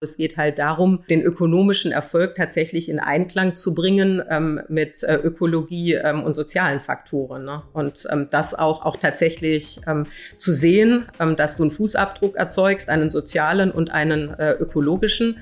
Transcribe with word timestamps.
Es 0.00 0.16
geht 0.16 0.36
halt 0.36 0.60
darum, 0.60 1.02
den 1.10 1.22
ökonomischen 1.22 1.90
Erfolg 1.90 2.36
tatsächlich 2.36 2.88
in 2.88 3.00
Einklang 3.00 3.56
zu 3.56 3.74
bringen 3.74 4.22
ähm, 4.30 4.60
mit 4.68 5.02
äh, 5.02 5.16
Ökologie 5.16 5.94
ähm, 5.94 6.22
und 6.22 6.34
sozialen 6.34 6.78
Faktoren. 6.78 7.44
Ne? 7.44 7.64
Und 7.72 8.06
ähm, 8.12 8.28
das 8.30 8.54
auch, 8.54 8.84
auch 8.84 8.96
tatsächlich 8.96 9.80
ähm, 9.88 10.06
zu 10.36 10.52
sehen, 10.52 11.06
ähm, 11.18 11.34
dass 11.34 11.56
du 11.56 11.64
einen 11.64 11.72
Fußabdruck 11.72 12.36
erzeugst, 12.36 12.90
einen 12.90 13.10
sozialen 13.10 13.72
und 13.72 13.90
einen 13.90 14.30
äh, 14.34 14.52
ökologischen. 14.52 15.38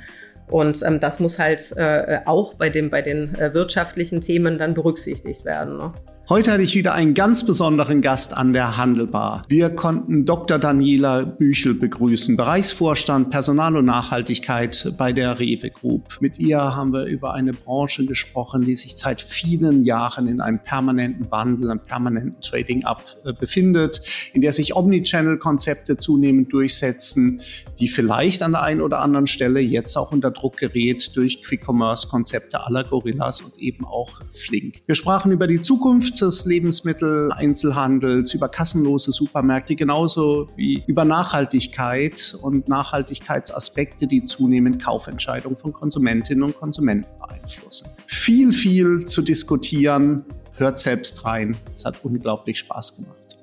Und 0.49 0.83
ähm, 0.85 1.01
das 1.01 1.21
muss 1.21 1.39
halt 1.39 1.77
äh, 1.77 2.21
auch 2.25 2.55
bei, 2.55 2.71
dem, 2.71 2.89
bei 2.89 3.03
den 3.03 3.35
äh, 3.35 3.53
wirtschaftlichen 3.53 4.23
Themen 4.23 4.57
dann 4.57 4.73
berücksichtigt 4.73 5.45
werden. 5.45 5.77
Ne? 5.77 5.93
Heute 6.29 6.51
hatte 6.51 6.65
ich 6.65 6.75
wieder 6.75 6.93
einen 6.93 7.15
ganz 7.15 7.47
besonderen 7.47 8.03
Gast 8.03 8.37
an 8.37 8.53
der 8.53 8.77
Handelbar. 8.77 9.45
Wir 9.47 9.71
konnten 9.71 10.27
Dr. 10.27 10.59
Daniela 10.59 11.23
Büchel 11.23 11.75
begrüßen, 11.75 12.37
Bereichsvorstand 12.37 13.31
Personal 13.31 13.77
und 13.77 13.85
Nachhaltigkeit 13.85 14.93
bei 14.99 15.13
der 15.13 15.39
Rewe 15.39 15.71
Group. 15.71 16.19
Mit 16.19 16.41
ihr 16.41 16.59
haben 16.59 16.93
wir 16.93 17.05
über 17.05 17.35
eine 17.35 17.53
Branche 17.53 18.07
gesprochen, 18.07 18.63
die 18.63 18.75
sich 18.75 18.97
seit 18.97 19.23
vielen 19.23 19.85
Jahren 19.85 20.27
in 20.27 20.41
einem 20.41 20.59
permanenten 20.59 21.31
Wandel, 21.31 21.71
einem 21.71 21.79
permanenten 21.79 22.41
Trading-up 22.41 23.05
äh, 23.25 23.33
befindet, 23.33 24.01
in 24.33 24.41
der 24.41 24.53
sich 24.53 24.75
Omnichannel-Konzepte 24.75 25.97
zunehmend 25.97 26.53
durchsetzen, 26.53 27.41
die 27.79 27.87
vielleicht 27.87 28.43
an 28.43 28.51
der 28.51 28.63
einen 28.63 28.81
oder 28.81 28.99
anderen 28.99 29.29
Stelle 29.29 29.61
jetzt 29.61 29.97
auch 29.97 30.11
unter 30.11 30.33
Druck 30.33 30.57
gerät 30.57 31.17
durch 31.17 31.45
Quick-Commerce-Konzepte 31.45 32.67
aller 32.67 32.83
Gorillas 32.83 33.43
und 33.43 33.57
eben 33.61 33.85
auch 33.85 34.23
Flink. 34.33 34.83
Wir 34.87 34.97
sprachen 34.97 35.31
über 35.31 35.47
die 35.47 35.61
Zukunft 35.61 36.16
des 36.21 36.45
Lebensmitteleinzelhandels, 36.47 38.35
über 38.35 38.49
kassenlose 38.49 39.13
Supermärkte, 39.13 39.75
genauso 39.75 40.47
wie 40.57 40.83
über 40.87 41.05
Nachhaltigkeit 41.05 42.37
und 42.41 42.69
Nachhaltigkeitsaspekte, 42.69 44.07
die 44.07 44.25
zunehmend 44.25 44.83
Kaufentscheidungen 44.83 45.57
von 45.57 45.73
Konsumentinnen 45.73 46.43
und 46.43 46.57
Konsumenten 46.59 47.09
beeinflussen. 47.19 47.89
Viel, 48.07 48.53
viel 48.53 49.05
zu 49.07 49.23
diskutieren. 49.23 50.25
Hört 50.55 50.79
selbst 50.79 51.25
rein. 51.25 51.57
Es 51.75 51.85
hat 51.85 52.03
unglaublich 52.03 52.59
Spaß 52.59 52.97
gemacht. 52.97 53.39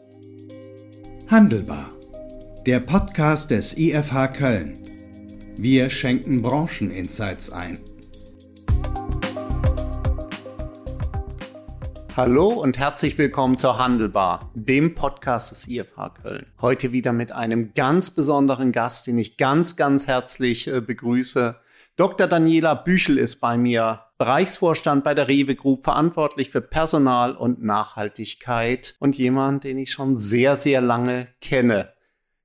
Handelbar. 1.29 1.91
Der 2.65 2.79
Podcast 2.79 3.51
des 3.51 3.77
IFH 3.77 4.27
Köln. 4.29 4.73
Wir 5.57 5.89
schenken 5.89 6.41
Brancheninsights 6.41 7.51
ein. 7.51 7.77
Hallo 12.15 12.49
und 12.49 12.77
herzlich 12.77 13.17
willkommen 13.17 13.57
zur 13.57 13.79
Handelbar, 13.79 14.51
dem 14.53 14.93
Podcast 14.93 15.49
des 15.49 15.67
IFH 15.67 16.09
Köln. 16.21 16.45
Heute 16.61 16.91
wieder 16.91 17.11
mit 17.11 17.31
einem 17.31 17.73
ganz 17.73 18.11
besonderen 18.11 18.71
Gast, 18.71 19.07
den 19.07 19.17
ich 19.17 19.35
ganz, 19.35 19.77
ganz 19.77 20.05
herzlich 20.05 20.67
äh, 20.67 20.79
begrüße. 20.79 21.59
Dr. 21.95 22.27
Daniela 22.27 22.75
Büchel 22.75 23.17
ist 23.17 23.37
bei 23.37 23.57
mir, 23.57 24.03
Bereichsvorstand 24.19 25.03
bei 25.03 25.15
der 25.15 25.27
Rewe 25.27 25.55
Group, 25.55 25.85
verantwortlich 25.85 26.51
für 26.51 26.61
Personal 26.61 27.35
und 27.35 27.63
Nachhaltigkeit 27.63 28.95
und 28.99 29.17
jemand, 29.17 29.63
den 29.63 29.79
ich 29.79 29.91
schon 29.91 30.15
sehr, 30.15 30.55
sehr 30.55 30.81
lange 30.81 31.29
kenne. 31.41 31.93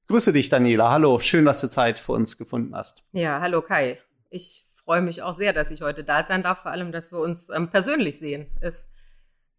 Grüße 0.07 0.33
dich, 0.33 0.49
Daniela. 0.49 0.91
Hallo, 0.91 1.19
schön, 1.19 1.45
dass 1.45 1.61
du 1.61 1.69
Zeit 1.69 1.99
für 1.99 2.13
uns 2.13 2.39
gefunden 2.39 2.75
hast. 2.75 3.05
Ja, 3.13 3.43
hallo 3.43 3.61
Kai. 3.61 3.99
Ich 4.31 4.65
freue 4.83 5.03
mich 5.03 5.23
auch 5.23 5.37
sehr, 5.37 5.53
dass 5.53 5.71
ich 5.71 5.83
heute 5.83 6.05
da 6.05 6.25
sein 6.27 6.43
darf, 6.43 6.63
vor 6.63 6.71
allem, 6.71 6.91
dass 6.91 7.13
wir 7.13 7.19
uns 7.19 7.51
ähm, 7.51 7.69
persönlich 7.69 8.19
sehen. 8.19 8.47
Ist 8.63 8.89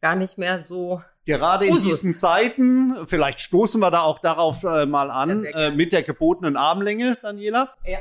gar 0.01 0.15
nicht 0.15 0.37
mehr 0.37 0.61
so. 0.61 1.01
Gerade 1.25 1.67
in 1.67 1.81
diesen 1.81 2.15
Zeiten, 2.15 3.05
vielleicht 3.05 3.39
stoßen 3.39 3.79
wir 3.79 3.91
da 3.91 4.01
auch 4.01 4.19
darauf 4.19 4.63
äh, 4.63 4.85
mal 4.85 5.11
an, 5.11 5.43
ja, 5.43 5.67
äh, 5.67 5.71
mit 5.71 5.93
der 5.93 6.01
gebotenen 6.03 6.57
Armlänge, 6.57 7.17
Daniela. 7.21 7.75
Ja. 7.85 7.99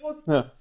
Prost. 0.00 0.26
Ja. 0.26 0.52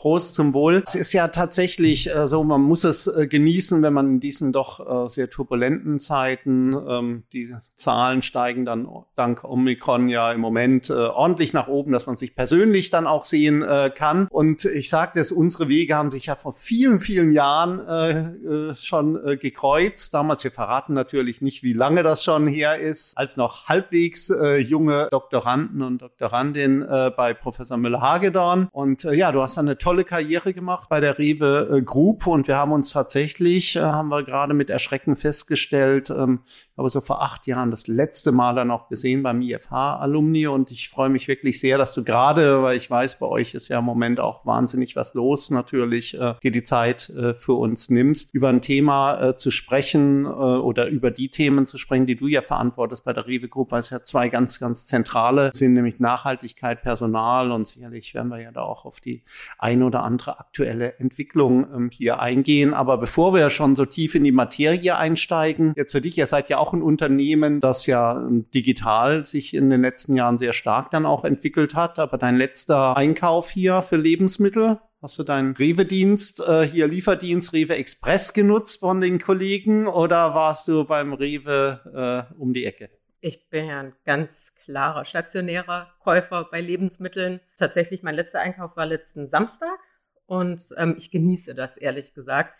Prost 0.00 0.34
zum 0.34 0.54
Wohl. 0.54 0.82
Es 0.82 0.94
ist 0.94 1.12
ja 1.12 1.28
tatsächlich 1.28 2.08
äh, 2.08 2.26
so, 2.26 2.42
man 2.42 2.62
muss 2.62 2.84
es 2.84 3.06
äh, 3.06 3.26
genießen, 3.26 3.82
wenn 3.82 3.92
man 3.92 4.06
in 4.06 4.18
diesen 4.18 4.50
doch 4.50 5.04
äh, 5.04 5.10
sehr 5.10 5.28
turbulenten 5.28 6.00
Zeiten, 6.00 6.74
ähm, 6.88 7.24
die 7.34 7.54
Zahlen 7.76 8.22
steigen 8.22 8.64
dann 8.64 8.88
dank 9.14 9.44
Omikron 9.44 10.08
ja 10.08 10.32
im 10.32 10.40
Moment 10.40 10.88
äh, 10.88 10.94
ordentlich 10.94 11.52
nach 11.52 11.68
oben, 11.68 11.92
dass 11.92 12.06
man 12.06 12.16
sich 12.16 12.34
persönlich 12.34 12.88
dann 12.88 13.06
auch 13.06 13.26
sehen 13.26 13.62
äh, 13.62 13.90
kann. 13.94 14.26
Und 14.30 14.64
ich 14.64 14.88
sagte 14.88 15.20
es, 15.20 15.32
unsere 15.32 15.68
Wege 15.68 15.94
haben 15.94 16.10
sich 16.10 16.24
ja 16.24 16.34
vor 16.34 16.54
vielen, 16.54 17.00
vielen 17.00 17.32
Jahren 17.32 17.80
äh, 17.80 18.74
schon 18.74 19.38
gekreuzt. 19.38 20.14
Damals, 20.14 20.42
wir 20.44 20.50
verraten 20.50 20.94
natürlich 20.94 21.42
nicht, 21.42 21.62
wie 21.62 21.74
lange 21.74 22.02
das 22.02 22.24
schon 22.24 22.46
her 22.46 22.76
ist, 22.76 23.18
als 23.18 23.36
noch 23.36 23.68
halbwegs 23.68 24.32
junge 24.60 25.08
Doktoranden 25.10 25.82
und 25.82 26.00
Doktorandin 26.00 26.86
bei 27.16 27.34
Professor 27.34 27.76
Müller-Hagedorn. 27.76 28.68
Und 28.72 29.02
ja, 29.04 29.32
du 29.32 29.42
hast 29.42 29.56
dann 29.56 29.68
eine 29.68 29.76
tolle 29.76 29.89
tolle 29.90 30.04
Karriere 30.04 30.54
gemacht 30.54 30.88
bei 30.88 31.00
der 31.00 31.18
Rewe 31.18 31.78
äh, 31.78 31.82
Group. 31.82 32.28
Und 32.28 32.46
wir 32.46 32.56
haben 32.56 32.70
uns 32.70 32.92
tatsächlich, 32.92 33.74
äh, 33.74 33.80
haben 33.80 34.08
wir 34.08 34.22
gerade 34.22 34.54
mit 34.54 34.70
Erschrecken 34.70 35.16
festgestellt, 35.16 36.10
ähm, 36.10 36.42
glaube 36.80 36.90
so 36.90 37.00
vor 37.02 37.22
acht 37.22 37.46
Jahren 37.46 37.70
das 37.70 37.88
letzte 37.88 38.32
Mal 38.32 38.54
dann 38.54 38.70
auch 38.70 38.88
gesehen 38.88 39.22
beim 39.22 39.42
IFH-Alumni 39.42 40.46
und 40.46 40.70
ich 40.70 40.88
freue 40.88 41.10
mich 41.10 41.28
wirklich 41.28 41.60
sehr, 41.60 41.76
dass 41.76 41.92
du 41.92 42.04
gerade, 42.04 42.62
weil 42.62 42.76
ich 42.76 42.90
weiß, 42.90 43.18
bei 43.18 43.26
euch 43.26 43.52
ist 43.54 43.68
ja 43.68 43.80
im 43.80 43.84
Moment 43.84 44.18
auch 44.18 44.46
wahnsinnig 44.46 44.96
was 44.96 45.12
los, 45.12 45.50
natürlich 45.50 46.18
äh, 46.18 46.34
dir 46.42 46.50
die 46.50 46.62
Zeit 46.62 47.10
äh, 47.10 47.34
für 47.34 47.52
uns 47.52 47.90
nimmst, 47.90 48.32
über 48.32 48.48
ein 48.48 48.62
Thema 48.62 49.20
äh, 49.20 49.36
zu 49.36 49.50
sprechen 49.50 50.24
äh, 50.24 50.28
oder 50.28 50.86
über 50.86 51.10
die 51.10 51.28
Themen 51.28 51.66
zu 51.66 51.76
sprechen, 51.76 52.06
die 52.06 52.16
du 52.16 52.28
ja 52.28 52.40
verantwortest 52.40 53.04
bei 53.04 53.12
der 53.12 53.26
Rewe 53.26 53.48
Group, 53.48 53.72
weil 53.72 53.80
es 53.80 53.90
ja 53.90 54.02
zwei 54.02 54.30
ganz, 54.30 54.58
ganz 54.58 54.86
zentrale 54.86 55.50
sind, 55.52 55.74
nämlich 55.74 56.00
Nachhaltigkeit, 56.00 56.80
Personal. 56.80 57.52
Und 57.52 57.66
sicherlich 57.66 58.14
werden 58.14 58.28
wir 58.28 58.40
ja 58.40 58.52
da 58.52 58.62
auch 58.62 58.86
auf 58.86 59.00
die 59.00 59.22
ein 59.58 59.79
ein 59.80 59.82
oder 59.82 60.02
andere 60.02 60.38
aktuelle 60.38 60.98
Entwicklung 60.98 61.66
ähm, 61.74 61.90
hier 61.92 62.20
eingehen. 62.20 62.74
Aber 62.74 62.98
bevor 62.98 63.34
wir 63.34 63.50
schon 63.50 63.76
so 63.76 63.84
tief 63.84 64.14
in 64.14 64.24
die 64.24 64.32
Materie 64.32 64.96
einsteigen, 64.96 65.72
jetzt 65.76 65.92
für 65.92 66.00
dich, 66.00 66.16
ihr 66.18 66.26
seid 66.26 66.48
ja 66.48 66.58
auch 66.58 66.72
ein 66.72 66.82
Unternehmen, 66.82 67.60
das 67.60 67.86
ja 67.86 68.16
ähm, 68.16 68.46
digital 68.54 69.24
sich 69.24 69.54
in 69.54 69.70
den 69.70 69.82
letzten 69.82 70.14
Jahren 70.14 70.38
sehr 70.38 70.52
stark 70.52 70.90
dann 70.90 71.06
auch 71.06 71.24
entwickelt 71.24 71.74
hat. 71.74 71.98
Aber 71.98 72.18
dein 72.18 72.36
letzter 72.36 72.96
Einkauf 72.96 73.50
hier 73.50 73.82
für 73.82 73.96
Lebensmittel, 73.96 74.78
Hast 75.02 75.18
du 75.18 75.22
deinen 75.22 75.56
Rewe-Dienst, 75.56 76.46
äh, 76.46 76.66
hier 76.66 76.86
Lieferdienst 76.86 77.54
Rewe 77.54 77.74
Express 77.74 78.34
genutzt 78.34 78.80
von 78.80 79.00
den 79.00 79.18
Kollegen 79.18 79.86
oder 79.86 80.34
warst 80.34 80.68
du 80.68 80.84
beim 80.84 81.14
Rewe 81.14 82.28
äh, 82.30 82.34
um 82.38 82.52
die 82.52 82.66
Ecke? 82.66 82.90
Ich 83.22 83.50
bin 83.50 83.66
ja 83.66 83.80
ein 83.80 83.94
ganz 84.06 84.54
klarer 84.54 85.04
stationärer 85.04 85.92
Käufer 86.00 86.48
bei 86.50 86.62
Lebensmitteln. 86.62 87.40
Tatsächlich, 87.58 88.02
mein 88.02 88.14
letzter 88.14 88.40
Einkauf 88.40 88.78
war 88.78 88.86
letzten 88.86 89.28
Samstag 89.28 89.78
und 90.24 90.74
ähm, 90.78 90.94
ich 90.96 91.10
genieße 91.10 91.54
das, 91.54 91.76
ehrlich 91.76 92.14
gesagt, 92.14 92.56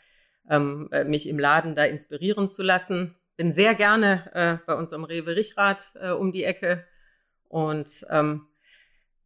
ähm, 0.50 0.91
äh, 0.93 1.04
mich 1.04 1.31
im 1.31 1.38
Laden 1.38 1.75
da 1.75 1.84
inspirieren 1.84 2.50
zu 2.50 2.62
lassen. 2.62 3.16
Bin 3.37 3.54
sehr 3.54 3.75
gerne 3.75 4.31
äh, 4.34 4.66
bei 4.66 4.75
unserem 4.75 5.04
Rewe 5.04 5.34
Richrad 5.34 5.94
äh, 5.98 6.10
um 6.10 6.31
die 6.31 6.44
Ecke 6.44 6.84
und 7.48 8.06
ähm, 8.10 8.47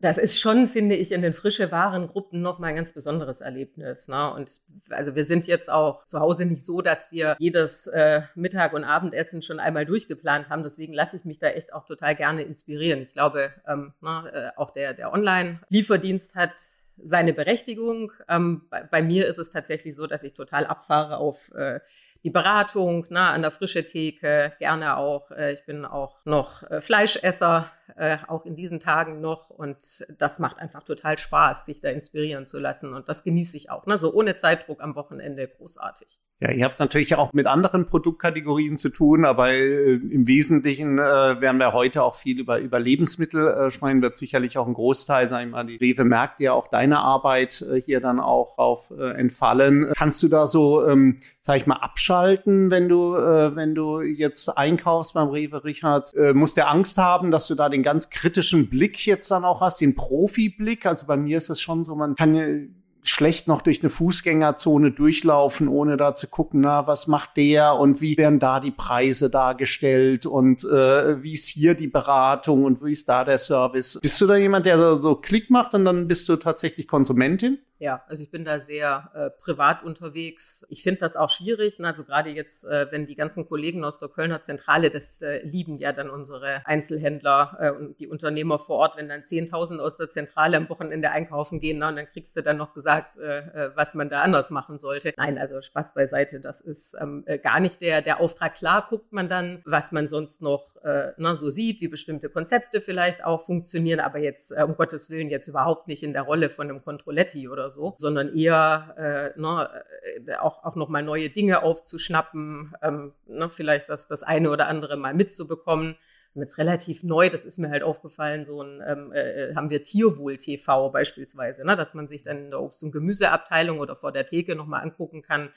das 0.05 0.19
ist 0.19 0.39
schon, 0.39 0.69
finde 0.69 0.97
ich, 0.97 1.13
in 1.13 1.23
den 1.23 1.33
frische 1.33 1.73
Warengruppen 1.73 2.43
noch 2.43 2.59
mal 2.59 2.67
ein 2.67 2.77
ganz 2.77 2.93
besonderes 2.93 3.41
Erlebnis. 3.41 4.07
Ne? 4.07 4.35
Und 4.35 4.61
also 4.91 5.15
wir 5.15 5.25
sind 5.25 5.47
jetzt 5.47 5.71
auch 5.71 6.05
zu 6.05 6.21
Hause 6.21 6.45
nicht 6.45 6.63
so, 6.63 6.83
dass 6.83 7.11
wir 7.11 7.37
jedes 7.39 7.87
äh, 7.87 8.21
Mittag- 8.35 8.75
und 8.75 8.85
Abendessen 8.85 9.41
schon 9.41 9.61
einmal 9.61 9.87
durchgeplant 9.87 10.51
haben. 10.51 10.63
Deswegen 10.63 10.93
lasse 10.93 11.17
ich 11.17 11.25
mich 11.25 11.39
da 11.39 11.49
echt 11.49 11.73
auch 11.73 11.87
total 11.87 12.15
gerne 12.15 12.43
inspirieren. 12.43 13.01
Ich 13.01 13.15
glaube, 13.15 13.51
ähm, 13.67 13.95
ne, 14.03 14.53
äh, 14.55 14.61
auch 14.61 14.73
der, 14.73 14.93
der 14.93 15.11
Online-Lieferdienst 15.11 16.35
hat 16.35 16.59
seine 16.99 17.33
Berechtigung. 17.33 18.13
Ähm, 18.29 18.67
bei, 18.69 18.83
bei, 18.83 19.03
mir 19.03 19.27
ist 19.27 19.39
es 19.39 19.49
tatsächlich 19.49 19.97
so, 19.97 20.07
dass 20.07 20.23
ich 20.23 20.35
total 20.35 20.67
abfahre 20.67 21.17
auf 21.17 21.51
äh, 21.55 21.81
die 22.25 22.31
Beratung, 22.31 23.07
ne, 23.11 23.21
an 23.21 23.43
der 23.43 23.51
frische 23.51 23.85
Theke, 23.85 24.55
gerne 24.59 24.97
auch. 24.97 25.31
Äh, 25.31 25.53
ich 25.53 25.67
bin 25.67 25.85
auch 25.85 26.25
noch 26.25 26.63
äh, 26.71 26.81
Fleischesser, 26.81 27.71
äh, 27.97 28.17
auch 28.27 28.47
in 28.47 28.57
diesen 28.57 28.81
Tagen 28.81 29.21
noch. 29.21 29.51
Und 29.51 30.05
das 30.09 30.39
macht 30.39 30.59
einfach 30.59 30.83
total 30.85 31.19
Spaß, 31.19 31.67
sich 31.67 31.81
da 31.81 31.91
inspirieren 31.91 32.47
zu 32.47 32.59
lassen. 32.59 32.95
Und 32.95 33.11
das 33.11 33.25
genieße 33.25 33.59
ich 33.59 33.71
auch. 33.71 33.85
Ne? 33.85 33.99
So 33.99 34.15
ohne 34.15 34.37
Zeitdruck 34.37 34.83
am 34.83 34.97
Wochenende 34.97 35.47
großartig. 35.47 36.19
Ja, 36.41 36.51
ihr 36.51 36.65
habt 36.65 36.81
natürlich 36.81 37.15
auch 37.15 37.33
mit 37.33 37.47
anderen 37.47 37.87
Produktkategorien 37.87 38.77
zu 38.77 38.89
tun, 38.89 39.25
aber 39.25 39.53
äh, 39.53 39.95
im 39.95 40.27
Wesentlichen 40.27 40.99
äh, 40.99 41.41
werden 41.41 41.59
wir 41.59 41.73
heute 41.73 42.03
auch 42.03 42.17
viel 42.17 42.41
über, 42.41 42.59
über 42.59 42.81
Lebensmittel 42.81 43.47
äh, 43.47 43.71
sprechen, 43.71 44.03
wird 44.03 44.17
sicherlich 44.17 44.59
auch 44.59 44.67
ein 44.67 44.75
Großteil, 44.75 45.31
sag 45.31 45.45
ich 45.45 45.51
mal, 45.51 45.65
die 45.65 45.77
Rewe 45.77 46.05
merkt 46.05 46.41
ja 46.41 46.53
auch 46.53 46.67
deine 46.67 46.99
Arbeit 46.99 47.63
äh, 47.63 47.81
hier 47.81 48.01
dann 48.01 48.19
auch 48.19 48.59
auf 48.59 48.93
äh, 48.99 49.13
entfallen. 49.13 49.93
Kannst 49.97 50.25
du 50.25 50.29
da 50.29 50.49
so, 50.49 50.85
ähm, 50.87 51.19
sag 51.41 51.57
ich 51.57 51.67
mal, 51.67 51.77
abschalten, 51.77 52.71
wenn 52.73 52.89
du, 52.89 53.15
äh, 53.15 53.55
wenn 53.55 53.77
du 53.77 54.01
jetzt 54.01 54.49
einkaufst 54.49 55.15
beim 55.15 55.29
Rewe, 55.29 55.63
Richard? 55.63 56.13
Äh, 56.15 56.35
musst 56.35 56.57
du 56.57 56.67
Angst 56.67 56.99
haben, 56.99 57.31
dass 57.31 57.47
du 57.47 57.55
da 57.55 57.69
den 57.69 57.85
ganz 57.85 58.11
kritischen 58.11 58.69
Blick 58.69 59.07
jetzt 59.07 59.31
dann 59.31 59.45
auch 59.45 59.61
hast, 59.61 59.81
den 59.81 59.95
Profiblick? 59.95 60.85
Also 60.85 61.07
bei 61.07 61.17
mir 61.17 61.39
ist 61.39 61.49
es 61.49 61.61
schon 61.61 61.85
so, 61.85 61.95
man 61.95 62.17
kann 62.17 62.75
schlecht 63.05 63.49
noch 63.49 63.63
durch 63.63 63.83
eine 63.83 63.91
Fußgängerzone 63.91 64.91
durchlaufen, 64.91 65.69
ohne 65.69 65.97
da 65.97 66.15
zu 66.15 66.27
gucken, 66.27 66.63
na, 66.63 66.87
was 66.87 67.07
macht 67.07 67.37
der 67.37 67.77
und 67.77 68.01
wie 68.01 68.17
werden 68.17 68.39
da 68.39 68.61
die 68.61 68.71
Preise 68.71 69.31
dargestellt 69.31 70.27
und 70.27 70.65
äh, 70.65 71.23
wie 71.23 71.33
ist 71.33 71.47
hier 71.47 71.75
die 71.75 71.87
Beratung 71.87 72.65
und 72.65 72.83
wie 72.83 72.93
ist 72.93 73.09
da 73.09 73.25
der 73.25 73.39
Service. 73.39 73.99
Bist 74.01 74.21
du 74.21 74.27
da 74.27 74.37
jemand, 74.37 74.67
der 74.67 74.79
so 75.01 75.17
Klick 75.17 75.51
macht 75.51 75.75
und 75.75 75.85
dann 75.85 76.09
bist 76.09 76.29
du 76.29 76.37
tatsächlich 76.37 76.89
Konsumentin? 76.89 77.59
Ja, 77.81 78.05
also 78.07 78.23
ich 78.23 78.31
bin 78.31 78.45
da 78.45 78.61
sehr 78.61 79.11
äh, 79.15 79.31
privat 79.31 79.83
unterwegs. 79.83 80.65
Ich 80.69 80.83
finde 80.83 81.01
das 81.01 81.17
auch 81.17 81.29
schwierig. 81.29 81.81
Ne? 81.81 81.89
Also 81.89 82.05
gerade 82.05 82.31
jetzt, 82.31 82.65
äh, 82.65 82.87
wenn 82.93 83.07
die 83.07 83.17
ganzen 83.17 83.49
Kollegen 83.49 83.85
aus 83.85 83.99
der 83.99 84.09
Kölner 84.09 84.43
Zentrale, 84.43 84.91
das 84.91 85.21
äh, 85.23 85.41
lieben 85.43 85.79
ja 85.79 85.93
dann 85.93 86.09
unsere 86.09 86.65
Einzelhändler 86.67 87.57
äh, 87.61 87.71
und 87.73 87.99
die 87.99 88.07
Unternehmer 88.07 88.61
vor 88.61 88.77
Ort, 88.77 88.97
wenn 88.97 89.09
dann 89.09 89.23
10.000 89.23 89.81
aus 89.81 89.97
der 89.97 90.09
Zentrale 90.09 90.57
am 90.57 90.69
Wochenende 90.69 91.11
einkaufen 91.11 91.59
gehen 91.59 91.79
ne? 91.79 91.89
und 91.89 91.97
dann 91.97 92.07
kriegst 92.07 92.37
du 92.37 92.43
dann 92.43 92.59
noch 92.59 92.75
gesagt, 92.75 93.17
äh, 93.19 93.39
äh, 93.39 93.71
was 93.75 93.95
man 93.95 94.09
da 94.09 94.23
anders 94.23 94.51
machen 94.51 94.79
sollte. 94.79 95.13
Nein, 95.17 95.37
also 95.37 95.61
Spaß 95.61 95.95
beiseite, 95.95 96.39
das 96.39 96.61
ist 96.61 96.95
ähm, 97.01 97.25
äh, 97.27 97.39
gar 97.39 97.59
nicht 97.59 97.81
der, 97.81 98.03
der 98.03 98.21
Auftrag. 98.21 98.55
Klar 98.55 98.87
guckt 98.89 99.13
man 99.13 99.29
dann, 99.29 99.63
was 99.65 99.91
man 99.93 100.09
sonst 100.09 100.43
noch 100.43 100.75
na, 101.17 101.35
so 101.35 101.51
sieht, 101.51 101.81
wie 101.81 101.89
bestimmte 101.89 102.29
Konzepte 102.29 102.81
vielleicht 102.81 103.25
auch 103.25 103.41
funktionieren, 103.41 104.01
aber 104.01 104.19
jetzt 104.19 104.53
um 104.53 104.77
Gottes 104.77 105.09
Willen 105.09 105.31
jetzt 105.31 105.49
überhaupt 105.49 105.89
nicht 105.89 106.03
in 106.03 106.13
der 106.13 106.23
Rolle 106.23 106.51
von 106.51 106.69
einem 106.69 106.83
Controletti 106.83 107.49
oder 107.49 107.64
so, 107.71 107.95
sondern 107.97 108.35
eher 108.35 109.33
äh, 109.37 109.41
ne, 109.41 109.85
äh, 110.27 110.35
auch, 110.37 110.65
auch 110.65 110.77
nochmal 110.77 111.03
neue 111.03 111.31
Dinge 111.31 111.63
aufzuschnappen, 111.63 112.75
ähm, 112.83 113.13
ne, 113.27 113.49
vielleicht 113.51 113.89
das, 113.89 114.07
das 114.07 114.23
eine 114.23 114.51
oder 114.51 114.69
andere 114.69 114.97
mal 114.97 115.15
mitzubekommen. 115.15 115.97
Jetzt 116.37 116.59
relativ 116.59 117.05
neu, 117.05 117.31
das 117.31 117.45
ist 117.45 117.59
mir 117.59 117.71
halt 117.71 117.85
aufgefallen, 117.85 118.45
so 118.45 118.61
ein, 118.61 118.83
ähm, 118.85 119.13
äh, 119.13 119.55
haben 119.55 119.71
wir 119.71 119.83
Tierwohl-TV 119.83 120.91
beispielsweise, 120.91 121.65
ne, 121.65 121.77
dass 121.77 121.95
man 121.95 122.09
sich 122.09 122.25
dann 122.25 122.47
in 122.47 122.51
der 122.51 122.61
Obst- 122.61 122.83
und 122.83 122.91
Gemüseabteilung 122.91 123.79
oder 123.79 123.95
vor 123.95 124.11
der 124.11 124.27
Theke 124.27 124.57
nochmal 124.57 124.83
angucken 124.83 125.23
kann, 125.23 125.51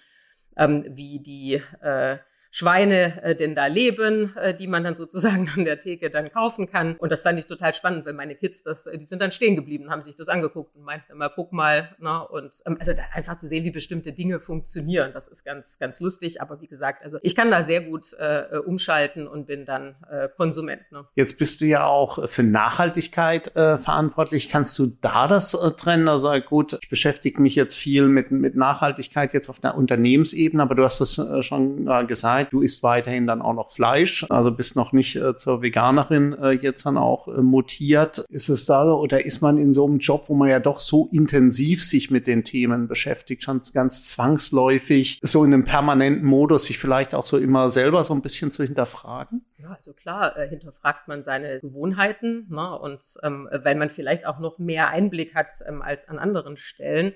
ähm, 0.55 0.85
wie 0.87 1.19
die 1.19 1.61
äh, 1.81 2.17
Schweine 2.51 3.21
äh, 3.23 3.35
denn 3.35 3.55
da 3.55 3.67
leben, 3.67 4.35
äh, 4.37 4.53
die 4.53 4.67
man 4.67 4.83
dann 4.83 4.95
sozusagen 4.95 5.49
an 5.55 5.65
der 5.65 5.79
Theke 5.79 6.09
dann 6.09 6.31
kaufen 6.31 6.69
kann. 6.69 6.95
Und 6.95 7.11
das 7.11 7.21
fand 7.21 7.39
ich 7.39 7.45
total 7.45 7.73
spannend, 7.73 8.05
weil 8.05 8.13
meine 8.13 8.35
Kids, 8.35 8.63
das, 8.63 8.85
äh, 8.85 8.97
die 8.97 9.05
sind 9.05 9.21
dann 9.21 9.31
stehen 9.31 9.55
geblieben, 9.55 9.89
haben 9.89 10.01
sich 10.01 10.15
das 10.15 10.27
angeguckt 10.27 10.75
und 10.75 10.83
meinten 10.83 11.11
immer, 11.11 11.29
guck 11.29 11.51
mal, 11.51 11.95
ne? 11.99 12.27
und 12.27 12.55
ähm, 12.65 12.77
also 12.79 12.93
da 12.93 13.03
einfach 13.13 13.37
zu 13.37 13.47
sehen, 13.47 13.63
wie 13.63 13.71
bestimmte 13.71 14.13
Dinge 14.13 14.39
funktionieren, 14.39 15.11
das 15.13 15.27
ist 15.27 15.43
ganz, 15.43 15.77
ganz 15.79 15.99
lustig. 15.99 16.41
Aber 16.41 16.61
wie 16.61 16.67
gesagt, 16.67 17.03
also 17.03 17.17
ich 17.21 17.35
kann 17.35 17.51
da 17.51 17.63
sehr 17.63 17.81
gut 17.81 18.13
äh, 18.13 18.57
umschalten 18.65 19.27
und 19.27 19.47
bin 19.47 19.65
dann 19.65 19.95
äh, 20.09 20.29
Konsument. 20.35 20.81
Ne? 20.91 21.05
Jetzt 21.15 21.37
bist 21.37 21.61
du 21.61 21.65
ja 21.65 21.85
auch 21.85 22.27
für 22.29 22.43
Nachhaltigkeit 22.43 23.55
äh, 23.55 23.77
verantwortlich. 23.77 24.49
Kannst 24.49 24.77
du 24.79 24.87
da 25.01 25.27
das 25.27 25.53
äh, 25.53 25.71
trennen? 25.71 26.07
Also 26.07 26.27
gut, 26.41 26.77
ich 26.81 26.89
beschäftige 26.89 27.41
mich 27.41 27.55
jetzt 27.55 27.75
viel 27.75 28.07
mit, 28.07 28.31
mit 28.31 28.55
Nachhaltigkeit 28.55 29.33
jetzt 29.33 29.49
auf 29.49 29.59
der 29.59 29.75
Unternehmensebene, 29.75 30.61
aber 30.61 30.75
du 30.75 30.83
hast 30.83 31.01
es 31.01 31.17
äh, 31.17 31.43
schon 31.43 31.87
äh, 31.87 32.05
gesagt, 32.05 32.36
Zeit. 32.37 32.53
Du 32.53 32.61
isst 32.61 32.83
weiterhin 32.83 33.27
dann 33.27 33.41
auch 33.41 33.53
noch 33.53 33.71
Fleisch, 33.71 34.25
also 34.29 34.51
bist 34.51 34.75
noch 34.75 34.91
nicht 34.91 35.15
äh, 35.15 35.35
zur 35.35 35.61
Veganerin 35.61 36.33
äh, 36.33 36.51
jetzt 36.51 36.85
dann 36.85 36.97
auch 36.97 37.27
äh, 37.27 37.41
mutiert. 37.41 38.19
Ist 38.29 38.49
es 38.49 38.65
da 38.65 38.85
so 38.85 38.99
oder 38.99 39.25
ist 39.25 39.41
man 39.41 39.57
in 39.57 39.73
so 39.73 39.85
einem 39.85 39.99
Job, 39.99 40.25
wo 40.27 40.35
man 40.35 40.49
ja 40.49 40.59
doch 40.59 40.79
so 40.79 41.07
intensiv 41.11 41.83
sich 41.83 42.11
mit 42.11 42.27
den 42.27 42.43
Themen 42.43 42.87
beschäftigt, 42.87 43.43
schon 43.43 43.61
ganz 43.73 44.03
zwangsläufig, 44.05 45.19
so 45.21 45.43
in 45.43 45.53
einem 45.53 45.63
permanenten 45.63 46.25
Modus, 46.25 46.65
sich 46.65 46.77
vielleicht 46.77 47.15
auch 47.15 47.25
so 47.25 47.37
immer 47.37 47.69
selber 47.69 48.03
so 48.03 48.13
ein 48.13 48.21
bisschen 48.21 48.51
zu 48.51 48.63
hinterfragen? 48.63 49.45
Ja, 49.57 49.75
also 49.75 49.93
klar, 49.93 50.37
äh, 50.37 50.47
hinterfragt 50.47 51.07
man 51.07 51.23
seine 51.23 51.59
Gewohnheiten 51.59 52.47
ne, 52.49 52.77
und 52.79 52.99
ähm, 53.23 53.49
weil 53.51 53.75
man 53.75 53.89
vielleicht 53.89 54.25
auch 54.25 54.39
noch 54.39 54.59
mehr 54.59 54.89
Einblick 54.89 55.35
hat 55.35 55.47
ähm, 55.67 55.81
als 55.81 56.07
an 56.07 56.19
anderen 56.19 56.57
Stellen 56.57 57.13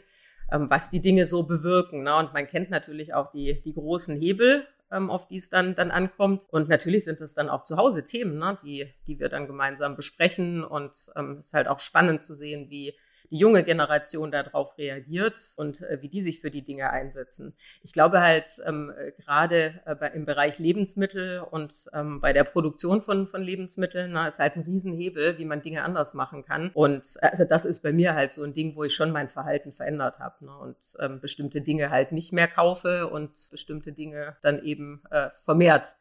ähm, 0.51 0.69
was 0.69 0.89
die 0.89 1.01
Dinge 1.01 1.25
so 1.25 1.43
bewirken. 1.43 2.03
Ne? 2.03 2.15
Und 2.15 2.33
man 2.33 2.47
kennt 2.47 2.69
natürlich 2.69 3.13
auch 3.13 3.31
die, 3.31 3.61
die 3.61 3.73
großen 3.73 4.15
Hebel, 4.15 4.67
auf 4.91 5.27
die 5.27 5.37
es 5.37 5.49
dann, 5.49 5.75
dann 5.75 5.91
ankommt. 5.91 6.47
Und 6.49 6.69
natürlich 6.69 7.05
sind 7.05 7.21
es 7.21 7.33
dann 7.33 7.49
auch 7.49 7.63
zu 7.63 7.77
Hause 7.77 8.03
Themen, 8.03 8.37
ne, 8.37 8.57
die, 8.63 8.93
die 9.07 9.19
wir 9.19 9.29
dann 9.29 9.47
gemeinsam 9.47 9.95
besprechen. 9.95 10.63
Und 10.63 11.11
ähm, 11.15 11.37
es 11.39 11.47
ist 11.47 11.53
halt 11.53 11.67
auch 11.67 11.79
spannend 11.79 12.23
zu 12.23 12.33
sehen, 12.33 12.69
wie 12.69 12.93
die 13.31 13.37
junge 13.37 13.63
Generation 13.63 14.29
darauf 14.29 14.77
reagiert 14.77 15.39
und 15.55 15.81
äh, 15.81 16.01
wie 16.01 16.09
die 16.09 16.21
sich 16.21 16.41
für 16.41 16.51
die 16.51 16.63
Dinge 16.63 16.89
einsetzen. 16.89 17.53
Ich 17.81 17.93
glaube 17.93 18.21
halt 18.21 18.47
ähm, 18.67 18.93
äh, 18.95 19.11
gerade 19.13 19.81
äh, 19.85 20.15
im 20.15 20.25
Bereich 20.25 20.59
Lebensmittel 20.59 21.39
und 21.39 21.89
ähm, 21.93 22.19
bei 22.19 22.33
der 22.33 22.43
Produktion 22.43 23.01
von, 23.01 23.27
von 23.27 23.41
Lebensmitteln 23.41 24.11
na, 24.11 24.27
ist 24.27 24.39
halt 24.39 24.57
ein 24.57 24.63
Riesenhebel, 24.63 25.37
wie 25.37 25.45
man 25.45 25.61
Dinge 25.61 25.83
anders 25.83 26.13
machen 26.13 26.43
kann. 26.43 26.71
Und 26.73 27.05
äh, 27.21 27.27
also 27.27 27.45
das 27.45 27.65
ist 27.65 27.81
bei 27.81 27.93
mir 27.93 28.13
halt 28.13 28.33
so 28.33 28.43
ein 28.43 28.53
Ding, 28.53 28.75
wo 28.75 28.83
ich 28.83 28.93
schon 28.93 29.11
mein 29.11 29.29
Verhalten 29.29 29.71
verändert 29.71 30.19
habe 30.19 30.45
ne? 30.45 30.57
und 30.57 30.77
ähm, 30.99 31.21
bestimmte 31.21 31.61
Dinge 31.61 31.89
halt 31.89 32.11
nicht 32.11 32.33
mehr 32.33 32.47
kaufe 32.47 33.07
und 33.07 33.31
bestimmte 33.51 33.93
Dinge 33.93 34.35
dann 34.41 34.61
eben 34.63 35.03
äh, 35.09 35.29
vermehrt 35.29 35.95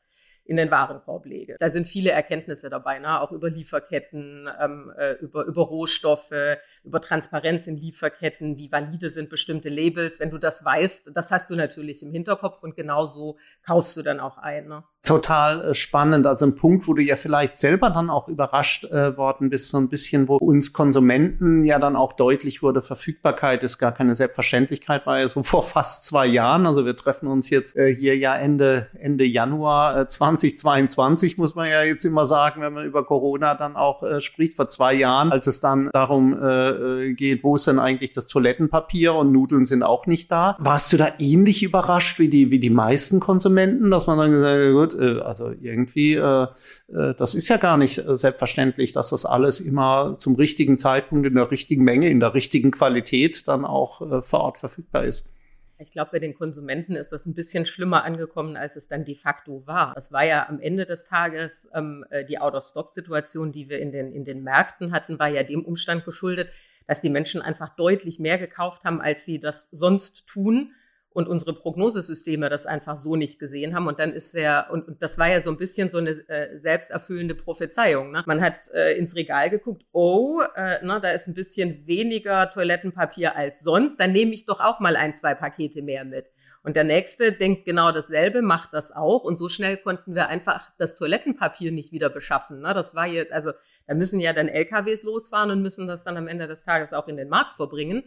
in 0.50 0.56
den 0.56 0.72
Warenkorb 0.72 1.26
lege. 1.26 1.54
Da 1.60 1.70
sind 1.70 1.86
viele 1.86 2.10
Erkenntnisse 2.10 2.70
dabei, 2.70 2.98
ne? 2.98 3.20
auch 3.20 3.30
über 3.30 3.48
Lieferketten, 3.48 4.48
ähm, 4.60 4.92
äh, 4.98 5.12
über, 5.20 5.44
über 5.44 5.62
Rohstoffe, 5.62 6.34
über 6.82 7.00
Transparenz 7.00 7.68
in 7.68 7.76
Lieferketten, 7.76 8.58
wie 8.58 8.72
valide 8.72 9.10
sind 9.10 9.28
bestimmte 9.28 9.68
Labels. 9.68 10.18
Wenn 10.18 10.30
du 10.30 10.38
das 10.38 10.64
weißt, 10.64 11.10
das 11.14 11.30
hast 11.30 11.50
du 11.50 11.54
natürlich 11.54 12.02
im 12.02 12.10
Hinterkopf 12.10 12.64
und 12.64 12.74
genauso 12.74 13.38
kaufst 13.64 13.96
du 13.96 14.02
dann 14.02 14.18
auch 14.18 14.38
ein. 14.38 14.66
Ne? 14.66 14.82
total 15.02 15.70
äh, 15.70 15.74
spannend. 15.74 16.26
Also 16.26 16.46
ein 16.46 16.56
Punkt, 16.56 16.86
wo 16.86 16.94
du 16.94 17.02
ja 17.02 17.16
vielleicht 17.16 17.56
selber 17.56 17.90
dann 17.90 18.10
auch 18.10 18.28
überrascht 18.28 18.84
äh, 18.84 19.16
worden 19.16 19.48
bist, 19.48 19.70
so 19.70 19.78
ein 19.78 19.88
bisschen, 19.88 20.28
wo 20.28 20.36
uns 20.36 20.72
Konsumenten 20.72 21.64
ja 21.64 21.78
dann 21.78 21.96
auch 21.96 22.12
deutlich 22.12 22.62
wurde, 22.62 22.82
Verfügbarkeit 22.82 23.62
ist 23.62 23.78
gar 23.78 23.92
keine 23.92 24.14
Selbstverständlichkeit, 24.14 25.06
war 25.06 25.18
ja 25.18 25.28
so 25.28 25.42
vor 25.42 25.62
fast 25.62 26.04
zwei 26.04 26.26
Jahren. 26.26 26.66
Also 26.66 26.84
wir 26.84 26.96
treffen 26.96 27.28
uns 27.28 27.50
jetzt 27.50 27.76
äh, 27.76 27.94
hier 27.94 28.16
ja 28.16 28.36
Ende, 28.36 28.88
Ende 28.98 29.24
Januar 29.24 30.00
äh, 30.00 30.06
2022, 30.40 31.38
muss 31.38 31.54
man 31.54 31.68
ja 31.68 31.82
jetzt 31.82 32.04
immer 32.04 32.26
sagen, 32.26 32.60
wenn 32.60 32.72
man 32.72 32.86
über 32.86 33.04
Corona 33.04 33.54
dann 33.54 33.76
auch 33.76 34.02
äh, 34.02 34.20
spricht, 34.20 34.56
vor 34.56 34.68
zwei 34.68 34.94
Jahren, 34.94 35.32
als 35.32 35.46
es 35.46 35.60
dann 35.60 35.90
darum 35.92 36.36
äh, 36.40 36.70
äh 36.70 37.14
geht, 37.14 37.44
wo 37.44 37.56
ist 37.56 37.66
denn 37.66 37.78
eigentlich 37.78 38.12
das 38.12 38.26
Toilettenpapier 38.26 39.14
und 39.14 39.32
Nudeln 39.32 39.66
sind 39.66 39.82
auch 39.82 40.06
nicht 40.06 40.30
da. 40.30 40.56
Warst 40.58 40.92
du 40.92 40.96
da 40.96 41.12
ähnlich 41.18 41.62
überrascht 41.62 42.18
wie 42.18 42.28
die, 42.28 42.50
wie 42.50 42.58
die 42.58 42.70
meisten 42.70 43.20
Konsumenten, 43.20 43.90
dass 43.90 44.06
man 44.06 44.18
dann 44.18 44.32
gesagt 44.32 44.60
hat, 44.60 44.72
gut, 44.72 45.00
äh, 45.00 45.20
also 45.20 45.52
irgendwie, 45.60 46.14
äh, 46.14 46.46
äh, 46.88 47.14
das 47.16 47.34
ist 47.34 47.48
ja 47.48 47.56
gar 47.56 47.76
nicht 47.76 47.94
selbstverständlich, 47.94 48.92
dass 48.92 49.10
das 49.10 49.24
alles 49.24 49.60
immer 49.60 50.16
zum 50.16 50.34
richtigen 50.36 50.78
Zeitpunkt 50.78 51.26
in 51.26 51.34
der 51.34 51.50
richtigen 51.50 51.84
Menge, 51.84 52.08
in 52.08 52.20
der 52.20 52.34
richtigen 52.34 52.70
Qualität 52.70 53.46
dann 53.48 53.64
auch 53.64 54.22
vor 54.22 54.40
Ort 54.40 54.58
verfügbar 54.58 55.04
ist. 55.04 55.34
Ich 55.80 55.90
glaube, 55.90 56.10
bei 56.12 56.18
den 56.18 56.34
Konsumenten 56.34 56.94
ist 56.94 57.10
das 57.10 57.24
ein 57.24 57.34
bisschen 57.34 57.64
schlimmer 57.64 58.04
angekommen, 58.04 58.56
als 58.56 58.76
es 58.76 58.86
dann 58.86 59.04
de 59.04 59.14
facto 59.14 59.66
war. 59.66 59.94
Das 59.94 60.12
war 60.12 60.24
ja 60.24 60.46
am 60.46 60.60
Ende 60.60 60.84
des 60.84 61.06
Tages 61.06 61.70
ähm, 61.74 62.04
die 62.28 62.38
Out-of-Stock-Situation, 62.38 63.50
die 63.50 63.70
wir 63.70 63.80
in 63.80 63.90
den, 63.90 64.12
in 64.12 64.24
den 64.24 64.42
Märkten 64.42 64.92
hatten, 64.92 65.18
war 65.18 65.28
ja 65.28 65.42
dem 65.42 65.64
Umstand 65.64 66.04
geschuldet, 66.04 66.50
dass 66.86 67.00
die 67.00 67.08
Menschen 67.08 67.40
einfach 67.40 67.76
deutlich 67.76 68.18
mehr 68.18 68.36
gekauft 68.36 68.84
haben, 68.84 69.00
als 69.00 69.24
sie 69.24 69.40
das 69.40 69.68
sonst 69.72 70.26
tun 70.26 70.74
und 71.12 71.28
unsere 71.28 71.54
Prognosesysteme 71.54 72.48
das 72.48 72.66
einfach 72.66 72.96
so 72.96 73.16
nicht 73.16 73.38
gesehen 73.38 73.74
haben. 73.74 73.88
Und 73.88 73.98
dann 73.98 74.12
ist 74.12 74.34
der, 74.34 74.68
und, 74.70 74.86
und 74.86 75.02
das 75.02 75.18
war 75.18 75.28
ja 75.28 75.40
so 75.40 75.50
ein 75.50 75.56
bisschen 75.56 75.90
so 75.90 75.98
eine 75.98 76.10
äh, 76.28 76.56
selbsterfüllende 76.56 77.34
Prophezeiung. 77.34 78.12
Ne? 78.12 78.22
Man 78.26 78.40
hat 78.40 78.70
äh, 78.72 78.96
ins 78.96 79.16
Regal 79.16 79.50
geguckt, 79.50 79.84
oh, 79.92 80.40
äh, 80.54 80.78
na, 80.82 81.00
da 81.00 81.10
ist 81.10 81.26
ein 81.26 81.34
bisschen 81.34 81.86
weniger 81.86 82.48
Toilettenpapier 82.50 83.36
als 83.36 83.60
sonst, 83.60 83.98
dann 83.98 84.12
nehme 84.12 84.32
ich 84.32 84.46
doch 84.46 84.60
auch 84.60 84.78
mal 84.78 84.94
ein, 84.94 85.14
zwei 85.14 85.34
Pakete 85.34 85.82
mehr 85.82 86.04
mit. 86.04 86.26
Und 86.62 86.76
der 86.76 86.84
nächste 86.84 87.32
denkt 87.32 87.64
genau 87.64 87.90
dasselbe, 87.90 88.42
macht 88.42 88.74
das 88.74 88.92
auch. 88.92 89.24
Und 89.24 89.36
so 89.36 89.48
schnell 89.48 89.78
konnten 89.78 90.14
wir 90.14 90.28
einfach 90.28 90.70
das 90.78 90.94
Toilettenpapier 90.94 91.72
nicht 91.72 91.90
wieder 91.90 92.10
beschaffen. 92.10 92.60
Ne? 92.60 92.74
Das 92.74 92.94
war 92.94 93.06
jetzt, 93.06 93.32
also 93.32 93.52
da 93.86 93.94
müssen 93.94 94.20
ja 94.20 94.32
dann 94.32 94.48
LKWs 94.48 95.02
losfahren 95.02 95.50
und 95.50 95.62
müssen 95.62 95.86
das 95.86 96.04
dann 96.04 96.18
am 96.18 96.28
Ende 96.28 96.46
des 96.46 96.62
Tages 96.62 96.92
auch 96.92 97.08
in 97.08 97.16
den 97.16 97.30
Markt 97.30 97.54
verbringen. 97.54 98.04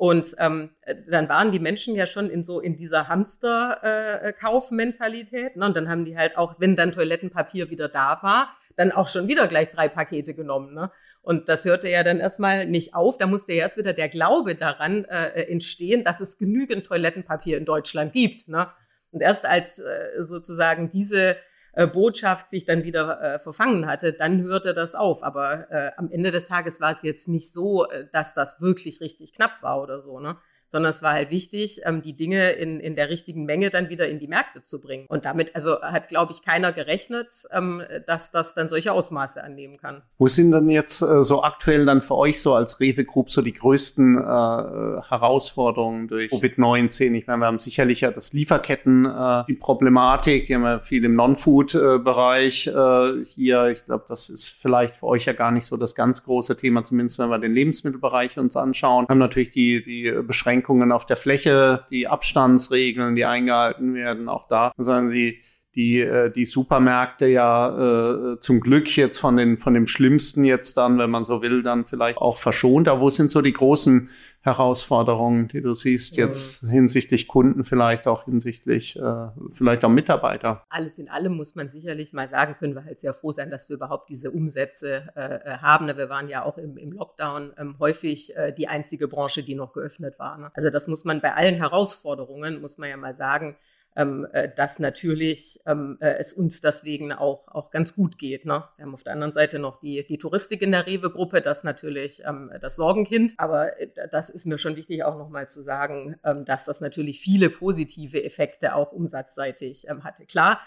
Und 0.00 0.34
ähm, 0.38 0.70
dann 1.10 1.28
waren 1.28 1.52
die 1.52 1.58
Menschen 1.58 1.94
ja 1.94 2.06
schon 2.06 2.30
in 2.30 2.42
so 2.42 2.58
in 2.58 2.74
dieser 2.74 3.08
Hamster-Kaufmentalität. 3.08 5.56
Äh, 5.56 5.58
ne? 5.58 5.66
Und 5.66 5.76
dann 5.76 5.90
haben 5.90 6.06
die 6.06 6.16
halt 6.16 6.38
auch, 6.38 6.54
wenn 6.58 6.74
dann 6.74 6.92
Toilettenpapier 6.92 7.68
wieder 7.68 7.90
da 7.90 8.18
war, 8.22 8.48
dann 8.76 8.92
auch 8.92 9.08
schon 9.08 9.28
wieder 9.28 9.46
gleich 9.46 9.68
drei 9.68 9.90
Pakete 9.90 10.32
genommen. 10.32 10.72
Ne? 10.72 10.90
Und 11.20 11.50
das 11.50 11.66
hörte 11.66 11.90
ja 11.90 12.02
dann 12.02 12.18
erstmal 12.18 12.64
nicht 12.64 12.94
auf. 12.94 13.18
Da 13.18 13.26
musste 13.26 13.52
ja 13.52 13.64
erst 13.64 13.76
wieder 13.76 13.92
der 13.92 14.08
Glaube 14.08 14.54
daran 14.54 15.04
äh, 15.04 15.42
entstehen, 15.42 16.02
dass 16.02 16.20
es 16.20 16.38
genügend 16.38 16.86
Toilettenpapier 16.86 17.58
in 17.58 17.66
Deutschland 17.66 18.14
gibt. 18.14 18.48
Ne? 18.48 18.68
Und 19.12 19.20
erst 19.20 19.44
als 19.44 19.80
äh, 19.80 20.12
sozusagen 20.20 20.88
diese 20.88 21.36
äh, 21.72 21.86
Botschaft 21.86 22.50
sich 22.50 22.64
dann 22.64 22.84
wieder 22.84 23.20
äh, 23.20 23.38
verfangen 23.38 23.86
hatte, 23.86 24.12
dann 24.12 24.42
hörte 24.42 24.74
das 24.74 24.94
auf. 24.94 25.22
Aber 25.22 25.70
äh, 25.70 25.92
am 25.96 26.10
Ende 26.10 26.30
des 26.30 26.48
Tages 26.48 26.80
war 26.80 26.92
es 26.92 27.02
jetzt 27.02 27.28
nicht 27.28 27.52
so, 27.52 27.88
äh, 27.88 28.06
dass 28.12 28.34
das 28.34 28.60
wirklich 28.60 29.00
richtig 29.00 29.32
knapp 29.32 29.62
war 29.62 29.80
oder 29.80 29.98
so, 29.98 30.20
ne? 30.20 30.36
Sondern 30.70 30.90
es 30.90 31.02
war 31.02 31.12
halt 31.12 31.30
wichtig, 31.30 31.82
ähm, 31.84 32.00
die 32.00 32.14
Dinge 32.14 32.50
in, 32.52 32.78
in 32.80 32.94
der 32.94 33.10
richtigen 33.10 33.44
Menge 33.44 33.70
dann 33.70 33.88
wieder 33.88 34.08
in 34.08 34.20
die 34.20 34.28
Märkte 34.28 34.62
zu 34.62 34.80
bringen. 34.80 35.06
Und 35.08 35.24
damit, 35.24 35.54
also 35.56 35.80
hat, 35.82 36.08
glaube 36.08 36.32
ich, 36.32 36.42
keiner 36.42 36.72
gerechnet, 36.72 37.28
ähm, 37.50 37.82
dass 38.06 38.30
das 38.30 38.54
dann 38.54 38.68
solche 38.68 38.92
Ausmaße 38.92 39.42
annehmen 39.42 39.78
kann. 39.78 40.02
Wo 40.18 40.28
sind 40.28 40.52
denn 40.52 40.68
jetzt 40.70 41.02
äh, 41.02 41.22
so 41.24 41.42
aktuell 41.42 41.84
dann 41.86 42.02
für 42.02 42.16
euch 42.16 42.40
so 42.40 42.54
als 42.54 42.78
Rewe 42.78 43.04
Group 43.04 43.30
so 43.30 43.42
die 43.42 43.52
größten 43.52 44.16
äh, 44.16 44.20
Herausforderungen 44.20 46.06
durch 46.06 46.30
Covid-19? 46.30 47.14
Ich 47.14 47.26
meine, 47.26 47.40
wir 47.40 47.46
haben 47.46 47.58
sicherlich 47.58 48.02
ja 48.02 48.12
das 48.12 48.32
Lieferketten, 48.32 49.06
äh, 49.06 49.44
die 49.48 49.54
Problematik, 49.54 50.44
die 50.44 50.54
haben 50.54 50.62
wir 50.62 50.80
viel 50.80 51.04
im 51.04 51.14
Non-Food-Bereich 51.14 52.68
äh, 52.68 53.24
hier. 53.24 53.68
Ich 53.68 53.84
glaube, 53.84 54.04
das 54.08 54.28
ist 54.28 54.48
vielleicht 54.48 54.94
für 54.94 55.06
euch 55.06 55.24
ja 55.24 55.32
gar 55.32 55.50
nicht 55.50 55.66
so 55.66 55.76
das 55.76 55.96
ganz 55.96 56.22
große 56.22 56.56
Thema, 56.56 56.84
zumindest 56.84 57.18
wenn 57.18 57.28
wir 57.28 57.38
den 57.38 57.52
Lebensmittelbereich 57.52 58.38
uns 58.38 58.54
anschauen. 58.56 59.06
Wir 59.06 59.14
haben 59.14 59.18
natürlich 59.18 59.50
die, 59.50 59.82
die 59.82 60.12
Beschränkungen 60.22 60.59
auf 60.92 61.06
der 61.06 61.16
Fläche, 61.16 61.84
die 61.90 62.08
Abstandsregeln, 62.08 63.14
die 63.14 63.24
eingehalten 63.24 63.94
werden. 63.94 64.28
Auch 64.28 64.48
da 64.48 64.72
sagen 64.76 65.10
sie, 65.10 65.40
die, 65.80 66.00
äh, 66.00 66.30
die 66.30 66.44
Supermärkte 66.44 67.26
ja 67.26 68.34
äh, 68.34 68.40
zum 68.40 68.60
Glück 68.60 68.94
jetzt 68.96 69.18
von, 69.18 69.36
den, 69.36 69.56
von 69.56 69.72
dem 69.72 69.86
Schlimmsten 69.86 70.44
jetzt 70.44 70.76
dann, 70.76 70.98
wenn 70.98 71.10
man 71.10 71.24
so 71.24 71.40
will, 71.40 71.62
dann 71.62 71.86
vielleicht 71.86 72.18
auch 72.18 72.36
verschont. 72.36 72.86
Aber 72.86 73.00
wo 73.00 73.08
sind 73.08 73.30
so 73.30 73.40
die 73.40 73.54
großen 73.54 74.10
Herausforderungen, 74.42 75.48
die 75.48 75.62
du 75.62 75.72
siehst 75.72 76.18
jetzt 76.18 76.62
ja. 76.62 76.68
hinsichtlich 76.68 77.28
Kunden, 77.28 77.64
vielleicht 77.64 78.06
auch 78.06 78.24
hinsichtlich 78.26 78.98
äh, 78.98 79.28
vielleicht 79.50 79.82
auch 79.84 79.88
Mitarbeiter? 79.88 80.64
Alles 80.68 80.98
in 80.98 81.08
allem 81.08 81.34
muss 81.34 81.54
man 81.54 81.70
sicherlich 81.70 82.12
mal 82.12 82.28
sagen, 82.28 82.56
können 82.58 82.74
wir 82.74 82.84
halt 82.84 83.00
sehr 83.00 83.14
froh 83.14 83.32
sein, 83.32 83.50
dass 83.50 83.70
wir 83.70 83.76
überhaupt 83.76 84.10
diese 84.10 84.30
Umsätze 84.30 85.08
äh, 85.14 85.58
haben. 85.58 85.86
Wir 85.86 86.10
waren 86.10 86.28
ja 86.28 86.44
auch 86.44 86.58
im, 86.58 86.76
im 86.76 86.90
Lockdown 86.90 87.54
ähm, 87.56 87.76
häufig 87.78 88.36
äh, 88.36 88.52
die 88.52 88.68
einzige 88.68 89.08
Branche, 89.08 89.42
die 89.42 89.54
noch 89.54 89.72
geöffnet 89.72 90.18
war. 90.18 90.36
Ne? 90.36 90.50
Also 90.54 90.68
das 90.68 90.88
muss 90.88 91.04
man 91.04 91.22
bei 91.22 91.32
allen 91.34 91.54
Herausforderungen, 91.54 92.60
muss 92.60 92.76
man 92.76 92.90
ja 92.90 92.98
mal 92.98 93.14
sagen, 93.14 93.56
ähm, 93.96 94.26
äh, 94.32 94.48
dass 94.54 94.78
natürlich 94.78 95.60
ähm, 95.66 95.98
äh, 96.00 96.14
es 96.18 96.32
uns 96.32 96.60
deswegen 96.60 97.12
auch, 97.12 97.48
auch 97.48 97.70
ganz 97.70 97.94
gut 97.94 98.18
geht. 98.18 98.44
Ne? 98.44 98.64
Wir 98.76 98.86
haben 98.86 98.94
auf 98.94 99.02
der 99.02 99.14
anderen 99.14 99.32
Seite 99.32 99.58
noch 99.58 99.80
die, 99.80 100.06
die 100.06 100.18
Touristik 100.18 100.62
in 100.62 100.72
der 100.72 100.86
Rewe-Gruppe, 100.86 101.40
das 101.40 101.64
natürlich 101.64 102.22
ähm, 102.24 102.50
das 102.60 102.76
Sorgenkind. 102.76 103.34
Aber 103.36 103.80
äh, 103.80 103.88
das 104.10 104.30
ist 104.30 104.46
mir 104.46 104.58
schon 104.58 104.76
wichtig 104.76 105.04
auch 105.04 105.18
nochmal 105.18 105.48
zu 105.48 105.60
sagen, 105.60 106.16
ähm, 106.24 106.44
dass 106.44 106.64
das 106.64 106.80
natürlich 106.80 107.20
viele 107.20 107.50
positive 107.50 108.22
Effekte 108.22 108.74
auch 108.74 108.92
umsatzseitig 108.92 109.86
ähm, 109.88 110.04
hatte. 110.04 110.24
Klar, 110.24 110.60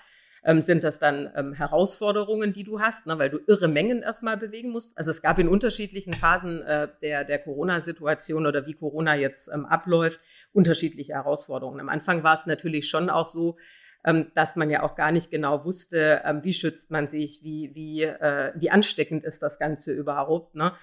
ähm, 0.43 0.61
sind 0.61 0.83
das 0.83 0.99
dann 0.99 1.31
ähm, 1.35 1.53
Herausforderungen, 1.53 2.53
die 2.53 2.63
du 2.63 2.79
hast, 2.79 3.05
ne, 3.05 3.17
weil 3.17 3.29
du 3.29 3.39
irre 3.47 3.67
Mengen 3.67 4.01
erstmal 4.01 4.37
bewegen 4.37 4.69
musst. 4.69 4.97
Also 4.97 5.11
es 5.11 5.21
gab 5.21 5.39
in 5.39 5.47
unterschiedlichen 5.47 6.13
Phasen 6.13 6.61
äh, 6.61 6.87
der, 7.01 7.23
der 7.23 7.39
Corona-Situation 7.39 8.45
oder 8.45 8.65
wie 8.65 8.73
Corona 8.73 9.15
jetzt 9.15 9.49
ähm, 9.53 9.65
abläuft, 9.65 10.19
unterschiedliche 10.51 11.13
Herausforderungen. 11.13 11.79
Am 11.79 11.89
Anfang 11.89 12.23
war 12.23 12.37
es 12.37 12.45
natürlich 12.45 12.89
schon 12.89 13.09
auch 13.09 13.25
so, 13.25 13.57
ähm, 14.05 14.31
dass 14.33 14.55
man 14.55 14.69
ja 14.69 14.83
auch 14.83 14.95
gar 14.95 15.11
nicht 15.11 15.31
genau 15.31 15.63
wusste, 15.63 16.21
ähm, 16.25 16.43
wie 16.43 16.53
schützt 16.53 16.91
man 16.91 17.07
sich, 17.07 17.41
wie, 17.43 17.73
wie, 17.73 18.03
äh, 18.03 18.51
wie 18.55 18.69
ansteckend 18.69 19.23
ist 19.23 19.41
das 19.41 19.59
Ganze 19.59 19.93
überhaupt. 19.93 20.55
Ne? 20.55 20.73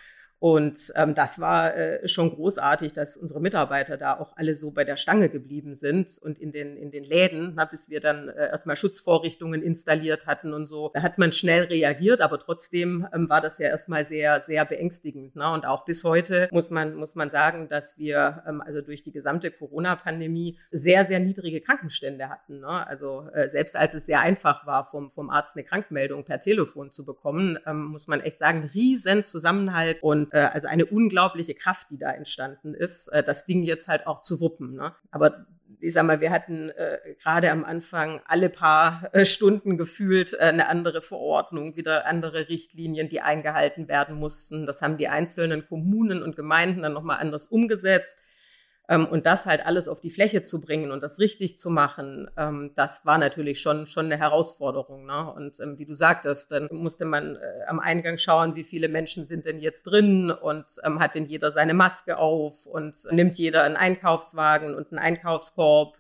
Und 0.41 0.91
ähm, 0.97 1.15
das 1.15 1.39
war 1.39 1.77
äh, 1.77 2.09
schon 2.09 2.31
großartig, 2.35 2.95
dass 2.95 3.19
unsere 3.19 3.43
Mitarbeiter 3.43 3.99
da 3.99 4.19
auch 4.19 4.33
alle 4.39 4.55
so 4.55 4.71
bei 4.71 4.85
der 4.85 4.97
Stange 4.97 5.29
geblieben 5.29 5.77
sind 5.77 6.19
und 6.23 6.39
in 6.39 6.51
den, 6.51 6.79
in 6.79 6.91
den 6.91 7.05
Läden, 7.05 7.53
na, 7.57 7.67
bis 7.67 7.91
wir 7.91 8.01
dann 8.01 8.31
äh, 8.31 8.49
erstmal 8.49 8.77
Schutzvorrichtungen 8.77 9.61
installiert 9.61 10.27
hatten 10.27 10.55
und 10.55 10.65
so. 10.65 10.91
Da 10.95 11.03
hat 11.03 11.19
man 11.19 11.33
schnell 11.33 11.65
reagiert, 11.65 12.23
aber 12.23 12.39
trotzdem 12.39 13.07
ähm, 13.13 13.29
war 13.29 13.43
das 13.43 13.59
ja 13.59 13.69
erstmal 13.69 14.07
sehr, 14.07 14.41
sehr 14.41 14.65
beängstigend. 14.65 15.37
Ne? 15.37 15.53
Und 15.53 15.67
auch 15.67 15.85
bis 15.85 16.05
heute 16.05 16.49
muss 16.53 16.71
man, 16.71 16.95
muss 16.95 17.17
man 17.17 17.31
sagen, 17.31 17.69
dass 17.69 17.99
wir 17.99 18.43
ähm, 18.49 18.63
also 18.63 18.81
durch 18.81 19.03
die 19.03 19.13
gesamte 19.13 19.51
Corona-Pandemie 19.51 20.59
sehr, 20.71 21.05
sehr 21.05 21.21
niedrige 21.21 21.61
Krankenstände 21.61 22.31
hatten. 22.31 22.61
Ne? 22.61 22.87
Also 22.87 23.29
äh, 23.35 23.47
selbst 23.47 23.77
als 23.77 23.93
es 23.93 24.07
sehr 24.07 24.21
einfach 24.21 24.67
war, 24.67 24.87
vom, 24.87 25.11
vom 25.11 25.29
Arzt 25.29 25.55
eine 25.55 25.65
Krankmeldung 25.65 26.25
per 26.25 26.41
Telefon 26.41 26.91
zu 26.91 27.05
bekommen, 27.05 27.59
ähm, 27.67 27.89
muss 27.89 28.09
man 28.09 28.21
echt 28.21 28.39
sagen, 28.39 28.71
riesen 28.73 29.23
Zusammenhalt 29.23 30.03
und 30.03 30.30
äh, 30.31 30.41
also 30.41 30.69
eine 30.69 30.87
unglaubliche 30.87 31.55
Kraft, 31.55 31.89
die 31.91 31.99
da 31.99 32.11
entstanden 32.11 32.75
ist, 32.75 33.09
äh, 33.09 33.23
das 33.23 33.45
Ding 33.45 33.63
jetzt 33.63 33.89
halt 33.89 34.07
auch 34.07 34.21
zu 34.21 34.41
wuppen. 34.41 34.75
Ne? 34.75 34.95
Aber 35.11 35.47
ich 35.81 35.95
sag 35.95 36.05
mal, 36.05 36.21
wir 36.21 36.31
hatten 36.31 36.71
äh, 36.71 36.99
gerade 37.23 37.51
am 37.51 37.65
Anfang 37.65 38.21
alle 38.27 38.51
paar 38.51 39.09
äh, 39.13 39.25
Stunden 39.25 39.79
gefühlt 39.79 40.35
äh, 40.35 40.45
eine 40.45 40.69
andere 40.69 41.01
Verordnung, 41.03 41.77
wieder 41.77 42.07
andere 42.07 42.49
Richtlinien, 42.49 43.09
die 43.09 43.21
eingehalten 43.21 43.89
werden 43.89 44.17
mussten. 44.17 44.67
Das 44.67 44.83
haben 44.83 44.97
die 44.97 45.09
einzelnen 45.09 45.67
Kommunen 45.67 46.23
und 46.23 46.37
Gemeinden 46.37 46.83
dann 46.83 46.93
nochmal 46.93 47.19
anders 47.19 47.47
umgesetzt. 47.47 48.19
Ähm, 48.91 49.07
und 49.07 49.25
das 49.25 49.47
halt 49.47 49.65
alles 49.65 49.87
auf 49.87 50.01
die 50.01 50.11
Fläche 50.11 50.43
zu 50.43 50.61
bringen 50.61 50.91
und 50.91 51.01
das 51.01 51.21
richtig 51.21 51.59
zu 51.59 51.71
machen, 51.71 52.29
ähm, 52.37 52.73
das 52.75 53.07
war 53.07 53.19
natürlich 53.19 53.61
schon, 53.61 53.87
schon 53.87 54.07
eine 54.07 54.19
Herausforderung. 54.19 55.07
Ne? 55.07 55.33
Und 55.33 55.61
ähm, 55.61 55.79
wie 55.79 55.87
du 55.87 55.95
sagtest, 55.95 56.51
dann 56.51 56.69
musste 56.73 57.05
man 57.05 57.37
äh, 57.37 57.39
am 57.69 57.79
Eingang 57.79 58.19
schauen, 58.19 58.57
wie 58.57 58.65
viele 58.65 58.89
Menschen 58.89 59.25
sind 59.25 59.47
denn 59.47 59.61
jetzt 59.61 59.85
drin 59.85 60.33
und 60.33 60.67
hat 60.83 61.15
denn 61.15 61.27
jeder 61.27 61.53
seine 61.53 61.73
Maske 61.73 62.19
auf 62.19 62.67
und 62.67 62.97
nimmt 63.13 63.39
jeder 63.39 63.63
einen 63.63 63.77
Einkaufswagen 63.77 64.75
und 64.75 64.91
einen 64.91 64.99
Einkaufskorb. 64.99 65.99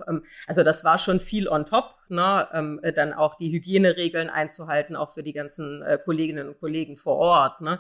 Also 0.49 0.65
das 0.65 0.83
war 0.83 0.99
schon 0.99 1.21
viel 1.21 1.49
on 1.49 1.67
top. 1.67 1.95
Ne? 2.09 2.83
Dann 2.97 3.13
auch 3.13 3.37
die 3.37 3.53
Hygieneregeln 3.53 4.31
einzuhalten, 4.31 4.97
auch 4.97 5.11
für 5.11 5.23
die 5.23 5.33
ganzen 5.33 5.83
äh, 5.83 5.99
Kolleginnen 6.05 6.49
und 6.49 6.59
Kollegen 6.59 6.97
vor 6.97 7.17
Ort. 7.17 7.61
Ne? 7.61 7.79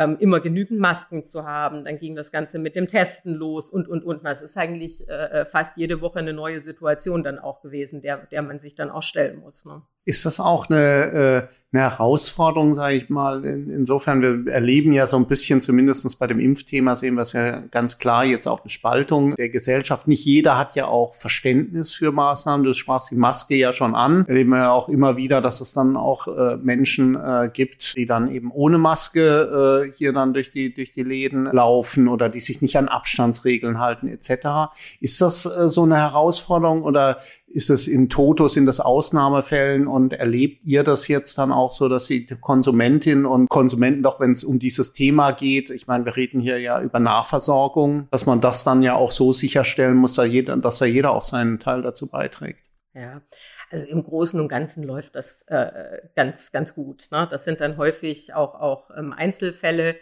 Ähm, 0.00 0.16
immer 0.18 0.40
genügend 0.40 0.80
Masken 0.80 1.24
zu 1.24 1.44
haben. 1.44 1.84
Dann 1.84 1.98
ging 1.98 2.16
das 2.16 2.32
Ganze 2.32 2.58
mit 2.58 2.74
dem 2.74 2.88
Testen 2.88 3.34
los 3.34 3.70
und, 3.70 3.86
und, 3.86 4.02
und. 4.02 4.24
Das 4.24 4.40
ist 4.40 4.56
eigentlich 4.56 5.06
äh, 5.08 5.12
äh, 5.12 5.44
fast 5.44 5.76
jede 5.76 6.00
Woche 6.00 6.20
eine 6.20 6.32
neue 6.32 6.58
Situation 6.58 7.22
dann 7.22 7.38
auch 7.38 7.60
gewesen, 7.60 8.00
der, 8.00 8.26
der 8.26 8.42
man 8.42 8.58
sich 8.58 8.74
dann 8.74 8.90
auch 8.90 9.02
stellen 9.02 9.40
muss. 9.40 9.66
Ne? 9.66 9.82
Ist 10.06 10.24
das 10.24 10.40
auch 10.40 10.70
eine, 10.70 11.48
äh, 11.50 11.54
eine 11.72 11.82
Herausforderung, 11.82 12.74
sage 12.74 12.94
ich 12.94 13.10
mal? 13.10 13.44
In, 13.44 13.68
insofern, 13.68 14.22
wir 14.22 14.50
erleben 14.50 14.94
ja 14.94 15.06
so 15.06 15.18
ein 15.18 15.26
bisschen, 15.26 15.60
zumindestens 15.60 16.16
bei 16.16 16.26
dem 16.26 16.40
Impfthema 16.40 16.96
sehen 16.96 17.16
wir 17.16 17.22
es 17.22 17.34
ja 17.34 17.60
ganz 17.60 17.98
klar, 17.98 18.24
jetzt 18.24 18.46
auch 18.46 18.62
eine 18.62 18.70
Spaltung 18.70 19.34
der 19.36 19.50
Gesellschaft. 19.50 20.08
Nicht 20.08 20.24
jeder 20.24 20.56
hat 20.56 20.76
ja 20.76 20.86
auch 20.86 21.14
Verständnis 21.14 21.94
für 21.94 22.10
Maßnahmen. 22.10 22.64
Du 22.64 22.72
sprachst 22.72 23.10
die 23.10 23.16
Maske 23.16 23.56
ja 23.56 23.74
schon 23.74 23.94
an. 23.94 24.20
Wir 24.20 24.30
erleben 24.30 24.52
ja 24.54 24.72
auch 24.72 24.88
immer 24.88 25.18
wieder, 25.18 25.42
dass 25.42 25.60
es 25.60 25.74
dann 25.74 25.96
auch 25.96 26.26
äh, 26.26 26.56
Menschen 26.56 27.18
gibt, 27.52 27.96
die 27.96 28.06
dann 28.06 28.30
eben 28.30 28.50
ohne 28.50 28.78
Maske 28.78 29.89
hier 29.94 30.12
dann 30.12 30.32
durch 30.32 30.52
die, 30.52 30.72
durch 30.72 30.92
die 30.92 31.02
Läden 31.02 31.44
laufen 31.44 32.08
oder 32.08 32.28
die 32.28 32.40
sich 32.40 32.62
nicht 32.62 32.76
an 32.76 32.88
Abstandsregeln 32.88 33.78
halten 33.78 34.08
etc. 34.08 34.72
Ist 35.00 35.20
das 35.20 35.46
äh, 35.46 35.68
so 35.68 35.82
eine 35.82 35.96
Herausforderung 35.96 36.82
oder 36.82 37.18
ist 37.46 37.70
es 37.70 37.88
in 37.88 38.08
Toto, 38.08 38.48
sind 38.48 38.66
das 38.66 38.80
Ausnahmefällen 38.80 39.86
und 39.86 40.12
erlebt 40.12 40.64
ihr 40.64 40.84
das 40.84 41.08
jetzt 41.08 41.36
dann 41.38 41.52
auch 41.52 41.72
so, 41.72 41.88
dass 41.88 42.06
die 42.06 42.26
Konsumentinnen 42.26 43.26
und 43.26 43.48
Konsumenten 43.48 44.02
doch, 44.02 44.20
wenn 44.20 44.32
es 44.32 44.44
um 44.44 44.58
dieses 44.58 44.92
Thema 44.92 45.32
geht, 45.32 45.70
ich 45.70 45.86
meine, 45.86 46.04
wir 46.04 46.16
reden 46.16 46.40
hier 46.40 46.58
ja 46.60 46.80
über 46.80 47.00
Nahversorgung, 47.00 48.08
dass 48.10 48.26
man 48.26 48.40
das 48.40 48.64
dann 48.64 48.82
ja 48.82 48.94
auch 48.94 49.10
so 49.10 49.32
sicherstellen 49.32 49.96
muss, 49.96 50.14
dass, 50.14 50.28
jeder, 50.28 50.56
dass 50.56 50.78
da 50.78 50.84
jeder 50.84 51.10
auch 51.10 51.24
seinen 51.24 51.58
Teil 51.58 51.82
dazu 51.82 52.08
beiträgt? 52.08 52.60
Ja, 52.94 53.22
also 53.70 53.86
im 53.86 54.02
Großen 54.02 54.40
und 54.40 54.48
Ganzen 54.48 54.82
läuft 54.82 55.14
das 55.14 55.42
äh, 55.46 56.00
ganz, 56.16 56.52
ganz 56.52 56.74
gut. 56.74 57.08
Ne? 57.10 57.26
Das 57.30 57.44
sind 57.44 57.60
dann 57.60 57.76
häufig 57.76 58.34
auch, 58.34 58.54
auch 58.54 58.90
ähm, 58.96 59.12
Einzelfälle, 59.12 59.96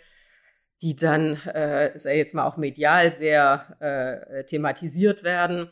die 0.83 0.97
dann, 0.97 1.37
äh, 1.47 1.97
sei 1.99 2.17
jetzt 2.19 2.35
mal 2.35 2.47
auch 2.47 2.57
medial 2.57 3.13
sehr 3.13 3.77
äh, 3.81 4.45
thematisiert 4.45 5.25
werden 5.25 5.71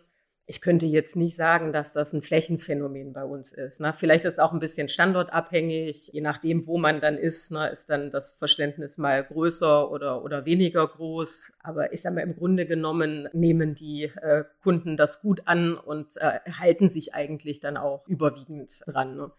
ich 0.49 0.61
könnte 0.61 0.87
jetzt 0.87 1.17
nicht 1.17 1.35
sagen, 1.35 1.73
dass 1.73 1.93
das 1.93 2.13
ein 2.13 2.23
Flächenphänomen 2.23 3.13
bei 3.13 3.25
uns 3.25 3.53
ist. 3.53 3.81
Ne? 3.81 3.93
Vielleicht 3.93 4.25
ist 4.25 4.35
es 4.35 4.39
auch 4.39 4.53
ein 4.53 4.61
bisschen 4.61 4.89
standortabhängig. 4.89 6.11
Je 6.13 6.21
nachdem, 6.21 6.69
wo 6.69 6.79
man 6.79 7.01
dann 7.01 7.19
ist, 7.19 7.51
ne, 7.51 7.69
ist 7.69 7.91
dann 7.91 8.13
das 8.13 8.33
Verständnis 8.33 8.97
mal 8.97 9.25
größer 9.25 9.91
oder, 9.91 10.23
oder 10.23 10.47
weniger 10.47 10.87
groß. 10.87 11.53
Aber 11.65 11.93
ich 11.93 12.01
sage 12.01 12.15
mal, 12.15 12.21
im 12.21 12.37
Grunde 12.37 12.65
genommen 12.65 13.29
nehmen 13.33 13.75
die 13.75 14.05
äh, 14.05 14.45
Kunden 14.63 14.97
das 14.97 15.21
gut 15.21 15.43
an 15.47 15.77
und 15.77 16.17
äh, 16.19 16.39
halten 16.49 16.91
sich 16.91 17.13
eigentlich 17.13 17.59
dann 17.59 17.77
auch 17.77 18.07
überwiegend 18.07 18.71
dran. 18.87 19.17
Ne? 19.17 19.33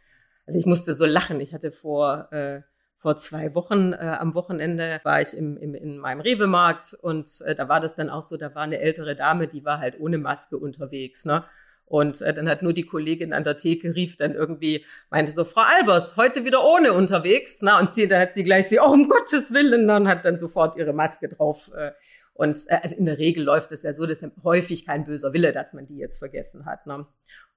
Also 0.46 0.60
ich 0.60 0.66
musste 0.66 0.94
so 0.94 1.06
lachen. 1.06 1.40
Ich 1.40 1.54
hatte 1.54 1.72
vor... 1.72 2.28
Äh, 2.32 2.62
vor 2.98 3.18
zwei 3.18 3.54
Wochen 3.54 3.94
äh, 3.94 3.98
am 3.98 4.34
Wochenende 4.34 5.00
war 5.04 5.22
ich 5.22 5.38
im, 5.38 5.56
im, 5.58 5.75
in 5.75 6.00
meinem 6.00 6.20
Rewe-Markt 6.20 6.96
und 7.00 7.42
äh, 7.42 7.54
da 7.54 7.70
war 7.70 7.80
das 7.80 7.94
dann 7.94 8.10
auch 8.10 8.24
so, 8.24 8.38
da 8.38 8.56
war 8.56 8.63
eine 8.63 8.80
ältere 8.80 9.16
Dame, 9.16 9.48
die 9.48 9.63
war 9.63 9.80
halt 9.80 10.00
ohne 10.00 10.18
Maske 10.18 10.58
unterwegs. 10.58 11.24
Ne? 11.24 11.44
Und 11.86 12.22
äh, 12.22 12.34
dann 12.34 12.50
hat 12.50 12.63
nur 12.63 12.74
die 12.74 12.86
Kollegin 12.86 13.34
an 13.34 13.44
der 13.44 13.56
Theke 13.56 13.96
rief 13.96 14.18
dann 14.18 14.34
irgendwie, 14.34 14.84
meinte 15.10 15.32
so, 15.32 15.46
Frau 15.46 15.62
Albers, 15.62 16.18
heute 16.18 16.44
wieder 16.44 16.66
ohne 16.66 16.92
unterwegs. 16.94 17.60
Na, 17.62 17.80
und 17.80 17.94
sie, 17.94 18.08
da 18.08 18.20
hat 18.20 18.34
sie 18.34 18.44
gleich 18.44 18.68
sie, 18.68 18.80
oh, 18.80 18.92
um 18.92 19.08
Gottes 19.08 19.54
Willen, 19.54 19.88
dann 19.88 20.08
hat 20.08 20.25
dann 20.25 20.38
sofort 20.38 20.75
ihre 20.75 20.92
Maske 20.92 21.30
drauf. 21.30 21.72
Äh, 21.75 21.92
und 22.34 22.60
äh, 22.68 22.80
also 22.84 22.96
in 22.96 23.06
der 23.06 23.18
Regel 23.18 23.44
läuft 23.44 23.72
es 23.72 23.84
ja 23.84 23.94
so, 23.94 24.06
dass 24.06 24.20
häufig 24.44 24.86
kein 24.86 25.06
böser 25.06 25.34
Wille, 25.34 25.54
dass 25.54 25.72
man 25.74 25.86
die 25.86 25.98
jetzt 25.98 26.20
vergessen 26.20 26.66
hat. 26.66 26.88
Ne? 26.88 27.06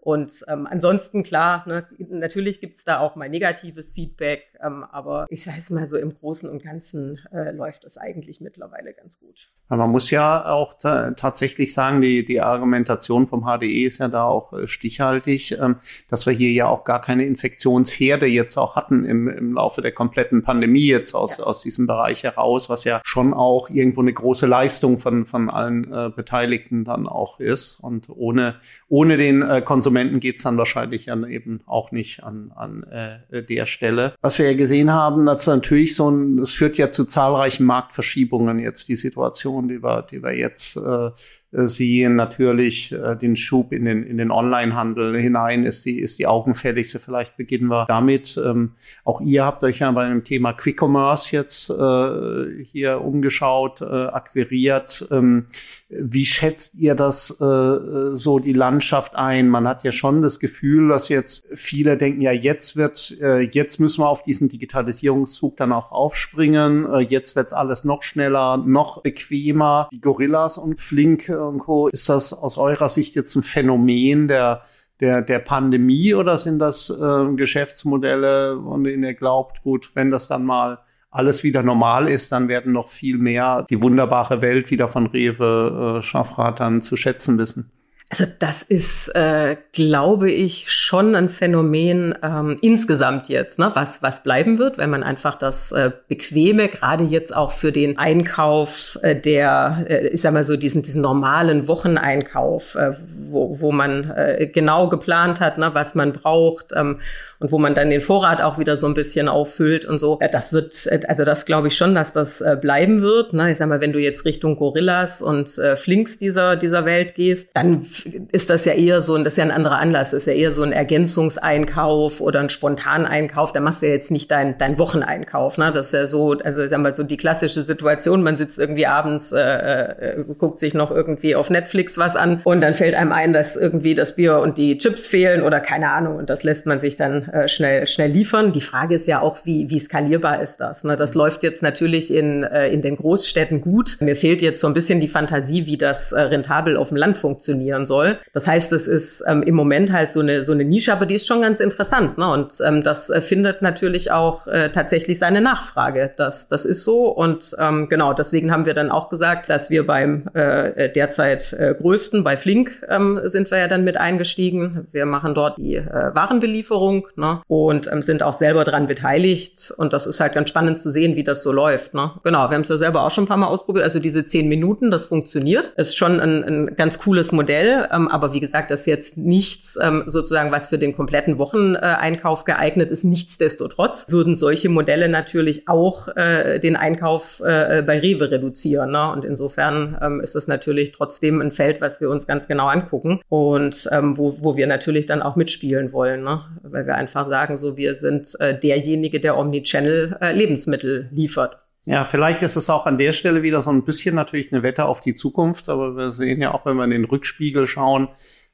Und 0.02 0.45
ähm, 0.49 0.66
ansonsten, 0.66 1.23
klar, 1.23 1.64
ne, 1.69 1.87
natürlich 1.99 2.61
gibt's 2.61 2.85
da 2.85 3.00
auch 3.00 3.16
mal 3.16 3.28
negatives 3.28 3.92
Feedback, 3.92 4.45
ähm, 4.64 4.83
aber 4.85 5.26
ich 5.28 5.45
sage 5.45 5.59
es 5.59 5.69
mal 5.69 5.87
so, 5.87 5.99
im 5.99 6.14
Großen 6.14 6.49
und 6.49 6.62
Ganzen 6.62 7.21
äh, 7.33 7.50
läuft 7.50 7.85
das 7.85 7.99
eigentlich 7.99 8.40
mittlerweile 8.40 8.95
ganz 8.95 9.21
gut. 9.21 9.49
man 9.69 9.90
muss 9.90 10.11
ja 10.11 10.50
auch 10.50 10.75
tatsächlich 10.75 11.75
sagen, 11.75 12.00
die, 12.00 12.25
die 12.25 12.40
Argumentation 12.40 13.26
vom 13.26 13.45
HDE 13.45 13.85
ist 13.85 13.99
ja 13.99 14.09
da 14.09 14.25
auch 14.25 14.54
äh, 14.54 14.66
stichhaltig, 14.66 15.59
ähm, 15.61 15.76
dass 16.09 16.25
wir 16.25 16.33
hier 16.33 16.50
ja 16.50 16.66
auch 16.66 16.85
gar 16.85 17.02
keine 17.02 17.26
Infektionsherde 17.26 18.25
jetzt 18.25 18.57
auch 18.57 18.76
hatten 18.76 19.04
im, 19.04 19.28
im 19.28 19.52
Laufe 19.52 19.83
der 19.83 19.92
kompletten 19.92 20.42
Pandemie 20.42 20.87
jetzt 20.87 21.14
aus, 21.14 21.38
ja. 21.38 21.45
aus 21.45 21.61
diesem 21.61 21.87
Bereich 21.87 22.25
heraus, 22.25 22.71
was 22.71 22.85
ja 22.85 23.02
schon 23.04 23.35
auch 23.35 23.69
irgendwo 23.69 24.00
eine 24.00 24.14
große 24.14 24.47
Leistung 24.47 24.99
von, 24.99 25.26
von 25.26 25.50
allen 25.50 25.92
äh, 25.92 26.11
Beteiligten 26.14 26.85
dann 26.85 27.07
auch 27.07 27.38
ist. 27.38 27.80
Und 27.80 28.09
ohne, 28.09 28.54
ohne 28.88 29.19
den 29.19 29.42
äh, 29.42 29.61
Konsumenten 29.61 29.89
Konsumenten 29.90 30.20
geht 30.20 30.37
es 30.37 30.42
dann 30.42 30.56
wahrscheinlich 30.56 31.06
dann 31.06 31.28
eben 31.28 31.62
auch 31.66 31.90
nicht 31.90 32.23
an, 32.23 32.52
an 32.54 32.85
äh, 32.85 33.42
der 33.42 33.66
Stelle. 33.66 34.14
Was 34.20 34.38
wir 34.38 34.47
ja 34.47 34.56
gesehen 34.56 34.92
haben, 34.92 35.26
dass 35.26 35.49
natürlich 35.49 35.97
so 35.97 36.09
ein, 36.09 36.38
es 36.38 36.52
führt 36.52 36.78
ja 36.78 36.90
zu 36.90 37.06
zahlreichen 37.06 37.64
Marktverschiebungen 37.64 38.61
jetzt 38.61 38.88
die 38.88 38.94
Situation, 38.94 39.66
die 39.66 39.82
wir, 39.82 40.02
die 40.02 40.23
wir 40.23 40.37
jetzt 40.37 40.76
äh, 40.76 41.11
äh, 41.52 41.66
sehen 41.66 42.14
natürlich 42.14 42.92
äh, 42.92 43.16
den 43.16 43.35
Schub 43.35 43.73
in 43.73 43.85
den, 43.85 44.04
in 44.04 44.19
den 44.19 44.30
Online-Handel 44.30 45.19
hinein, 45.19 45.64
ist 45.64 45.85
die, 45.85 45.99
ist 45.99 46.21
die 46.21 46.28
augenfälligste. 46.28 47.00
Vielleicht 47.00 47.37
beginnen 47.37 47.69
wir 47.69 47.87
damit. 47.87 48.40
Ähm, 48.45 48.75
auch 49.04 49.21
ihr 49.21 49.45
habt 49.45 49.64
euch 49.64 49.80
ja 49.80 49.90
bei 49.90 50.09
dem 50.09 50.23
Thema 50.23 50.52
Quick 50.52 50.80
Commerce 50.80 51.35
jetzt 51.35 51.71
äh, 51.71 52.64
hier 52.64 53.00
umgeschaut, 53.00 53.83
akquiriert. 53.83 55.09
Ähm, 55.11 55.47
wie 55.88 56.25
schätzt 56.25 56.75
ihr 56.76 56.95
das 56.95 57.28
so 57.28 58.38
die 58.38 58.52
Landschaft 58.52 59.16
ein? 59.16 59.49
Man 59.49 59.66
hat 59.66 59.85
ja 59.85 59.92
schon 59.92 60.23
das 60.23 60.38
Gefühl, 60.38 60.88
dass 60.88 61.09
jetzt 61.09 61.45
viele 61.54 61.97
denken, 61.97 62.21
ja, 62.21 62.33
jetzt 62.33 62.76
wird, 62.76 63.16
jetzt 63.52 63.80
müssen 63.80 64.02
wir 64.02 64.09
auf 64.09 64.23
diesen 64.23 64.49
Digitalisierungszug 64.49 65.57
dann 65.57 65.73
auch 65.73 65.90
aufspringen. 65.90 66.87
Jetzt 67.09 67.37
wird's 67.37 67.52
alles 67.52 67.85
noch 67.85 68.02
schneller, 68.02 68.59
noch 68.59 69.02
bequemer. 69.02 69.88
Die 69.92 70.00
Gorillas 70.00 70.59
und 70.59 70.80
Flink 70.80 71.28
und 71.44 71.59
Co. 71.59 71.88
Ist 71.88 72.09
das 72.09 72.32
aus 72.32 72.59
eurer 72.59 72.88
Sicht 72.88 73.14
jetzt 73.14 73.35
ein 73.37 73.42
Phänomen 73.42 74.28
der, 74.28 74.62
der, 75.00 75.23
der 75.23 75.38
Pandemie 75.38 76.14
oder 76.14 76.38
sind 76.38 76.59
das 76.59 76.90
äh, 76.90 77.35
Geschäftsmodelle, 77.35 78.61
von 78.62 78.85
denen 78.85 79.04
ihr 79.04 79.14
glaubt, 79.14 79.62
gut, 79.62 79.90
wenn 79.94 80.11
das 80.11 80.28
dann 80.28 80.44
mal 80.44 80.78
alles 81.11 81.42
wieder 81.42 81.62
normal 81.62 82.09
ist, 82.09 82.30
dann 82.32 82.49
werden 82.49 82.73
noch 82.73 82.88
viel 82.88 83.18
mehr 83.18 83.66
die 83.68 83.82
wunderbare 83.82 84.42
Welt 84.42 84.70
wieder 84.70 84.87
von 84.87 85.06
Rewe 85.06 85.99
äh, 85.99 86.02
Schaffrat 86.02 86.61
dann 86.61 86.82
zu 86.82 86.97
schätzen 86.97 87.38
wissen? 87.38 87.70
Also 88.12 88.25
das 88.40 88.64
ist, 88.64 89.07
äh, 89.14 89.57
glaube 89.71 90.33
ich, 90.33 90.73
schon 90.73 91.14
ein 91.14 91.29
Phänomen 91.29 92.12
ähm, 92.25 92.57
insgesamt 92.61 93.29
jetzt, 93.29 93.61
ne? 93.61 93.71
was, 93.75 94.02
was 94.02 94.25
bleiben 94.25 94.59
wird, 94.59 94.79
wenn 94.79 94.90
man 94.90 95.05
einfach 95.05 95.37
das 95.37 95.71
äh, 95.71 95.93
Bequeme, 96.09 96.67
gerade 96.67 97.05
jetzt 97.05 97.35
auch 97.35 97.52
für 97.52 97.71
den 97.71 97.99
Einkauf 97.99 98.99
äh, 99.02 99.14
der, 99.14 99.87
äh, 99.88 100.09
ich 100.09 100.23
sag 100.23 100.33
mal 100.33 100.43
so, 100.43 100.57
diesen, 100.57 100.83
diesen 100.83 101.02
normalen 101.02 101.69
Wocheneinkauf, 101.69 102.75
äh, 102.75 102.95
wo, 103.29 103.61
wo 103.61 103.71
man 103.71 104.11
äh, 104.11 104.50
genau 104.52 104.88
geplant 104.88 105.38
hat, 105.38 105.59
ne, 105.59 105.71
was 105.75 105.95
man 105.95 106.12
braucht 106.12 106.73
ähm, 106.75 106.99
und 107.38 107.52
wo 107.52 107.59
man 107.59 107.76
dann 107.76 107.90
den 107.90 108.00
Vorrat 108.00 108.43
auch 108.43 108.59
wieder 108.59 108.76
so 108.76 108.88
ein 108.88 108.95
bisschen 108.95 109.29
auffüllt 109.29 109.87
und 109.87 110.00
so. 110.00 110.19
Äh, 110.19 110.29
das 110.29 110.52
wird, 110.52 110.88
äh, 110.88 110.99
also 111.07 111.25
das 111.25 111.45
glaube 111.45 111.69
ich 111.69 111.76
schon, 111.76 111.95
dass 111.95 112.12
das 112.12 112.40
äh, 112.40 112.59
bleiben 112.61 113.02
wird. 113.02 113.35
Ne? 113.35 113.52
Ich 113.52 113.59
sag 113.59 113.69
mal, 113.69 113.81
wenn 113.81 113.93
du 113.93 114.00
jetzt 114.00 114.25
Richtung 114.25 114.57
Gorillas 114.57 115.23
und 115.23 115.57
äh, 115.59 115.76
Flinks 115.76 116.19
dieser, 116.19 116.57
dieser 116.57 116.85
Welt 116.87 117.14
gehst, 117.14 117.50
dann 117.55 117.87
ist 118.33 118.50
das 118.50 118.64
ja 118.64 118.73
eher 118.73 119.00
so, 119.00 119.14
und 119.14 119.25
das 119.25 119.35
ist 119.35 119.37
ja 119.38 119.45
ein 119.45 119.50
anderer 119.50 119.78
Anlass, 119.78 120.12
ist 120.12 120.26
ja 120.26 120.33
eher 120.33 120.52
so 120.52 120.62
ein 120.62 120.73
Ergänzungseinkauf 120.73 122.21
oder 122.21 122.40
ein 122.40 122.49
Spontaneinkauf. 122.49 123.52
Da 123.52 123.61
machst 123.61 123.83
du 123.83 123.87
ja 123.87 123.92
jetzt 123.92 124.11
nicht 124.11 124.30
dein, 124.30 124.59
dein 124.59 124.78
Wocheneinkauf. 124.78 125.59
Ne? 125.59 125.73
Das 125.73 125.87
ist 125.87 125.92
ja 125.92 126.07
so, 126.07 126.33
also 126.33 126.66
sagen 126.66 126.83
wir 126.83 126.92
so 126.92 127.02
die 127.02 127.16
klassische 127.16 127.62
Situation, 127.62 128.23
man 128.23 128.37
sitzt 128.37 128.59
irgendwie 128.59 128.87
abends, 128.87 129.33
äh, 129.33 129.40
äh, 129.40 130.25
guckt 130.38 130.61
sich 130.61 130.75
noch 130.75 130.90
irgendwie 130.90 131.35
auf 131.35 131.50
Netflix 131.50 131.99
was 131.99 132.16
an 132.16 132.40
und 132.45 132.61
dann 132.61 132.75
fällt 132.75 132.95
einem 132.95 133.12
ein, 133.12 133.33
dass 133.33 133.57
irgendwie 133.57 133.95
das 133.95 134.16
Bier 134.16 134.38
und 134.38 134.59
die 134.59 134.78
Chips 134.78 135.09
fehlen 135.09 135.42
oder 135.42 135.61
keine 135.61 135.90
Ahnung 135.90 136.16
und 136.16 136.30
das 136.30 136.42
lässt 136.42 136.66
man 136.66 136.80
sich 136.80 136.97
dann 136.97 137.28
äh, 137.28 137.49
schnell, 137.49 137.87
schnell 137.87 138.11
liefern. 138.11 138.52
Die 138.52 138.61
Frage 138.61 138.95
ist 138.95 139.07
ja 139.07 139.21
auch, 139.21 139.38
wie, 139.45 139.71
wie 139.71 139.78
skalierbar 139.78 140.42
ist 140.42 140.61
das? 140.61 140.85
Ne? 140.85 140.97
Das 140.97 141.14
läuft 141.14 141.42
jetzt 141.42 141.62
natürlich 141.62 142.12
in, 142.14 142.42
äh, 142.42 142.69
in 142.69 142.83
den 142.83 142.97
Großstädten 142.97 143.61
gut. 143.61 143.99
Mir 144.00 144.16
fehlt 144.16 144.42
jetzt 144.42 144.61
so 144.61 144.66
ein 144.66 144.75
bisschen 144.75 145.00
die 145.00 145.09
Fantasie, 145.09 145.66
wie 145.66 145.76
das 145.76 146.12
äh, 146.12 146.21
rentabel 146.21 146.76
auf 146.76 146.88
dem 146.88 146.97
Land 146.97 147.19
funktionieren 147.19 147.87
soll. 147.90 148.18
Das 148.32 148.47
heißt, 148.47 148.73
es 148.73 148.87
ist 148.87 149.25
ähm, 149.26 149.42
im 149.42 149.56
Moment 149.56 149.92
halt 149.92 150.12
so 150.12 150.20
eine, 150.20 150.44
so 150.44 150.52
eine 150.52 150.64
Nische, 150.64 150.92
aber 150.92 151.06
die 151.06 151.16
ist 151.16 151.26
schon 151.26 151.42
ganz 151.42 151.59
interessant. 151.59 152.18
Ne? 152.18 152.30
Und 152.30 152.54
ähm, 152.64 152.85
das 152.85 153.11
äh, 153.11 153.20
findet 153.20 153.62
natürlich 153.62 154.12
auch 154.12 154.47
äh, 154.47 154.70
tatsächlich 154.70 155.18
seine 155.18 155.40
Nachfrage. 155.40 156.12
Das, 156.16 156.47
das 156.49 156.64
ist 156.64 156.85
so. 156.85 157.09
Und 157.09 157.56
ähm, 157.59 157.88
genau, 157.88 158.12
deswegen 158.12 158.52
haben 158.52 158.64
wir 158.64 158.75
dann 158.75 158.92
auch 158.92 159.09
gesagt, 159.09 159.50
dass 159.50 159.70
wir 159.70 159.85
beim 159.87 160.28
äh, 160.35 160.88
derzeit 160.92 161.52
äh, 161.52 161.75
größten, 161.75 162.23
bei 162.23 162.37
Flink, 162.37 162.70
ähm, 162.88 163.20
sind 163.25 163.50
wir 163.50 163.59
ja 163.59 163.66
dann 163.66 163.82
mit 163.82 163.97
eingestiegen. 163.97 164.87
Wir 164.92 165.05
machen 165.05 165.35
dort 165.35 165.59
die 165.59 165.74
äh, 165.74 166.14
Warenbelieferung 166.14 167.09
ne? 167.16 167.42
und 167.48 167.90
ähm, 167.92 168.03
sind 168.03 168.22
auch 168.22 168.33
selber 168.33 168.62
dran 168.62 168.87
beteiligt. 168.87 169.74
Und 169.76 169.92
das 169.92 170.07
ist 170.07 170.20
halt 170.20 170.35
ganz 170.35 170.48
spannend 170.48 170.79
zu 170.79 170.90
sehen, 170.90 171.16
wie 171.16 171.24
das 171.24 171.42
so 171.42 171.50
läuft. 171.50 171.94
Ne? 171.94 172.12
Genau, 172.22 172.48
wir 172.48 172.55
haben 172.55 172.62
es 172.62 172.68
ja 172.68 172.76
selber 172.76 173.03
auch 173.03 173.11
schon 173.11 173.24
ein 173.24 173.29
paar 173.29 173.37
Mal 173.37 173.48
ausprobiert. 173.48 173.85
Also 173.85 173.98
diese 173.98 174.24
zehn 174.24 174.46
Minuten, 174.46 174.92
das 174.92 175.07
funktioniert. 175.07 175.72
Ist 175.76 175.96
schon 175.96 176.20
ein, 176.20 176.44
ein 176.44 176.76
ganz 176.76 177.00
cooles 177.00 177.33
Modell 177.33 177.80
ähm, 177.90 178.09
aber 178.09 178.33
wie 178.33 178.40
gesagt, 178.40 178.71
das 178.71 178.81
ist 178.81 178.87
jetzt 178.87 179.16
nichts 179.16 179.79
ähm, 179.81 180.05
sozusagen, 180.07 180.51
was 180.53 180.69
für 180.69 180.79
den 180.79 180.95
kompletten 180.95 181.38
Wocheneinkauf 181.38 182.45
geeignet 182.45 182.90
ist. 182.90 183.05
Nichtsdestotrotz 183.05 184.07
würden 184.11 184.37
solche 184.37 184.69
Modelle 184.69 185.09
natürlich 185.09 185.69
auch 185.69 186.09
äh, 186.16 186.59
den 186.59 186.77
Einkauf 186.77 187.40
äh, 187.40 187.83
bei 187.87 187.99
Rewe 187.99 188.31
reduzieren. 188.31 188.93
Ne? 188.93 189.12
Und 189.12 189.25
insofern 189.25 189.99
ähm, 190.03 190.21
ist 190.21 190.37
es 190.37 190.49
natürlich 190.49 190.93
trotzdem 190.93 191.40
ein 191.40 191.53
Feld, 191.53 191.81
was 191.81 192.01
wir 192.01 192.11
uns 192.11 192.27
ganz 192.27 192.49
genau 192.49 192.69
angucken 192.69 193.21
und 193.29 193.88
ähm, 193.93 194.16
wo, 194.19 194.43
wo 194.43 194.57
wir 194.57 194.66
natürlich 194.66 195.07
dann 195.07 195.23
auch 195.23 195.37
mitspielen 195.37 195.93
wollen, 195.93 196.23
ne? 196.23 196.43
weil 196.62 196.87
wir 196.87 196.95
einfach 196.95 197.27
sagen, 197.27 197.57
so 197.57 197.77
wir 197.77 197.95
sind 197.95 198.38
äh, 198.40 198.59
derjenige, 198.59 199.21
der 199.21 199.38
Omnichannel 199.38 200.16
äh, 200.21 200.33
Lebensmittel 200.33 201.09
liefert. 201.12 201.59
Ja, 201.87 202.05
vielleicht 202.05 202.43
ist 202.43 202.57
es 202.57 202.69
auch 202.69 202.85
an 202.85 202.99
der 202.99 203.12
Stelle 203.12 203.43
wieder 203.43 203.62
so 203.62 203.71
ein 203.71 203.85
bisschen 203.85 204.14
natürlich 204.14 204.53
eine 204.53 204.62
Wette 204.62 204.85
auf 204.85 205.01
die 205.01 205.14
Zukunft, 205.14 205.69
aber 205.69 205.97
wir 205.97 206.11
sehen 206.11 206.43
ja 206.43 206.53
auch, 206.53 206.66
wenn 206.66 206.77
wir 206.77 206.85
in 206.85 206.90
den 206.90 207.05
Rückspiegel 207.05 207.66
schauen, 207.66 208.09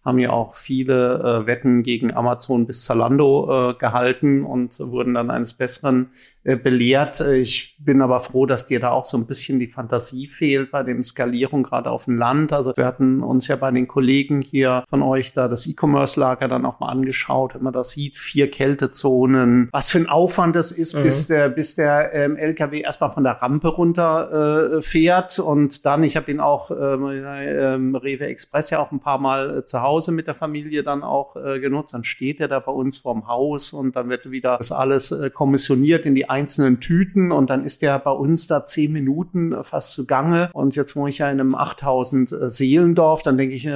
haben 0.05 0.21
ja 0.21 0.31
auch 0.31 0.55
viele 0.55 1.19
äh, 1.43 1.47
Wetten 1.49 1.83
gegen 1.83 2.15
Amazon 2.15 2.69
bis 2.69 2.85
Zalando 2.85 3.71
äh, 3.71 3.75
gehalten 3.75 4.45
und 4.45 4.79
wurden 4.79 5.15
dann 5.15 5.31
eines 5.33 5.55
Besseren 5.55 6.13
äh, 6.47 6.57
belehrt. 6.57 7.21
Ich 7.21 7.77
bin 7.81 8.01
aber 8.01 8.21
froh, 8.21 8.47
dass 8.47 8.67
dir 8.67 8.79
da 8.79 8.91
auch 8.91 9.05
so 9.05 9.17
ein 9.17 9.27
bisschen 9.27 9.59
die 9.59 9.67
Fantasie 9.67 10.29
fehlt 10.29 10.71
bei 10.71 10.85
dem 10.85 11.03
Skalierung, 11.03 11.65
gerade 11.65 11.91
auf 11.91 12.05
dem 12.05 12.17
Land. 12.17 12.53
Also 12.53 12.73
wir 12.77 12.87
hatten 12.87 13.21
uns 13.25 13.49
ja 13.49 13.57
bei 13.57 13.73
den 13.73 13.89
Kollegen 13.89 14.43
hier 14.43 14.85
von 14.89 15.03
euch 15.03 15.33
da 15.33 15.49
das 15.49 15.67
E-Commerce-Lager 15.67 16.47
dann 16.47 16.65
auch 16.65 16.79
mal 16.79 16.91
angeschaut, 16.91 17.57
wenn 17.57 17.65
man 17.65 17.73
das 17.73 17.91
sieht, 17.91 18.15
vier 18.15 18.49
Kältezonen, 18.49 19.69
was 19.73 19.89
für 19.89 19.99
ein 19.99 20.09
Aufwand 20.09 20.55
das 20.55 20.71
ist, 20.71 20.95
mhm. 20.95 21.03
bis 21.03 21.27
der, 21.27 21.49
bis 21.49 21.75
der 21.75 22.15
ähm, 22.15 22.37
LKW 22.37 22.81
erstmal 22.81 23.11
von 23.11 23.25
der 23.25 23.33
Rampe 23.43 23.67
runter 23.67 24.77
äh, 24.77 24.83
fährt 24.83 25.41
und 25.41 25.85
dann, 25.85 26.05
ich 26.05 26.17
habe 26.17 26.31
ihn 26.31 26.39
auch 26.39 26.71
ähm, 26.71 27.09
äh, 27.25 27.97
Rewe 27.99 28.27
Express 28.27 28.71
ja 28.71 28.79
auch 28.79 28.93
ein 28.93 29.01
paar 29.01 29.21
Mal 29.21 29.59
äh, 29.59 29.65
zu 29.65 29.83
Hause 29.83 30.13
mit 30.13 30.29
der 30.29 30.35
Familie 30.35 30.85
dann 30.85 31.03
auch 31.03 31.35
äh, 31.35 31.59
genutzt, 31.59 31.93
dann 31.93 32.05
steht 32.05 32.39
er 32.39 32.47
da 32.47 32.61
bei 32.61 32.71
uns 32.71 32.99
vorm 32.99 33.27
Haus 33.27 33.73
und 33.73 33.97
dann 33.97 34.09
wird 34.09 34.31
wieder 34.31 34.59
das 34.59 34.71
alles 34.71 35.11
äh, 35.11 35.31
kommissioniert 35.31 36.07
in 36.07 36.15
die 36.15 36.29
einzelnen 36.37 36.81
Tüten 36.81 37.33
und 37.33 37.49
dann 37.49 37.65
ist 37.65 37.83
der 37.83 37.99
bei 37.99 38.11
uns 38.11 38.47
da 38.47 38.67
zehn 38.67 38.93
Minuten 38.93 39.55
fast 39.63 39.93
zugange. 39.93 40.51
Und 40.53 40.77
jetzt 40.77 40.95
wohne 40.95 41.11
ich 41.11 41.19
ja 41.19 41.31
in 41.31 41.41
einem 41.41 41.55
8000 41.55 42.35
Seelendorf, 42.43 43.23
dann 43.23 43.39
denke 43.39 43.55
ich, 43.55 43.69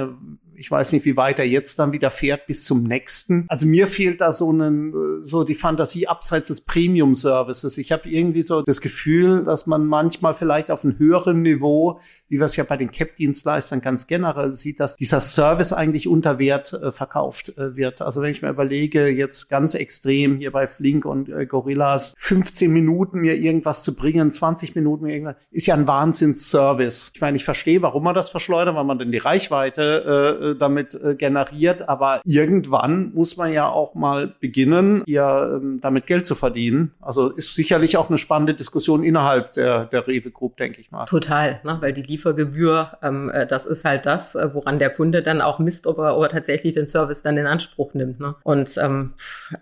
ich 0.61 0.69
weiß 0.69 0.93
nicht, 0.93 1.05
wie 1.05 1.17
weit 1.17 1.39
er 1.39 1.47
jetzt 1.47 1.79
dann 1.79 1.91
wieder 1.91 2.11
fährt 2.11 2.45
bis 2.45 2.65
zum 2.65 2.83
nächsten. 2.83 3.45
Also 3.47 3.65
mir 3.65 3.87
fehlt 3.87 4.21
da 4.21 4.31
so 4.31 4.49
einen, 4.49 5.23
so 5.23 5.43
die 5.43 5.55
Fantasie 5.55 6.07
abseits 6.07 6.49
des 6.49 6.61
Premium-Services. 6.61 7.79
Ich 7.79 7.91
habe 7.91 8.07
irgendwie 8.07 8.43
so 8.43 8.61
das 8.61 8.79
Gefühl, 8.79 9.43
dass 9.43 9.65
man 9.65 9.87
manchmal 9.87 10.35
vielleicht 10.35 10.69
auf 10.69 10.83
einem 10.83 10.99
höheren 10.99 11.41
Niveau, 11.41 11.99
wie 12.29 12.37
wir 12.37 12.45
es 12.45 12.55
ja 12.55 12.63
bei 12.63 12.77
den 12.77 12.91
Cap-Dienstleistern 12.91 13.81
ganz 13.81 14.05
generell 14.05 14.55
sieht, 14.55 14.79
dass 14.79 14.95
dieser 14.97 15.19
Service 15.19 15.73
eigentlich 15.73 16.07
unter 16.07 16.37
Wert 16.37 16.73
äh, 16.73 16.91
verkauft 16.91 17.57
äh, 17.57 17.75
wird. 17.75 18.03
Also 18.03 18.21
wenn 18.21 18.29
ich 18.29 18.43
mir 18.43 18.49
überlege, 18.49 19.07
jetzt 19.07 19.49
ganz 19.49 19.73
extrem 19.73 20.37
hier 20.37 20.51
bei 20.51 20.67
Flink 20.67 21.05
und 21.05 21.27
äh, 21.29 21.47
Gorillas, 21.47 22.13
15 22.19 22.71
Minuten 22.71 23.21
mir 23.21 23.35
irgendwas 23.35 23.81
zu 23.81 23.95
bringen, 23.95 24.29
20 24.29 24.75
Minuten 24.75 25.05
mir 25.05 25.13
irgendwas, 25.13 25.37
ist 25.49 25.65
ja 25.65 25.73
ein 25.73 25.87
Wahnsinns-Service. 25.87 27.13
Ich 27.15 27.21
meine, 27.21 27.35
ich 27.35 27.45
verstehe, 27.45 27.81
warum 27.81 28.03
man 28.03 28.13
das 28.13 28.29
verschleudert, 28.29 28.75
weil 28.75 28.83
man 28.83 28.99
denn 28.99 29.11
die 29.11 29.17
Reichweite 29.17 30.50
äh, 30.50 30.50
damit 30.55 30.95
äh, 30.95 31.15
generiert. 31.15 31.89
Aber 31.89 32.21
irgendwann 32.25 33.11
muss 33.13 33.37
man 33.37 33.51
ja 33.53 33.67
auch 33.67 33.95
mal 33.95 34.33
beginnen, 34.39 35.03
hier 35.05 35.59
ähm, 35.61 35.79
damit 35.81 36.07
Geld 36.07 36.25
zu 36.25 36.35
verdienen. 36.35 36.93
Also 37.01 37.29
ist 37.29 37.55
sicherlich 37.55 37.97
auch 37.97 38.09
eine 38.09 38.17
spannende 38.17 38.53
Diskussion 38.53 39.03
innerhalb 39.03 39.53
der, 39.53 39.85
der 39.85 40.07
Rewe 40.07 40.31
Group, 40.31 40.57
denke 40.57 40.81
ich 40.81 40.91
mal. 40.91 41.05
Total, 41.05 41.59
ne? 41.63 41.77
weil 41.79 41.93
die 41.93 42.01
Liefergebühr, 42.01 42.97
ähm, 43.01 43.29
äh, 43.29 43.45
das 43.45 43.65
ist 43.65 43.85
halt 43.85 44.05
das, 44.05 44.35
äh, 44.35 44.53
woran 44.53 44.79
der 44.79 44.89
Kunde 44.89 45.21
dann 45.21 45.41
auch 45.41 45.59
misst, 45.59 45.87
ob 45.87 45.97
er, 45.99 46.17
ob 46.17 46.23
er 46.23 46.29
tatsächlich 46.29 46.75
den 46.75 46.87
Service 46.87 47.23
dann 47.23 47.37
in 47.37 47.45
Anspruch 47.45 47.93
nimmt. 47.93 48.19
Ne? 48.19 48.35
Und 48.43 48.77
ähm, 48.77 49.13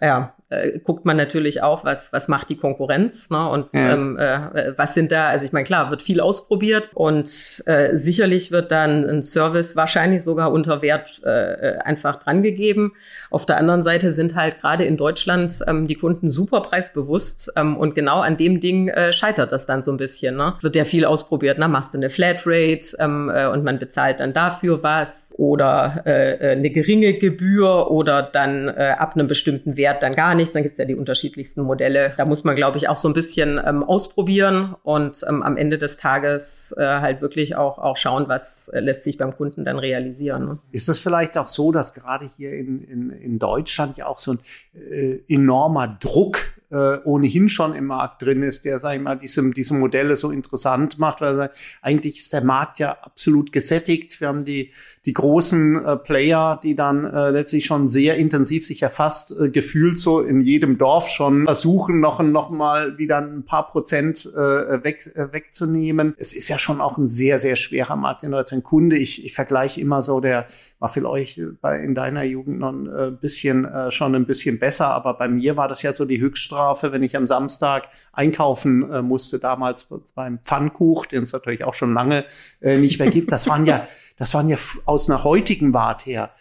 ja, 0.02 0.34
äh, 0.50 0.80
guckt 0.80 1.06
man 1.06 1.16
natürlich 1.16 1.62
auch, 1.62 1.86
was, 1.86 2.12
was 2.12 2.28
macht 2.28 2.50
die 2.50 2.58
Konkurrenz 2.58 3.30
ne? 3.30 3.50
und 3.50 3.74
ja. 3.74 3.94
ähm, 3.94 4.18
äh, 4.18 4.78
was 4.78 4.94
sind 4.96 5.12
da, 5.12 5.28
also 5.28 5.46
ich 5.46 5.52
meine, 5.52 5.64
klar, 5.64 5.90
wird 5.92 6.02
viel 6.02 6.20
ausprobiert 6.22 6.90
und 6.94 7.28
äh, 7.66 7.96
sicherlich 7.96 8.52
wird 8.52 8.72
dann 8.72 9.08
ein 9.08 9.22
Service 9.22 9.76
wahrscheinlich 9.76 10.24
sogar 10.24 10.52
unter 10.52 10.82
Wert 10.82 11.22
äh, 11.24 11.78
einfach 11.84 12.18
drangegeben. 12.18 12.94
Auf 13.32 13.46
der 13.46 13.58
anderen 13.58 13.84
Seite 13.84 14.12
sind 14.12 14.36
halt 14.36 14.60
gerade 14.60 14.84
in 14.86 14.98
Deutschland 14.98 15.60
ähm, 15.68 15.88
die 15.88 15.96
Kunden 15.96 16.30
super 16.30 16.62
preisbewusst 16.62 17.52
ähm, 17.56 17.78
und 17.78 17.96
genau 17.96 18.22
an 18.22 18.38
dem 18.38 18.60
Ding 18.60 18.88
äh, 18.88 19.14
scheitert 19.14 19.52
das 19.52 19.66
dann 19.66 19.84
so 19.84 19.92
ein 19.92 19.98
bisschen. 19.98 20.36
Ne? 20.36 20.56
Wird 20.62 20.76
ja 20.76 20.86
viel 20.86 21.06
ausprobiert, 21.06 21.60
ne? 21.60 21.68
machst 21.68 21.94
du 21.94 21.98
eine 21.98 22.10
Flatrate 22.10 22.98
ähm, 23.00 23.32
äh, 23.34 23.48
und 23.48 23.64
man 23.64 23.80
bezahlt 23.80 24.20
dann 24.20 24.34
dafür 24.34 24.84
was 24.84 25.30
oder 25.38 26.04
äh, 26.06 26.34
äh 26.34 26.58
eine 26.58 26.70
geringe 26.70 27.14
Gebühr 27.14 27.92
oder 27.92 28.24
dann 28.24 28.68
äh, 28.68 28.96
ab 28.98 29.14
einem 29.14 29.28
bestimmten 29.28 29.78
Wert 29.78 30.04
dann 30.04 30.16
gar 30.16 30.36
nichts. 30.36 30.54
Dann 30.54 30.64
gibt's 30.64 30.80
ja 30.80 30.86
die 30.86 30.96
unterschiedlichsten 30.96 31.62
Modelle. 31.62 32.14
Da 32.18 32.26
muss 32.26 32.44
man, 32.44 32.56
glaube 32.56 32.78
ich, 32.78 32.90
auch 32.90 32.96
so 32.96 33.08
ein 33.08 33.14
bisschen 33.14 33.60
ähm, 33.64 33.84
ausprobieren 33.84 34.76
und 34.84 35.24
ähm, 35.28 35.44
am 35.44 35.56
Ende 35.58 35.78
des 35.78 35.98
Tages 35.98 36.74
äh, 36.78 36.84
halt 36.84 37.22
wirklich 37.22 37.56
auch, 37.56 37.78
auch 37.78 37.98
schauen, 37.98 38.26
was 38.28 38.70
äh, 38.70 38.80
lässt 38.80 39.04
sich 39.04 39.18
beim 39.18 39.36
Kunden 39.36 39.64
dann 39.64 39.80
realisieren. 39.80 40.46
Ne? 40.46 40.58
Ist 40.72 40.90
es 40.90 41.00
vielleicht 41.00 41.38
auch 41.38 41.48
so, 41.48 41.72
dass 41.72 41.94
gerade 41.94 42.26
hier 42.26 42.54
in, 42.54 42.82
in, 42.82 43.12
in 43.20 43.40
Deutschland 43.40 43.98
ja 43.98 44.08
auch 44.08 44.20
so 44.20 44.34
ein 44.34 44.40
äh, 44.74 45.20
enormer 45.28 45.88
Druck 45.88 46.59
äh, 46.72 46.98
ohnehin 47.04 47.50
schon 47.50 47.74
im 47.74 47.86
Markt 47.86 48.22
drin 48.22 48.44
ist, 48.44 48.66
der, 48.66 48.80
sag 48.80 48.96
ich 48.96 49.02
mal, 49.02 49.16
diese, 49.18 49.50
diese 49.52 49.74
Modelle 49.74 50.16
so 50.16 50.32
interessant 50.32 51.00
macht, 51.00 51.22
weil 51.22 51.50
eigentlich 51.82 52.20
ist 52.20 52.34
der 52.34 52.44
Markt 52.44 52.80
ja 52.80 52.98
absolut 53.02 53.52
gesättigt. 53.52 54.22
Wir 54.22 54.28
haben 54.28 54.46
die, 54.46 54.72
die 55.06 55.14
großen 55.14 55.84
äh, 55.84 55.98
Player, 55.98 56.60
die 56.62 56.76
dann 56.76 57.06
äh, 57.06 57.32
letztlich 57.32 57.66
schon 57.66 57.90
sehr 57.90 58.18
intensiv 58.18 58.66
sich 58.66 58.84
erfasst 58.84 59.34
äh, 59.40 59.50
gefühlt 59.50 59.98
so 60.00 60.22
in 60.22 60.42
jedem 60.42 60.78
Dorf 60.78 61.10
schon 61.10 61.46
versuchen, 61.46 62.00
noch, 62.00 62.22
noch 62.22 62.52
mal 62.52 62.98
wieder 62.98 63.18
ein 63.18 63.46
paar 63.46 63.68
Prozent 63.70 64.30
äh, 64.36 64.84
weg, 64.84 65.10
äh, 65.16 65.34
wegzunehmen. 65.34 66.14
Es 66.18 66.34
ist 66.34 66.48
ja 66.50 66.60
schon 66.60 66.82
auch 66.82 66.98
ein 66.98 67.08
sehr, 67.08 67.40
sehr 67.40 67.56
schwerer 67.56 67.96
Markt 67.96 68.24
in 68.24 68.32
Deutschland. 68.32 68.64
Kunde, 68.64 68.98
ich, 68.98 69.26
ich 69.26 69.34
vergleiche 69.34 69.82
immer 69.82 70.04
so, 70.04 70.20
der 70.20 70.46
war 70.78 70.90
vielleicht 70.90 71.42
bei, 71.62 71.80
in 71.80 71.96
deiner 71.96 72.24
Jugend 72.24 72.60
noch 72.60 72.74
ein 72.74 72.88
äh, 72.88 73.12
bisschen, 73.12 73.66
äh, 73.66 73.90
schon 73.90 74.14
ein 74.14 74.26
bisschen 74.26 74.60
besser, 74.60 74.88
aber 74.90 75.16
bei 75.16 75.28
mir 75.28 75.58
war 75.58 75.68
das 75.68 75.82
ja 75.82 75.94
so 75.94 76.06
die 76.06 76.22
Höchststrafe, 76.22 76.59
wenn 76.82 77.04
ich 77.04 77.16
am 77.16 77.28
Samstag 77.28 77.90
einkaufen 78.12 78.92
äh, 78.92 79.02
musste, 79.02 79.40
damals 79.40 79.88
beim 80.16 80.40
Pfannkuch, 80.40 81.06
den 81.06 81.24
es 81.24 81.34
natürlich 81.34 81.64
auch 81.64 81.74
schon 81.74 81.94
lange 81.94 82.26
äh, 82.62 82.78
nicht 82.78 83.00
mehr 83.00 83.10
gibt. 83.10 83.32
Das 83.32 83.48
waren 83.48 83.66
ja 83.66 83.88
das 84.20 84.34
waren 84.34 84.50
ja 84.50 84.58
aus 84.86 85.10
einer 85.10 85.24
heutigen 85.24 85.74
Wart 85.74 86.06
her 86.06 86.32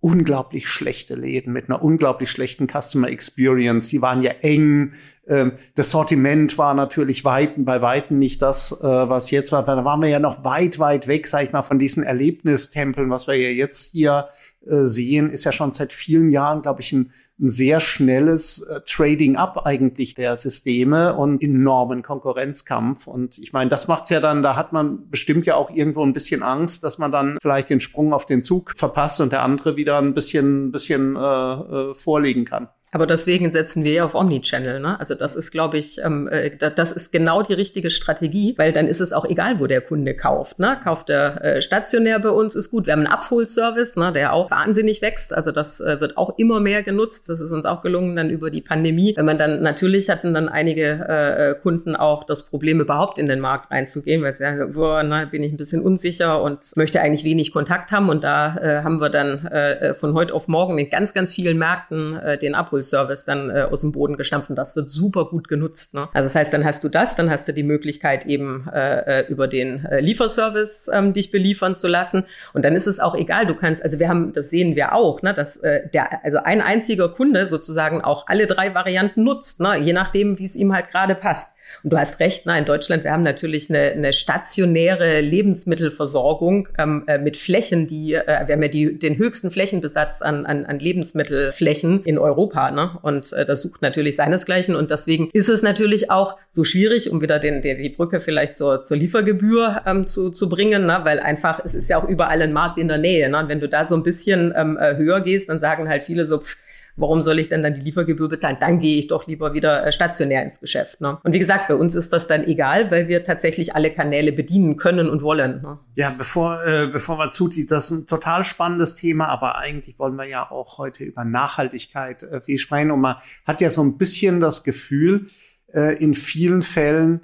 unglaublich 0.00 0.68
schlechte 0.68 1.14
Läden 1.14 1.52
mit 1.52 1.68
einer 1.68 1.82
unglaublich 1.82 2.30
schlechten 2.30 2.66
Customer 2.68 3.08
Experience. 3.08 3.88
Die 3.88 4.00
waren 4.00 4.22
ja 4.22 4.32
eng. 4.40 4.94
Ähm, 5.26 5.52
das 5.74 5.90
Sortiment 5.90 6.58
war 6.58 6.74
natürlich 6.74 7.24
weiten, 7.24 7.64
bei 7.64 7.80
Weitem 7.80 8.18
nicht 8.18 8.42
das, 8.42 8.72
äh, 8.72 8.84
was 8.84 9.30
jetzt 9.30 9.52
war. 9.52 9.64
Da 9.64 9.84
waren 9.84 10.02
wir 10.02 10.08
ja 10.08 10.18
noch 10.18 10.44
weit, 10.44 10.78
weit 10.78 11.06
weg, 11.08 11.26
sag 11.26 11.44
ich 11.44 11.52
mal, 11.52 11.62
von 11.62 11.78
diesen 11.78 12.02
Erlebnistempeln. 12.02 13.10
Was 13.10 13.26
wir 13.26 13.34
ja 13.34 13.50
jetzt 13.50 13.92
hier 13.92 14.28
äh, 14.66 14.84
sehen, 14.84 15.30
ist 15.30 15.44
ja 15.44 15.52
schon 15.52 15.72
seit 15.72 15.92
vielen 15.92 16.30
Jahren, 16.30 16.62
glaube 16.62 16.80
ich, 16.80 16.92
ein 16.92 17.12
ein 17.42 17.48
sehr 17.48 17.80
schnelles 17.80 18.62
äh, 18.62 18.80
Trading 18.86 19.36
up 19.36 19.66
eigentlich 19.66 20.14
der 20.14 20.36
Systeme 20.36 21.14
und 21.14 21.42
enormen 21.42 22.02
Konkurrenzkampf. 22.02 23.08
Und 23.08 23.36
ich 23.38 23.52
meine, 23.52 23.68
das 23.68 23.88
macht's 23.88 24.10
ja 24.10 24.20
dann, 24.20 24.42
da 24.42 24.54
hat 24.54 24.72
man 24.72 25.10
bestimmt 25.10 25.44
ja 25.44 25.56
auch 25.56 25.70
irgendwo 25.70 26.04
ein 26.04 26.12
bisschen 26.12 26.42
Angst, 26.42 26.84
dass 26.84 26.98
man 26.98 27.10
dann 27.10 27.38
vielleicht 27.42 27.68
den 27.68 27.80
Sprung 27.80 28.12
auf 28.12 28.26
den 28.26 28.44
Zug 28.44 28.72
verpasst 28.76 29.20
und 29.20 29.32
der 29.32 29.42
andere 29.42 29.76
wieder 29.76 29.98
ein 29.98 30.14
bisschen, 30.14 30.70
bisschen 30.70 31.16
äh, 31.16 31.20
äh, 31.20 31.94
vorlegen 31.94 32.44
kann. 32.44 32.68
Aber 32.94 33.06
deswegen 33.06 33.50
setzen 33.50 33.84
wir 33.84 33.92
ja 33.92 34.04
auf 34.04 34.14
Omnichannel. 34.14 34.78
Ne? 34.78 35.00
Also 35.00 35.14
das 35.14 35.34
ist, 35.34 35.50
glaube 35.50 35.78
ich, 35.78 35.98
ähm, 36.04 36.28
äh, 36.30 36.50
das 36.50 36.92
ist 36.92 37.10
genau 37.10 37.40
die 37.40 37.54
richtige 37.54 37.88
Strategie, 37.88 38.54
weil 38.58 38.70
dann 38.70 38.86
ist 38.86 39.00
es 39.00 39.14
auch 39.14 39.24
egal, 39.24 39.60
wo 39.60 39.66
der 39.66 39.80
Kunde 39.80 40.14
kauft. 40.14 40.58
Ne? 40.58 40.78
Kauft 40.84 41.08
er 41.08 41.42
äh, 41.42 41.62
stationär 41.62 42.18
bei 42.18 42.28
uns, 42.28 42.54
ist 42.54 42.68
gut. 42.70 42.84
Wir 42.84 42.92
haben 42.92 43.00
einen 43.00 43.12
Abholservice, 43.12 43.96
ne, 43.96 44.12
der 44.12 44.34
auch 44.34 44.50
wahnsinnig 44.50 45.00
wächst. 45.00 45.32
Also 45.32 45.52
das 45.52 45.80
äh, 45.80 46.00
wird 46.00 46.18
auch 46.18 46.36
immer 46.38 46.60
mehr 46.60 46.82
genutzt. 46.82 47.30
Das 47.30 47.40
ist 47.40 47.50
uns 47.50 47.64
auch 47.64 47.80
gelungen 47.80 48.14
dann 48.14 48.28
über 48.28 48.50
die 48.50 48.60
Pandemie. 48.60 49.14
Wenn 49.16 49.24
man 49.24 49.38
dann, 49.38 49.62
natürlich 49.62 50.10
hatten 50.10 50.34
dann 50.34 50.50
einige 50.50 50.84
äh, 50.84 51.54
Kunden 51.62 51.96
auch 51.96 52.24
das 52.24 52.42
Problem, 52.50 52.78
überhaupt 52.78 53.18
in 53.18 53.24
den 53.24 53.40
Markt 53.40 53.70
reinzugehen, 53.70 54.22
weil 54.22 54.34
sie 54.34 54.42
sagen, 54.42 54.72
boah, 54.72 55.02
na, 55.02 55.24
bin 55.24 55.42
ich 55.42 55.50
ein 55.50 55.56
bisschen 55.56 55.80
unsicher 55.80 56.42
und 56.42 56.76
möchte 56.76 57.00
eigentlich 57.00 57.24
wenig 57.24 57.54
Kontakt 57.54 57.90
haben. 57.90 58.10
Und 58.10 58.22
da 58.22 58.54
äh, 58.58 58.82
haben 58.82 59.00
wir 59.00 59.08
dann 59.08 59.46
äh, 59.46 59.94
von 59.94 60.12
heute 60.12 60.34
auf 60.34 60.46
morgen 60.46 60.78
in 60.78 60.90
ganz, 60.90 61.14
ganz 61.14 61.32
vielen 61.32 61.56
Märkten 61.56 62.18
äh, 62.18 62.36
den 62.36 62.54
Abholservice 62.54 62.81
Service 62.82 63.24
dann 63.24 63.50
äh, 63.50 63.66
aus 63.70 63.82
dem 63.82 63.92
Boden 63.92 64.16
gestampft 64.16 64.50
und 64.50 64.56
das 64.56 64.76
wird 64.76 64.88
super 64.88 65.26
gut 65.26 65.48
genutzt. 65.48 65.94
Ne? 65.94 66.08
Also 66.12 66.26
das 66.26 66.34
heißt, 66.34 66.52
dann 66.52 66.64
hast 66.64 66.84
du 66.84 66.88
das, 66.88 67.14
dann 67.14 67.30
hast 67.30 67.48
du 67.48 67.52
die 67.52 67.62
Möglichkeit 67.62 68.26
eben 68.26 68.68
äh, 68.72 69.20
äh, 69.20 69.26
über 69.28 69.48
den 69.48 69.84
äh, 69.84 70.00
Lieferservice 70.00 70.88
ähm, 70.92 71.12
dich 71.12 71.30
beliefern 71.30 71.76
zu 71.76 71.88
lassen 71.88 72.24
und 72.52 72.64
dann 72.64 72.74
ist 72.74 72.86
es 72.86 73.00
auch 73.00 73.14
egal, 73.14 73.46
du 73.46 73.54
kannst, 73.54 73.82
also 73.82 73.98
wir 73.98 74.08
haben, 74.08 74.32
das 74.32 74.50
sehen 74.50 74.76
wir 74.76 74.94
auch, 74.94 75.22
ne, 75.22 75.34
dass 75.34 75.56
äh, 75.58 75.88
der, 75.88 76.24
also 76.24 76.38
ein 76.38 76.60
einziger 76.60 77.08
Kunde 77.08 77.46
sozusagen 77.46 78.02
auch 78.02 78.26
alle 78.26 78.46
drei 78.46 78.74
Varianten 78.74 79.24
nutzt, 79.24 79.60
ne, 79.60 79.78
je 79.78 79.92
nachdem, 79.92 80.38
wie 80.38 80.44
es 80.44 80.56
ihm 80.56 80.72
halt 80.72 80.88
gerade 80.88 81.14
passt. 81.14 81.50
Und 81.82 81.92
du 81.92 81.98
hast 81.98 82.20
recht, 82.20 82.42
na, 82.44 82.58
in 82.58 82.64
Deutschland, 82.64 83.04
wir 83.04 83.12
haben 83.12 83.22
natürlich 83.22 83.70
eine, 83.70 83.92
eine 83.92 84.12
stationäre 84.12 85.20
Lebensmittelversorgung 85.20 86.68
ähm, 86.78 87.04
äh, 87.06 87.18
mit 87.18 87.36
Flächen, 87.36 87.86
die, 87.86 88.14
äh, 88.14 88.46
wir 88.46 88.54
haben 88.54 88.62
ja 88.62 88.68
die, 88.68 88.98
den 88.98 89.18
höchsten 89.18 89.50
Flächenbesatz 89.50 90.22
an, 90.22 90.46
an, 90.46 90.64
an 90.64 90.78
Lebensmittelflächen 90.78 92.04
in 92.04 92.18
Europa. 92.18 92.70
Ne? 92.70 92.98
Und 93.02 93.32
äh, 93.32 93.44
das 93.44 93.62
sucht 93.62 93.82
natürlich 93.82 94.16
seinesgleichen. 94.16 94.76
Und 94.76 94.90
deswegen 94.90 95.30
ist 95.32 95.48
es 95.48 95.62
natürlich 95.62 96.10
auch 96.10 96.36
so 96.50 96.64
schwierig, 96.64 97.10
um 97.10 97.20
wieder 97.20 97.38
den, 97.38 97.62
den, 97.62 97.78
die 97.78 97.90
Brücke 97.90 98.20
vielleicht 98.20 98.56
zur, 98.56 98.82
zur 98.82 98.96
Liefergebühr 98.96 99.82
ähm, 99.86 100.06
zu, 100.06 100.30
zu 100.30 100.48
bringen, 100.48 100.86
ne? 100.86 101.00
weil 101.04 101.20
einfach, 101.20 101.60
es 101.64 101.74
ist 101.74 101.88
ja 101.88 102.02
auch 102.02 102.08
überall 102.08 102.42
ein 102.42 102.52
Markt 102.52 102.78
in 102.78 102.88
der 102.88 102.98
Nähe. 102.98 103.28
Ne? 103.28 103.38
Und 103.38 103.48
wenn 103.48 103.60
du 103.60 103.68
da 103.68 103.84
so 103.84 103.94
ein 103.94 104.02
bisschen 104.02 104.52
ähm, 104.56 104.78
äh, 104.78 104.96
höher 104.96 105.20
gehst, 105.20 105.48
dann 105.48 105.60
sagen 105.60 105.88
halt 105.88 106.04
viele 106.04 106.24
so, 106.24 106.38
pff, 106.38 106.56
warum 106.96 107.20
soll 107.20 107.38
ich 107.38 107.48
denn 107.48 107.62
dann 107.62 107.74
die 107.74 107.80
Liefergebühr 107.80 108.28
bezahlen? 108.28 108.56
Dann 108.60 108.78
gehe 108.78 108.98
ich 108.98 109.08
doch 109.08 109.26
lieber 109.26 109.54
wieder 109.54 109.86
äh, 109.86 109.92
stationär 109.92 110.42
ins 110.42 110.60
Geschäft. 110.60 111.00
Ne? 111.00 111.18
Und 111.22 111.34
wie 111.34 111.38
gesagt, 111.38 111.68
bei 111.68 111.74
uns 111.74 111.94
ist 111.94 112.12
das 112.12 112.26
dann 112.26 112.44
egal, 112.44 112.90
weil 112.90 113.08
wir 113.08 113.24
tatsächlich 113.24 113.74
alle 113.74 113.90
Kanäle 113.90 114.32
bedienen 114.32 114.76
können 114.76 115.08
und 115.08 115.22
wollen. 115.22 115.62
Ne? 115.62 115.78
Ja, 115.96 116.14
bevor, 116.16 116.64
äh, 116.64 116.86
bevor 116.86 117.18
wir 117.18 117.30
zuziehen, 117.30 117.66
das 117.68 117.90
ist 117.90 117.90
ein 117.90 118.06
total 118.06 118.44
spannendes 118.44 118.94
Thema, 118.94 119.28
aber 119.28 119.58
eigentlich 119.58 119.98
wollen 119.98 120.16
wir 120.16 120.26
ja 120.26 120.50
auch 120.50 120.78
heute 120.78 121.04
über 121.04 121.24
Nachhaltigkeit 121.24 122.22
äh, 122.22 122.40
viel 122.40 122.58
sprechen. 122.58 122.90
Und 122.90 123.00
man 123.00 123.16
hat 123.46 123.60
ja 123.60 123.70
so 123.70 123.82
ein 123.82 123.98
bisschen 123.98 124.40
das 124.40 124.64
Gefühl, 124.64 125.26
äh, 125.72 125.96
in 125.96 126.14
vielen 126.14 126.62
Fällen, 126.62 127.22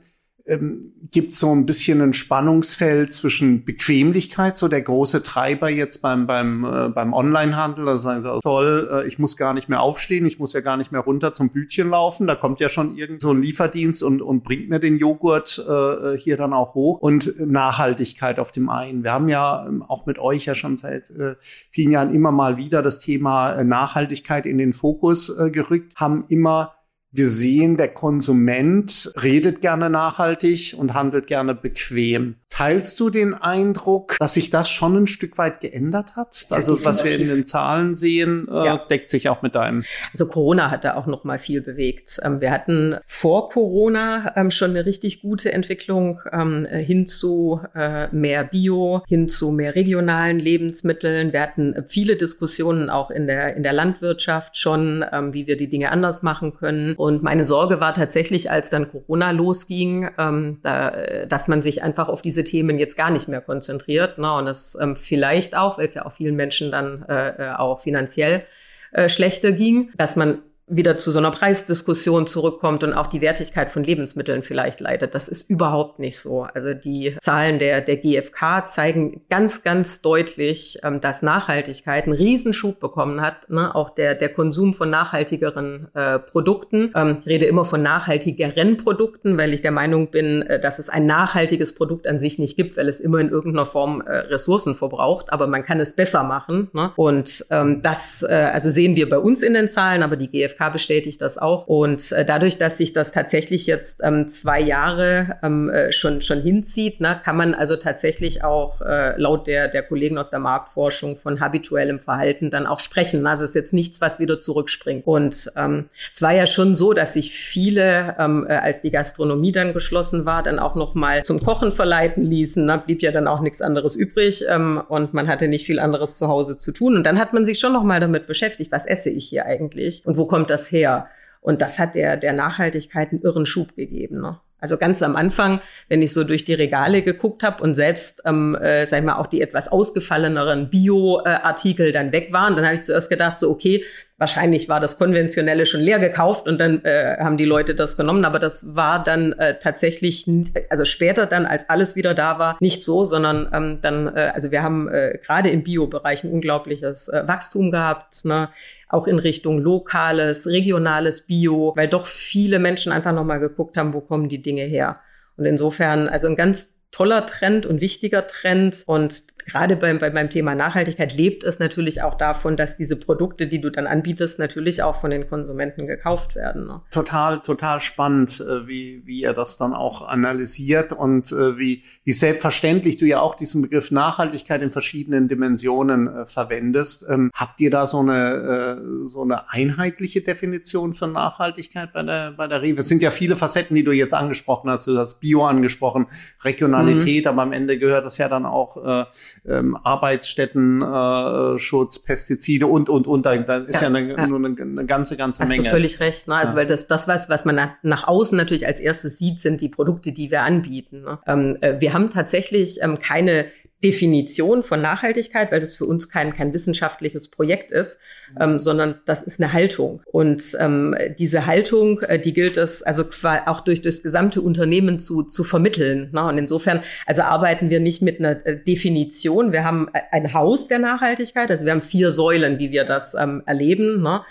ähm, 0.48 0.92
gibt 1.10 1.34
so 1.34 1.52
ein 1.52 1.66
bisschen 1.66 2.00
ein 2.00 2.12
Spannungsfeld 2.12 3.12
zwischen 3.12 3.64
Bequemlichkeit, 3.64 4.58
so 4.58 4.68
der 4.68 4.82
große 4.82 5.22
Treiber 5.22 5.68
jetzt 5.68 6.02
beim 6.02 6.26
beim 6.26 6.64
äh, 6.64 6.88
beim 6.88 7.12
Onlinehandel, 7.12 7.84
das 7.86 8.00
ist 8.00 8.06
also 8.06 8.40
toll, 8.40 8.88
äh, 8.92 9.06
ich 9.06 9.18
muss 9.18 9.36
gar 9.36 9.54
nicht 9.54 9.68
mehr 9.68 9.80
aufstehen, 9.80 10.26
ich 10.26 10.38
muss 10.38 10.52
ja 10.52 10.60
gar 10.60 10.76
nicht 10.76 10.92
mehr 10.92 11.00
runter 11.00 11.34
zum 11.34 11.50
Bütchen 11.50 11.90
laufen, 11.90 12.26
da 12.26 12.34
kommt 12.34 12.60
ja 12.60 12.68
schon 12.68 12.96
irgend 12.96 13.20
so 13.20 13.30
ein 13.30 13.42
Lieferdienst 13.42 14.02
und 14.02 14.22
und 14.22 14.42
bringt 14.42 14.68
mir 14.68 14.80
den 14.80 14.98
Joghurt 14.98 15.64
äh, 15.68 16.16
hier 16.16 16.36
dann 16.36 16.52
auch 16.52 16.74
hoch 16.74 16.98
und 16.98 17.34
Nachhaltigkeit 17.38 18.38
auf 18.38 18.52
dem 18.52 18.68
einen. 18.68 19.04
Wir 19.04 19.12
haben 19.12 19.28
ja 19.28 19.66
ähm, 19.66 19.82
auch 19.82 20.06
mit 20.06 20.18
euch 20.18 20.46
ja 20.46 20.54
schon 20.54 20.76
seit 20.76 21.10
äh, 21.10 21.36
vielen 21.70 21.92
Jahren 21.92 22.14
immer 22.14 22.32
mal 22.32 22.56
wieder 22.56 22.82
das 22.82 22.98
Thema 22.98 23.52
äh, 23.52 23.64
Nachhaltigkeit 23.64 24.46
in 24.46 24.58
den 24.58 24.72
Fokus 24.72 25.28
äh, 25.38 25.50
gerückt, 25.50 25.96
haben 25.96 26.24
immer 26.28 26.77
gesehen, 27.12 27.76
der 27.78 27.88
Konsument 27.88 29.12
redet 29.22 29.62
gerne 29.62 29.88
nachhaltig 29.88 30.74
und 30.76 30.92
handelt 30.92 31.26
gerne 31.26 31.54
bequem. 31.54 32.36
Teilst 32.50 32.98
du 33.00 33.08
den 33.08 33.34
Eindruck, 33.34 34.16
dass 34.18 34.34
sich 34.34 34.50
das 34.50 34.68
schon 34.68 34.96
ein 34.96 35.06
Stück 35.06 35.38
weit 35.38 35.60
geändert 35.60 36.16
hat? 36.16 36.46
Also 36.50 36.84
was 36.84 37.04
wir 37.04 37.18
in 37.18 37.28
den 37.28 37.44
Zahlen 37.44 37.94
sehen, 37.94 38.46
äh, 38.50 38.66
ja. 38.66 38.76
deckt 38.78 39.10
sich 39.10 39.28
auch 39.28 39.42
mit 39.42 39.54
deinem. 39.54 39.84
Also 40.12 40.26
Corona 40.26 40.70
hat 40.70 40.84
da 40.84 40.94
auch 40.94 41.06
noch 41.06 41.24
mal 41.24 41.38
viel 41.38 41.60
bewegt. 41.60 42.18
Ähm, 42.22 42.40
wir 42.40 42.50
hatten 42.50 42.96
vor 43.06 43.48
Corona 43.50 44.32
ähm, 44.36 44.50
schon 44.50 44.70
eine 44.70 44.86
richtig 44.86 45.22
gute 45.22 45.52
Entwicklung 45.52 46.20
ähm, 46.32 46.66
hin 46.70 47.06
zu 47.06 47.60
äh, 47.74 48.08
mehr 48.12 48.44
Bio, 48.44 49.02
hin 49.06 49.28
zu 49.28 49.50
mehr 49.50 49.74
regionalen 49.74 50.38
Lebensmitteln. 50.38 51.32
Wir 51.32 51.42
hatten 51.42 51.74
viele 51.86 52.16
Diskussionen 52.16 52.90
auch 52.90 53.10
in 53.10 53.26
der 53.26 53.56
in 53.56 53.62
der 53.62 53.72
Landwirtschaft 53.72 54.56
schon, 54.56 55.04
wie 55.32 55.46
wir 55.46 55.56
die 55.56 55.68
Dinge 55.68 55.90
anders 55.90 56.22
machen 56.22 56.54
können. 56.54 56.94
Und 56.98 57.22
meine 57.22 57.44
Sorge 57.44 57.78
war 57.78 57.94
tatsächlich, 57.94 58.50
als 58.50 58.70
dann 58.70 58.90
Corona 58.90 59.30
losging, 59.30 60.10
ähm, 60.18 60.58
da, 60.64 60.90
dass 61.28 61.46
man 61.46 61.62
sich 61.62 61.84
einfach 61.84 62.08
auf 62.08 62.22
diese 62.22 62.42
Themen 62.42 62.76
jetzt 62.76 62.96
gar 62.96 63.10
nicht 63.10 63.28
mehr 63.28 63.40
konzentriert. 63.40 64.18
Ne? 64.18 64.32
Und 64.32 64.46
das 64.46 64.76
ähm, 64.80 64.96
vielleicht 64.96 65.56
auch, 65.56 65.78
weil 65.78 65.86
es 65.86 65.94
ja 65.94 66.04
auch 66.06 66.12
vielen 66.12 66.34
Menschen 66.34 66.72
dann 66.72 67.04
äh, 67.08 67.28
äh 67.28 67.52
auch 67.52 67.78
finanziell 67.78 68.42
äh, 68.90 69.08
schlechter 69.08 69.52
ging, 69.52 69.92
dass 69.96 70.16
man 70.16 70.42
wieder 70.68 70.98
zu 70.98 71.10
so 71.10 71.18
einer 71.18 71.30
Preisdiskussion 71.30 72.26
zurückkommt 72.26 72.84
und 72.84 72.92
auch 72.92 73.06
die 73.06 73.20
Wertigkeit 73.20 73.70
von 73.70 73.84
Lebensmitteln 73.84 74.42
vielleicht 74.42 74.80
leidet. 74.80 75.14
Das 75.14 75.28
ist 75.28 75.48
überhaupt 75.48 75.98
nicht 75.98 76.18
so. 76.18 76.42
Also 76.42 76.74
die 76.74 77.16
Zahlen 77.20 77.58
der, 77.58 77.80
der 77.80 77.96
GfK 77.96 78.66
zeigen 78.66 79.22
ganz, 79.30 79.62
ganz 79.62 80.02
deutlich, 80.02 80.78
ähm, 80.84 81.00
dass 81.00 81.22
Nachhaltigkeit 81.22 82.04
einen 82.04 82.12
Riesenschub 82.12 82.80
bekommen 82.80 83.20
hat. 83.20 83.48
Ne? 83.50 83.74
Auch 83.74 83.90
der, 83.90 84.14
der 84.14 84.28
Konsum 84.28 84.74
von 84.74 84.90
nachhaltigeren 84.90 85.88
äh, 85.94 86.18
Produkten. 86.18 86.92
Ähm, 86.94 87.16
ich 87.20 87.26
rede 87.26 87.46
immer 87.46 87.64
von 87.64 87.82
nachhaltigeren 87.82 88.76
Produkten, 88.76 89.38
weil 89.38 89.54
ich 89.54 89.62
der 89.62 89.72
Meinung 89.72 90.10
bin, 90.10 90.42
äh, 90.42 90.60
dass 90.60 90.78
es 90.78 90.88
ein 90.88 91.06
nachhaltiges 91.06 91.74
Produkt 91.74 92.06
an 92.06 92.18
sich 92.18 92.38
nicht 92.38 92.56
gibt, 92.56 92.76
weil 92.76 92.88
es 92.88 93.00
immer 93.00 93.18
in 93.18 93.30
irgendeiner 93.30 93.66
Form 93.66 94.02
äh, 94.02 94.10
Ressourcen 94.10 94.74
verbraucht. 94.74 95.32
Aber 95.32 95.46
man 95.46 95.62
kann 95.62 95.80
es 95.80 95.94
besser 95.94 96.22
machen. 96.24 96.68
Ne? 96.72 96.92
Und 96.96 97.46
ähm, 97.50 97.82
das 97.82 98.22
äh, 98.28 98.34
also 98.52 98.70
sehen 98.70 98.96
wir 98.96 99.08
bei 99.08 99.18
uns 99.18 99.42
in 99.42 99.54
den 99.54 99.68
Zahlen, 99.68 100.02
aber 100.02 100.16
die 100.16 100.28
GfK 100.28 100.57
GfK 100.58 100.70
bestätigt 100.70 101.22
das 101.22 101.38
auch. 101.38 101.66
Und 101.66 102.12
äh, 102.12 102.24
dadurch, 102.24 102.58
dass 102.58 102.78
sich 102.78 102.92
das 102.92 103.12
tatsächlich 103.12 103.66
jetzt 103.66 104.00
ähm, 104.02 104.28
zwei 104.28 104.60
Jahre 104.60 105.38
ähm, 105.42 105.70
äh, 105.70 105.92
schon, 105.92 106.20
schon 106.20 106.42
hinzieht, 106.42 107.00
ne, 107.00 107.20
kann 107.24 107.36
man 107.36 107.54
also 107.54 107.76
tatsächlich 107.76 108.44
auch 108.44 108.80
äh, 108.80 109.18
laut 109.20 109.46
der, 109.46 109.68
der 109.68 109.82
Kollegen 109.82 110.18
aus 110.18 110.30
der 110.30 110.40
Marktforschung 110.40 111.16
von 111.16 111.40
habituellem 111.40 112.00
Verhalten 112.00 112.50
dann 112.50 112.66
auch 112.66 112.80
sprechen. 112.80 113.26
Also 113.26 113.44
es 113.44 113.50
ist 113.50 113.54
jetzt 113.54 113.72
nichts, 113.72 114.00
was 114.00 114.18
wieder 114.18 114.40
zurückspringt. 114.40 115.06
Und 115.06 115.50
ähm, 115.56 115.88
es 116.12 116.22
war 116.22 116.32
ja 116.32 116.46
schon 116.46 116.74
so, 116.74 116.92
dass 116.92 117.14
sich 117.14 117.32
viele, 117.32 118.16
ähm, 118.18 118.46
äh, 118.48 118.54
als 118.54 118.82
die 118.82 118.90
Gastronomie 118.90 119.52
dann 119.52 119.72
geschlossen 119.72 120.24
war, 120.24 120.42
dann 120.42 120.58
auch 120.58 120.74
noch 120.74 120.94
mal 120.94 121.22
zum 121.24 121.40
Kochen 121.40 121.72
verleiten 121.72 122.24
ließen. 122.24 122.66
Da 122.66 122.76
ne? 122.76 122.82
blieb 122.84 123.02
ja 123.02 123.12
dann 123.12 123.28
auch 123.28 123.40
nichts 123.40 123.62
anderes 123.62 123.96
übrig 123.96 124.44
ähm, 124.48 124.82
und 124.88 125.14
man 125.14 125.28
hatte 125.28 125.48
nicht 125.48 125.66
viel 125.66 125.78
anderes 125.78 126.18
zu 126.18 126.28
Hause 126.28 126.56
zu 126.56 126.72
tun. 126.72 126.96
Und 126.96 127.04
dann 127.04 127.18
hat 127.18 127.32
man 127.32 127.46
sich 127.46 127.58
schon 127.58 127.72
noch 127.72 127.82
mal 127.82 128.00
damit 128.00 128.26
beschäftigt, 128.26 128.72
was 128.72 128.86
esse 128.86 129.10
ich 129.10 129.28
hier 129.28 129.46
eigentlich 129.46 130.02
und 130.04 130.16
wo 130.16 130.26
kommt 130.26 130.47
das 130.50 130.70
her? 130.70 131.08
Und 131.40 131.62
das 131.62 131.78
hat 131.78 131.94
der, 131.94 132.16
der 132.16 132.32
Nachhaltigkeit 132.32 133.10
einen 133.10 133.22
irren 133.22 133.46
Schub 133.46 133.76
gegeben. 133.76 134.20
Ne? 134.20 134.40
Also 134.60 134.76
ganz 134.76 135.02
am 135.02 135.14
Anfang, 135.14 135.60
wenn 135.88 136.02
ich 136.02 136.12
so 136.12 136.24
durch 136.24 136.44
die 136.44 136.54
Regale 136.54 137.02
geguckt 137.02 137.42
habe 137.42 137.62
und 137.62 137.74
selbst, 137.74 138.22
ähm, 138.24 138.56
äh, 138.56 138.84
sag 138.86 138.98
ich 138.98 139.04
mal, 139.04 139.16
auch 139.16 139.28
die 139.28 139.40
etwas 139.40 139.68
ausgefalleneren 139.68 140.68
Bio-Artikel 140.68 141.92
dann 141.92 142.12
weg 142.12 142.32
waren, 142.32 142.56
dann 142.56 142.64
habe 142.64 142.74
ich 142.74 142.82
zuerst 142.82 143.08
gedacht, 143.08 143.38
so 143.38 143.50
okay, 143.50 143.84
Wahrscheinlich 144.18 144.68
war 144.68 144.80
das 144.80 144.98
konventionelle 144.98 145.64
schon 145.64 145.80
leer 145.80 146.00
gekauft 146.00 146.48
und 146.48 146.58
dann 146.58 146.84
äh, 146.84 147.16
haben 147.20 147.36
die 147.36 147.44
Leute 147.44 147.76
das 147.76 147.96
genommen, 147.96 148.24
aber 148.24 148.40
das 148.40 148.74
war 148.74 149.00
dann 149.00 149.32
äh, 149.34 149.60
tatsächlich, 149.60 150.26
also 150.70 150.84
später 150.84 151.26
dann, 151.26 151.46
als 151.46 151.70
alles 151.70 151.94
wieder 151.94 152.14
da 152.14 152.40
war, 152.40 152.56
nicht 152.58 152.82
so, 152.82 153.04
sondern 153.04 153.48
ähm, 153.52 153.78
dann, 153.80 154.08
äh, 154.08 154.32
also 154.34 154.50
wir 154.50 154.64
haben 154.64 154.88
äh, 154.88 155.18
gerade 155.24 155.50
im 155.50 155.62
Bio-Bereich 155.62 156.24
ein 156.24 156.32
unglaubliches 156.32 157.08
äh, 157.08 157.28
Wachstum 157.28 157.70
gehabt, 157.70 158.24
ne? 158.24 158.48
auch 158.88 159.06
in 159.06 159.20
Richtung 159.20 159.60
lokales, 159.60 160.48
regionales 160.48 161.26
Bio, 161.26 161.72
weil 161.76 161.86
doch 161.86 162.06
viele 162.06 162.58
Menschen 162.58 162.90
einfach 162.90 163.12
nochmal 163.12 163.38
geguckt 163.38 163.76
haben, 163.76 163.94
wo 163.94 164.00
kommen 164.00 164.28
die 164.28 164.42
Dinge 164.42 164.64
her. 164.64 164.98
Und 165.36 165.44
insofern, 165.44 166.08
also 166.08 166.26
ein 166.26 166.34
ganz 166.34 166.77
toller 166.90 167.26
Trend 167.26 167.66
und 167.66 167.80
wichtiger 167.80 168.26
Trend. 168.26 168.82
Und 168.86 169.24
gerade 169.44 169.76
beim, 169.76 169.98
beim 169.98 170.30
Thema 170.30 170.54
Nachhaltigkeit 170.54 171.14
lebt 171.14 171.44
es 171.44 171.58
natürlich 171.58 172.02
auch 172.02 172.14
davon, 172.14 172.56
dass 172.56 172.76
diese 172.76 172.96
Produkte, 172.96 173.46
die 173.46 173.60
du 173.60 173.70
dann 173.70 173.86
anbietest, 173.86 174.38
natürlich 174.38 174.82
auch 174.82 174.96
von 174.96 175.10
den 175.10 175.28
Konsumenten 175.28 175.86
gekauft 175.86 176.34
werden. 176.34 176.66
Ne? 176.66 176.82
Total, 176.90 177.40
total 177.40 177.80
spannend, 177.80 178.40
äh, 178.40 178.66
wie, 178.66 179.02
wie 179.04 179.20
ihr 179.22 179.32
das 179.32 179.56
dann 179.56 179.74
auch 179.74 180.02
analysiert 180.06 180.92
und 180.92 181.32
äh, 181.32 181.58
wie, 181.58 181.82
wie 182.04 182.12
selbstverständlich 182.12 182.98
du 182.98 183.06
ja 183.06 183.20
auch 183.20 183.34
diesen 183.34 183.62
Begriff 183.62 183.90
Nachhaltigkeit 183.90 184.62
in 184.62 184.70
verschiedenen 184.70 185.28
Dimensionen 185.28 186.08
äh, 186.08 186.26
verwendest. 186.26 187.06
Ähm, 187.08 187.30
habt 187.34 187.60
ihr 187.60 187.70
da 187.70 187.86
so 187.86 188.00
eine, 188.00 188.78
so 189.06 189.22
eine 189.22 189.50
einheitliche 189.50 190.20
Definition 190.20 190.94
für 190.94 191.06
Nachhaltigkeit 191.06 191.92
bei 191.92 192.02
der, 192.02 192.32
bei 192.32 192.46
der 192.46 192.62
Rewe? 192.62 192.80
Es 192.80 192.88
sind 192.88 193.02
ja 193.02 193.10
viele 193.10 193.36
Facetten, 193.36 193.74
die 193.74 193.84
du 193.84 193.92
jetzt 193.92 194.14
angesprochen 194.14 194.70
hast. 194.70 194.86
Du 194.86 194.98
hast 194.98 195.20
Bio 195.20 195.46
angesprochen, 195.46 196.06
regional 196.42 196.77
Funktionalität, 196.78 197.24
mhm. 197.24 197.30
aber 197.30 197.42
am 197.42 197.52
Ende 197.52 197.78
gehört 197.78 198.04
das 198.04 198.18
ja 198.18 198.28
dann 198.28 198.44
auch 198.46 198.76
äh, 198.76 199.04
ähm, 199.46 199.76
Arbeitsstättenschutz, 199.76 201.96
äh, 201.96 202.00
Pestizide 202.04 202.66
und, 202.66 202.88
und, 202.88 203.06
und. 203.06 203.26
Da, 203.26 203.34
ist 203.34 203.80
ja, 203.80 203.82
ja, 203.82 203.88
eine, 203.88 204.16
ja. 204.16 204.26
Nur 204.26 204.38
eine, 204.38 204.56
eine, 204.60 204.86
ganze, 204.86 205.16
ganze 205.16 205.42
Hast 205.42 205.50
Menge. 205.50 205.62
Hast 205.62 205.68
du 205.68 205.76
völlig 205.76 206.00
recht. 206.00 206.26
Ne? 206.28 206.36
Also, 206.36 206.56
weil 206.56 206.66
das, 206.66 206.86
das 206.86 207.08
was, 207.08 207.28
was 207.28 207.44
man 207.44 207.56
nach, 207.56 207.72
nach 207.82 208.08
außen 208.08 208.34
natürlich 208.36 208.66
als 208.66 208.80
erstes 208.80 209.18
sieht, 209.18 209.40
sind 209.40 209.60
die 209.60 209.68
Produkte, 209.68 210.12
die 210.12 210.30
wir 210.30 210.42
anbieten. 210.42 211.02
Ne? 211.02 211.18
Ähm, 211.26 211.56
äh, 211.60 211.78
wir 211.80 211.92
haben 211.92 212.08
tatsächlich 212.10 212.78
ähm, 212.82 212.98
keine 212.98 213.46
Definition 213.82 214.64
von 214.64 214.82
Nachhaltigkeit, 214.82 215.52
weil 215.52 215.60
das 215.60 215.76
für 215.76 215.84
uns 215.84 216.08
kein, 216.08 216.34
kein 216.34 216.52
wissenschaftliches 216.52 217.28
Projekt 217.28 217.70
ist, 217.70 217.98
ähm, 218.40 218.58
sondern 218.58 219.00
das 219.04 219.22
ist 219.22 219.40
eine 219.40 219.52
Haltung. 219.52 220.02
Und 220.06 220.56
ähm, 220.58 220.96
diese 221.18 221.46
Haltung, 221.46 222.00
äh, 222.00 222.18
die 222.18 222.32
gilt 222.32 222.56
es 222.56 222.82
also 222.82 223.04
auch 223.46 223.60
durch 223.60 223.80
das 223.80 224.02
gesamte 224.02 224.42
Unternehmen 224.42 224.98
zu, 224.98 225.22
zu 225.22 225.44
vermitteln. 225.44 226.10
Ne? 226.12 226.24
Und 226.24 226.38
insofern, 226.38 226.82
also 227.06 227.22
arbeiten 227.22 227.70
wir 227.70 227.78
nicht 227.78 228.02
mit 228.02 228.18
einer 228.18 228.44
äh, 228.44 228.62
Definition. 228.62 229.52
Wir 229.52 229.64
haben 229.64 229.88
äh, 229.92 230.00
ein 230.10 230.34
Haus 230.34 230.66
der 230.66 230.80
Nachhaltigkeit, 230.80 231.50
also 231.50 231.64
wir 231.64 231.72
haben 231.72 231.82
vier 231.82 232.10
Säulen, 232.10 232.58
wie 232.58 232.72
wir 232.72 232.84
das 232.84 233.14
ähm, 233.14 233.42
erleben. 233.46 234.02
Ne? 234.02 234.22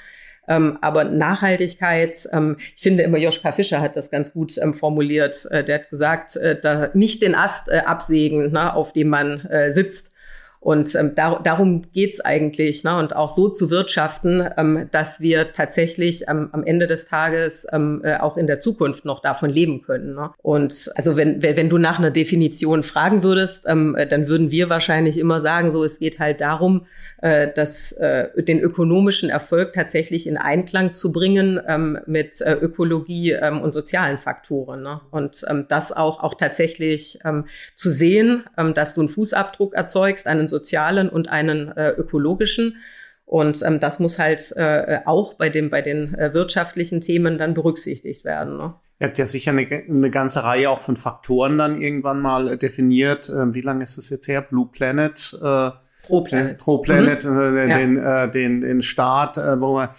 Ähm, 0.48 0.78
aber 0.82 1.04
Nachhaltigkeit, 1.04 2.28
ähm, 2.32 2.58
ich 2.76 2.82
finde 2.82 3.04
immer 3.04 3.18
Joschka 3.18 3.52
Fischer 3.52 3.82
hat 3.82 3.96
das 3.96 4.10
ganz 4.10 4.32
gut 4.34 4.58
ähm, 4.58 4.74
formuliert. 4.74 5.46
Äh, 5.52 5.64
der 5.64 5.80
hat 5.80 5.90
gesagt, 5.90 6.36
äh, 6.38 6.60
da 6.60 6.90
nicht 6.94 7.22
den 7.22 7.36
Ast 7.36 7.70
äh, 7.70 7.80
absägen, 7.80 8.50
na, 8.52 8.74
auf 8.74 8.94
dem 8.94 9.10
man 9.10 9.46
äh, 9.46 9.72
sitzt, 9.72 10.12
und 10.60 10.96
ähm, 10.96 11.16
dar 11.16 11.42
darum 11.44 11.84
geht's 11.94 12.20
eigentlich. 12.20 12.84
Ne? 12.84 12.98
Und 12.98 13.16
auch 13.16 13.30
so 13.30 13.50
zu 13.50 13.70
wirtschaften, 13.70 14.48
ähm, 14.58 14.90
dass 14.92 15.22
wir 15.22 15.54
tatsächlich 15.54 16.26
ähm, 16.28 16.50
am 16.52 16.64
Ende 16.64 16.88
des 16.88 17.06
Tages 17.06 17.68
ähm, 17.72 18.02
äh, 18.04 18.18
auch 18.18 18.38
in 18.38 18.48
der 18.48 18.60
Zukunft 18.60 19.06
noch 19.06 19.22
davon 19.22 19.50
leben 19.50 19.82
können. 19.82 20.16
Ne? 20.16 20.32
Und 20.42 20.92
also 20.96 21.16
wenn, 21.16 21.42
wenn 21.42 21.70
du 21.70 21.78
nach 21.78 22.00
einer 22.00 22.12
Definition 22.12 22.84
fragen 22.84 23.24
würdest, 23.24 23.66
ähm, 23.68 23.96
äh, 23.96 24.08
dann 24.08 24.28
würden 24.28 24.52
wir 24.52 24.70
wahrscheinlich 24.70 25.18
immer 25.18 25.42
sagen, 25.42 25.72
so 25.72 25.84
es 25.84 26.00
geht 26.00 26.20
halt 26.20 26.42
darum, 26.42 26.86
äh, 27.22 27.48
dass 27.54 27.92
äh, 27.94 28.28
den 28.44 28.60
ökonomischen 28.60 29.30
Erfolg 29.30 29.74
tatsächlich 29.74 30.28
in 30.28 30.38
Einklang 30.38 30.94
zu 30.94 31.12
bringen 31.12 31.60
ähm, 31.68 32.00
mit 32.06 32.42
äh, 32.42 32.54
Ökologie 32.54 33.32
ähm, 33.32 33.62
und 33.62 33.72
sozialen 33.74 34.18
Faktoren. 34.18 34.84
Ne? 34.84 35.02
Und 35.12 35.46
ähm, 35.50 35.66
das 35.70 35.92
auch, 35.92 36.24
auch 36.24 36.36
tatsächlich 36.36 37.20
ähm, 37.26 37.46
zu 37.76 37.90
sehen, 37.90 38.44
ähm, 38.58 38.74
dass 38.74 38.96
du 38.96 39.02
einen 39.02 39.10
Fußabdruck 39.10 39.74
erzeugst, 39.74 40.28
einen 40.28 40.47
einen 40.48 40.50
sozialen 40.50 41.10
und 41.10 41.30
einen 41.30 41.76
äh, 41.76 41.90
ökologischen. 41.90 42.78
Und 43.26 43.62
ähm, 43.62 43.80
das 43.80 44.00
muss 44.00 44.20
halt 44.20 44.54
äh, 44.56 45.00
auch 45.06 45.34
bei, 45.34 45.50
dem, 45.50 45.70
bei 45.70 45.82
den 45.82 46.14
äh, 46.16 46.34
wirtschaftlichen 46.34 47.02
Themen 47.02 47.38
dann 47.38 47.54
berücksichtigt 47.54 48.24
werden. 48.24 48.58
Ne? 48.58 48.74
Ihr 49.00 49.08
habt 49.08 49.20
ja 49.20 49.26
sicher 49.26 49.52
eine, 49.52 49.68
eine 49.68 50.10
ganze 50.10 50.44
Reihe 50.44 50.70
auch 50.70 50.80
von 50.80 50.96
Faktoren 50.96 51.58
dann 51.58 51.82
irgendwann 51.82 52.22
mal 52.22 52.48
äh, 52.48 52.58
definiert. 52.58 53.30
Äh, 53.30 53.54
wie 53.54 53.62
lange 53.62 53.84
ist 53.84 53.98
das 53.98 54.10
jetzt 54.10 54.28
her? 54.28 54.42
Blue 54.42 54.70
Planet? 54.72 55.38
Äh, 55.42 55.72
Pro 56.04 56.22
Planet. 56.22 56.58
Pro 56.58 56.78
Planet, 56.78 57.26
mhm. 57.26 57.58
äh, 57.58 57.68
den, 57.68 57.98
ja. 57.98 58.24
äh, 58.24 58.32
den, 58.32 58.62
den 58.62 58.82
Start, 58.82 59.38
äh, 59.38 59.60
wo 59.60 59.74
man 59.74 59.90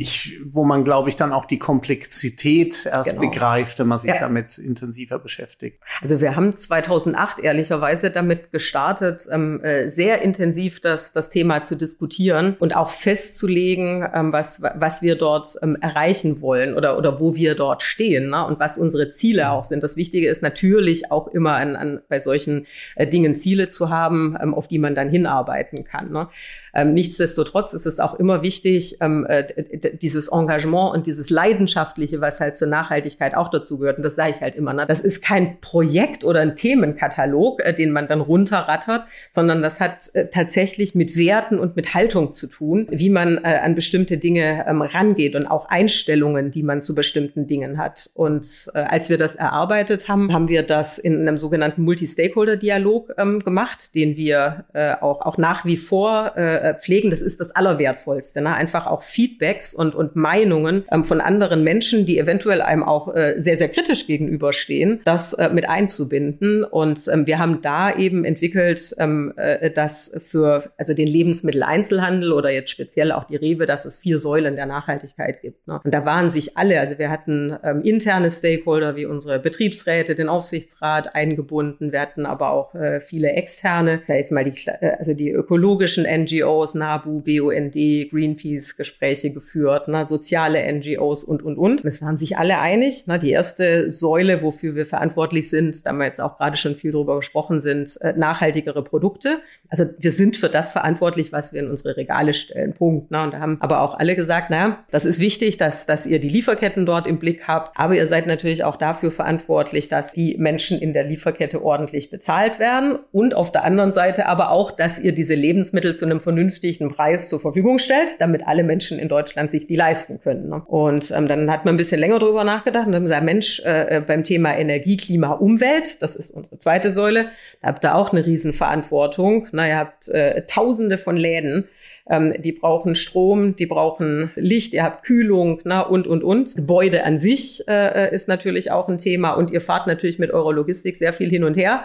ich, 0.00 0.40
wo 0.50 0.64
man, 0.64 0.82
glaube 0.82 1.10
ich, 1.10 1.16
dann 1.16 1.30
auch 1.30 1.44
die 1.44 1.58
Komplexität 1.58 2.86
erst 2.86 3.10
genau. 3.10 3.28
begreift, 3.28 3.78
wenn 3.78 3.86
man 3.86 3.98
sich 3.98 4.14
ja. 4.14 4.18
damit 4.18 4.56
intensiver 4.56 5.18
beschäftigt. 5.18 5.78
Also 6.00 6.22
wir 6.22 6.36
haben 6.36 6.56
2008 6.56 7.40
ehrlicherweise 7.40 8.10
damit 8.10 8.50
gestartet, 8.50 9.28
ähm, 9.30 9.62
äh, 9.62 9.90
sehr 9.90 10.22
intensiv 10.22 10.80
das, 10.80 11.12
das 11.12 11.28
Thema 11.28 11.64
zu 11.64 11.76
diskutieren 11.76 12.56
und 12.58 12.74
auch 12.74 12.88
festzulegen, 12.88 14.08
ähm, 14.14 14.32
was, 14.32 14.62
was 14.62 15.02
wir 15.02 15.16
dort 15.16 15.48
ähm, 15.60 15.76
erreichen 15.78 16.40
wollen 16.40 16.74
oder, 16.74 16.96
oder 16.96 17.20
wo 17.20 17.34
wir 17.34 17.54
dort 17.54 17.82
stehen 17.82 18.30
ne? 18.30 18.46
und 18.46 18.58
was 18.58 18.78
unsere 18.78 19.10
Ziele 19.10 19.50
auch 19.50 19.64
sind. 19.64 19.82
Das 19.82 19.98
Wichtige 19.98 20.30
ist 20.30 20.42
natürlich 20.42 21.12
auch 21.12 21.28
immer 21.28 21.56
an, 21.56 21.76
an, 21.76 22.00
bei 22.08 22.20
solchen 22.20 22.66
äh, 22.94 23.06
Dingen 23.06 23.36
Ziele 23.36 23.68
zu 23.68 23.90
haben, 23.90 24.34
ähm, 24.40 24.54
auf 24.54 24.66
die 24.66 24.78
man 24.78 24.94
dann 24.94 25.10
hinarbeiten 25.10 25.84
kann. 25.84 26.10
Ne? 26.10 26.28
Ähm, 26.72 26.94
nichtsdestotrotz 26.94 27.74
ist 27.74 27.84
es 27.84 28.00
auch 28.00 28.14
immer 28.14 28.42
wichtig, 28.42 28.96
ähm, 29.02 29.26
äh, 29.28 29.89
dieses 29.92 30.28
Engagement 30.28 30.94
und 30.94 31.06
dieses 31.06 31.30
Leidenschaftliche, 31.30 32.20
was 32.20 32.40
halt 32.40 32.56
zur 32.56 32.68
Nachhaltigkeit 32.68 33.34
auch 33.34 33.48
dazu 33.48 33.78
gehört. 33.78 33.98
Und 33.98 34.02
das 34.02 34.14
sage 34.14 34.30
ich 34.30 34.42
halt 34.42 34.54
immer. 34.54 34.72
Ne? 34.72 34.86
Das 34.86 35.00
ist 35.00 35.22
kein 35.22 35.60
Projekt 35.60 36.24
oder 36.24 36.40
ein 36.40 36.56
Themenkatalog, 36.56 37.60
äh, 37.64 37.74
den 37.74 37.92
man 37.92 38.08
dann 38.08 38.20
runterrattert, 38.20 39.04
sondern 39.30 39.62
das 39.62 39.80
hat 39.80 40.10
äh, 40.14 40.26
tatsächlich 40.26 40.94
mit 40.94 41.16
Werten 41.16 41.58
und 41.58 41.76
mit 41.76 41.94
Haltung 41.94 42.32
zu 42.32 42.46
tun, 42.46 42.86
wie 42.90 43.10
man 43.10 43.38
äh, 43.38 43.60
an 43.62 43.74
bestimmte 43.74 44.18
Dinge 44.18 44.64
ähm, 44.66 44.82
rangeht 44.82 45.34
und 45.34 45.46
auch 45.46 45.68
Einstellungen, 45.68 46.50
die 46.50 46.62
man 46.62 46.82
zu 46.82 46.94
bestimmten 46.94 47.46
Dingen 47.46 47.78
hat. 47.78 48.10
Und 48.14 48.70
äh, 48.74 48.78
als 48.78 49.10
wir 49.10 49.18
das 49.18 49.34
erarbeitet 49.34 50.08
haben, 50.08 50.32
haben 50.32 50.48
wir 50.48 50.62
das 50.62 50.98
in 50.98 51.20
einem 51.20 51.38
sogenannten 51.38 51.82
Multi-Stakeholder-Dialog 51.82 53.14
ähm, 53.18 53.40
gemacht, 53.40 53.94
den 53.94 54.16
wir 54.16 54.64
äh, 54.72 54.94
auch, 54.94 55.22
auch 55.22 55.38
nach 55.38 55.64
wie 55.64 55.76
vor 55.76 56.36
äh, 56.36 56.74
pflegen. 56.78 57.10
Das 57.10 57.22
ist 57.22 57.40
das 57.40 57.50
Allerwertvollste. 57.52 58.42
Ne? 58.42 58.54
Einfach 58.54 58.86
auch 58.86 59.02
Feedbacks 59.02 59.74
und, 59.80 59.94
und 59.94 60.14
Meinungen 60.14 60.84
ähm, 60.92 61.04
von 61.04 61.22
anderen 61.22 61.64
Menschen, 61.64 62.04
die 62.04 62.18
eventuell 62.18 62.60
einem 62.60 62.82
auch 62.82 63.14
äh, 63.14 63.34
sehr, 63.38 63.56
sehr 63.56 63.70
kritisch 63.70 64.06
gegenüberstehen, 64.06 65.00
das 65.06 65.32
äh, 65.32 65.48
mit 65.48 65.66
einzubinden. 65.68 66.64
Und 66.64 67.08
ähm, 67.08 67.26
wir 67.26 67.38
haben 67.38 67.62
da 67.62 67.96
eben 67.96 68.26
entwickelt, 68.26 68.94
ähm, 68.98 69.32
äh, 69.36 69.70
dass 69.70 70.12
für 70.18 70.70
also 70.76 70.92
den 70.92 71.06
Lebensmitteleinzelhandel 71.06 72.32
oder 72.32 72.50
jetzt 72.50 72.68
speziell 72.70 73.10
auch 73.10 73.24
die 73.24 73.36
Rewe, 73.36 73.64
dass 73.64 73.86
es 73.86 73.98
vier 73.98 74.18
Säulen 74.18 74.54
der 74.54 74.66
Nachhaltigkeit 74.66 75.40
gibt. 75.40 75.66
Ne? 75.66 75.80
Und 75.82 75.94
da 75.94 76.04
waren 76.04 76.30
sich 76.30 76.58
alle, 76.58 76.78
also 76.78 76.98
wir 76.98 77.08
hatten 77.08 77.56
ähm, 77.64 77.80
interne 77.80 78.30
Stakeholder 78.30 78.96
wie 78.96 79.06
unsere 79.06 79.38
Betriebsräte, 79.38 80.14
den 80.14 80.28
Aufsichtsrat 80.28 81.14
eingebunden, 81.14 81.90
wir 81.90 82.02
hatten 82.02 82.26
aber 82.26 82.50
auch 82.50 82.74
äh, 82.74 83.00
viele 83.00 83.30
externe, 83.30 84.02
da 84.06 84.14
jetzt 84.14 84.30
mal 84.30 84.44
die, 84.44 84.52
äh, 84.66 84.96
also 84.98 85.14
die 85.14 85.30
ökologischen 85.30 86.04
NGOs, 86.04 86.74
NABU, 86.74 87.22
BUND, 87.22 87.74
Greenpeace 88.10 88.76
Gespräche 88.76 89.30
geführt, 89.30 89.69
ne? 89.86 90.06
soziale 90.06 90.60
NGOs 90.72 91.24
und, 91.24 91.42
und, 91.42 91.56
und. 91.56 91.84
Es 91.84 92.02
waren 92.02 92.18
sich 92.18 92.38
alle 92.38 92.58
einig. 92.58 93.06
Ne? 93.06 93.18
Die 93.18 93.30
erste 93.30 93.90
Säule, 93.90 94.42
wofür 94.42 94.74
wir 94.74 94.86
verantwortlich 94.86 95.48
sind, 95.48 95.86
da 95.86 95.92
wir 95.92 96.06
jetzt 96.06 96.20
auch 96.20 96.36
gerade 96.36 96.56
schon 96.56 96.74
viel 96.74 96.92
drüber 96.92 97.16
gesprochen, 97.16 97.60
sind 97.60 98.00
äh, 98.00 98.12
nachhaltigere 98.16 98.82
Produkte. 98.82 99.38
Also 99.68 99.84
wir 99.98 100.12
sind 100.12 100.36
für 100.36 100.48
das 100.48 100.72
verantwortlich, 100.72 101.32
was 101.32 101.52
wir 101.52 101.60
in 101.60 101.70
unsere 101.70 101.96
Regale 101.96 102.34
stellen. 102.34 102.74
Punkt. 102.74 103.10
Ne? 103.10 103.22
Und 103.22 103.34
da 103.34 103.40
haben 103.40 103.56
aber 103.60 103.80
auch 103.80 103.98
alle 103.98 104.16
gesagt, 104.16 104.50
naja, 104.50 104.84
das 104.90 105.04
ist 105.04 105.20
wichtig, 105.20 105.56
dass, 105.56 105.86
dass 105.86 106.06
ihr 106.06 106.18
die 106.18 106.28
Lieferketten 106.28 106.86
dort 106.86 107.06
im 107.06 107.18
Blick 107.18 107.46
habt. 107.46 107.78
Aber 107.78 107.94
ihr 107.94 108.06
seid 108.06 108.26
natürlich 108.26 108.64
auch 108.64 108.76
dafür 108.76 109.10
verantwortlich, 109.10 109.88
dass 109.88 110.12
die 110.12 110.36
Menschen 110.38 110.80
in 110.80 110.92
der 110.92 111.04
Lieferkette 111.04 111.62
ordentlich 111.62 112.10
bezahlt 112.10 112.58
werden. 112.58 112.98
Und 113.12 113.34
auf 113.34 113.52
der 113.52 113.64
anderen 113.64 113.92
Seite 113.92 114.26
aber 114.26 114.50
auch, 114.50 114.70
dass 114.70 114.98
ihr 114.98 115.12
diese 115.12 115.34
Lebensmittel 115.34 115.96
zu 115.96 116.04
einem 116.04 116.20
vernünftigen 116.20 116.88
Preis 116.88 117.28
zur 117.28 117.40
Verfügung 117.40 117.78
stellt, 117.78 118.20
damit 118.20 118.46
alle 118.46 118.64
Menschen 118.64 118.98
in 118.98 119.08
Deutschland 119.08 119.49
sich 119.50 119.66
die 119.66 119.76
leisten 119.76 120.20
können. 120.20 120.48
Ne? 120.48 120.62
Und 120.66 121.10
ähm, 121.10 121.26
dann 121.26 121.50
hat 121.50 121.64
man 121.64 121.74
ein 121.74 121.76
bisschen 121.76 122.00
länger 122.00 122.18
drüber 122.18 122.44
nachgedacht 122.44 122.86
und 122.86 122.92
dann 122.92 123.04
gesagt, 123.04 123.24
Mensch, 123.24 123.60
äh, 123.64 123.96
äh, 123.96 124.00
beim 124.00 124.24
Thema 124.24 124.56
Energie, 124.56 124.96
Klima, 124.96 125.32
Umwelt, 125.32 126.02
das 126.02 126.16
ist 126.16 126.30
unsere 126.30 126.58
zweite 126.58 126.90
Säule, 126.90 127.26
da 127.62 127.68
habt 127.68 127.84
ihr 127.84 127.94
auch 127.94 128.12
eine 128.12 128.24
Riesenverantwortung. 128.24 129.48
Na, 129.52 129.68
ihr 129.68 129.76
habt 129.76 130.08
äh, 130.08 130.44
tausende 130.46 130.98
von 130.98 131.16
Läden, 131.16 131.68
ähm, 132.08 132.34
die 132.38 132.52
brauchen 132.52 132.94
Strom, 132.94 133.56
die 133.56 133.66
brauchen 133.66 134.30
Licht, 134.34 134.74
ihr 134.74 134.82
habt 134.82 135.04
Kühlung 135.04 135.60
na, 135.64 135.80
und, 135.80 136.06
und, 136.06 136.24
und. 136.24 136.56
Gebäude 136.56 137.04
an 137.04 137.18
sich 137.18 137.66
äh, 137.68 138.14
ist 138.14 138.28
natürlich 138.28 138.70
auch 138.72 138.88
ein 138.88 138.98
Thema 138.98 139.32
und 139.32 139.50
ihr 139.50 139.60
fahrt 139.60 139.86
natürlich 139.86 140.18
mit 140.18 140.30
eurer 140.30 140.52
Logistik 140.52 140.96
sehr 140.96 141.12
viel 141.12 141.30
hin 141.30 141.44
und 141.44 141.56
her. 141.56 141.84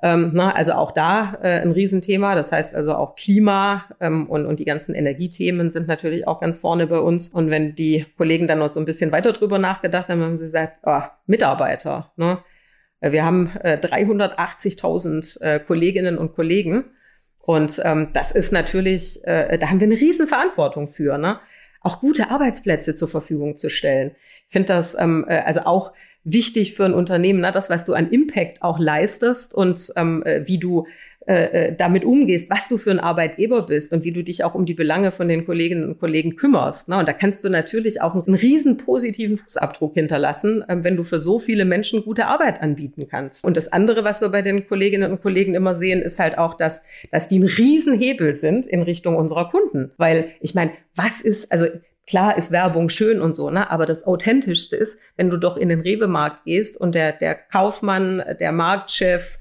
Ähm, 0.00 0.30
na, 0.32 0.52
also 0.54 0.74
auch 0.74 0.92
da 0.92 1.38
äh, 1.42 1.60
ein 1.60 1.72
Riesenthema. 1.72 2.34
Das 2.34 2.52
heißt 2.52 2.74
also 2.74 2.94
auch 2.94 3.16
Klima 3.16 3.86
ähm, 4.00 4.28
und, 4.28 4.46
und 4.46 4.60
die 4.60 4.64
ganzen 4.64 4.94
Energiethemen 4.94 5.72
sind 5.72 5.88
natürlich 5.88 6.26
auch 6.28 6.40
ganz 6.40 6.56
vorne 6.56 6.86
bei 6.86 7.00
uns. 7.00 7.30
Und 7.30 7.50
wenn 7.50 7.74
die 7.74 8.06
Kollegen 8.16 8.46
dann 8.46 8.60
noch 8.60 8.70
so 8.70 8.78
ein 8.78 8.86
bisschen 8.86 9.10
weiter 9.10 9.32
drüber 9.32 9.58
nachgedacht 9.58 10.08
haben, 10.08 10.22
haben 10.22 10.38
sie 10.38 10.44
gesagt, 10.44 10.78
oh, 10.84 11.00
Mitarbeiter. 11.26 12.12
Ne? 12.16 12.38
Wir 13.00 13.24
haben 13.24 13.52
äh, 13.62 13.76
380.000 13.76 15.40
äh, 15.40 15.60
Kolleginnen 15.60 16.16
und 16.16 16.34
Kollegen. 16.34 16.84
Und 17.42 17.80
ähm, 17.84 18.10
das 18.12 18.30
ist 18.30 18.52
natürlich, 18.52 19.24
äh, 19.24 19.58
da 19.58 19.70
haben 19.70 19.80
wir 19.80 19.86
eine 19.86 19.98
Riesenverantwortung 19.98 20.86
für, 20.86 21.18
ne? 21.18 21.40
auch 21.80 22.00
gute 22.00 22.30
Arbeitsplätze 22.30 22.94
zur 22.94 23.08
Verfügung 23.08 23.56
zu 23.56 23.70
stellen. 23.70 24.14
Ich 24.46 24.52
finde 24.52 24.68
das 24.68 24.96
ähm, 24.98 25.24
äh, 25.28 25.38
also 25.38 25.60
auch 25.60 25.92
wichtig 26.32 26.74
für 26.74 26.84
ein 26.84 26.94
Unternehmen, 26.94 27.40
ne? 27.40 27.52
das, 27.52 27.70
was 27.70 27.84
du 27.84 27.94
an 27.94 28.10
Impact 28.10 28.62
auch 28.62 28.78
leistest 28.78 29.54
und 29.54 29.92
ähm, 29.96 30.22
äh, 30.24 30.46
wie 30.46 30.58
du 30.58 30.86
äh, 31.28 31.66
äh, 31.66 31.76
damit 31.76 32.06
umgehst, 32.06 32.48
was 32.48 32.68
du 32.68 32.78
für 32.78 32.90
ein 32.90 33.00
Arbeitgeber 33.00 33.66
bist 33.66 33.92
und 33.92 34.02
wie 34.02 34.12
du 34.12 34.24
dich 34.24 34.44
auch 34.44 34.54
um 34.54 34.64
die 34.64 34.72
Belange 34.72 35.12
von 35.12 35.28
den 35.28 35.44
Kolleginnen 35.44 35.86
und 35.86 36.00
Kollegen 36.00 36.36
kümmerst. 36.36 36.88
Ne? 36.88 36.96
Und 36.96 37.06
da 37.06 37.12
kannst 37.12 37.44
du 37.44 37.50
natürlich 37.50 38.00
auch 38.00 38.14
einen 38.14 38.34
riesen 38.34 38.78
positiven 38.78 39.36
Fußabdruck 39.36 39.92
hinterlassen, 39.92 40.64
äh, 40.66 40.78
wenn 40.80 40.96
du 40.96 41.04
für 41.04 41.20
so 41.20 41.38
viele 41.38 41.66
Menschen 41.66 42.02
gute 42.02 42.28
Arbeit 42.28 42.62
anbieten 42.62 43.08
kannst. 43.10 43.44
Und 43.44 43.58
das 43.58 43.70
andere, 43.70 44.04
was 44.04 44.22
wir 44.22 44.30
bei 44.30 44.40
den 44.40 44.66
Kolleginnen 44.66 45.12
und 45.12 45.20
Kollegen 45.20 45.54
immer 45.54 45.74
sehen, 45.74 46.00
ist 46.00 46.18
halt 46.18 46.38
auch, 46.38 46.54
dass, 46.54 46.80
dass 47.10 47.28
die 47.28 47.40
ein 47.40 47.44
Riesenhebel 47.46 48.34
sind 48.34 48.66
in 48.66 48.80
Richtung 48.80 49.14
unserer 49.14 49.50
Kunden. 49.50 49.90
Weil 49.98 50.30
ich 50.40 50.54
meine, 50.54 50.70
was 50.94 51.20
ist, 51.20 51.52
also 51.52 51.66
Klar 52.08 52.38
ist 52.38 52.50
Werbung 52.50 52.88
schön 52.88 53.20
und 53.20 53.36
so, 53.36 53.50
ne? 53.50 53.70
aber 53.70 53.84
das 53.84 54.06
Authentischste 54.06 54.76
ist, 54.76 54.98
wenn 55.16 55.28
du 55.28 55.36
doch 55.36 55.58
in 55.58 55.68
den 55.68 55.80
Rewe-Markt 55.80 56.44
gehst 56.44 56.80
und 56.80 56.94
der, 56.94 57.12
der 57.12 57.34
Kaufmann, 57.34 58.22
der 58.40 58.50
Marktchef, 58.50 59.36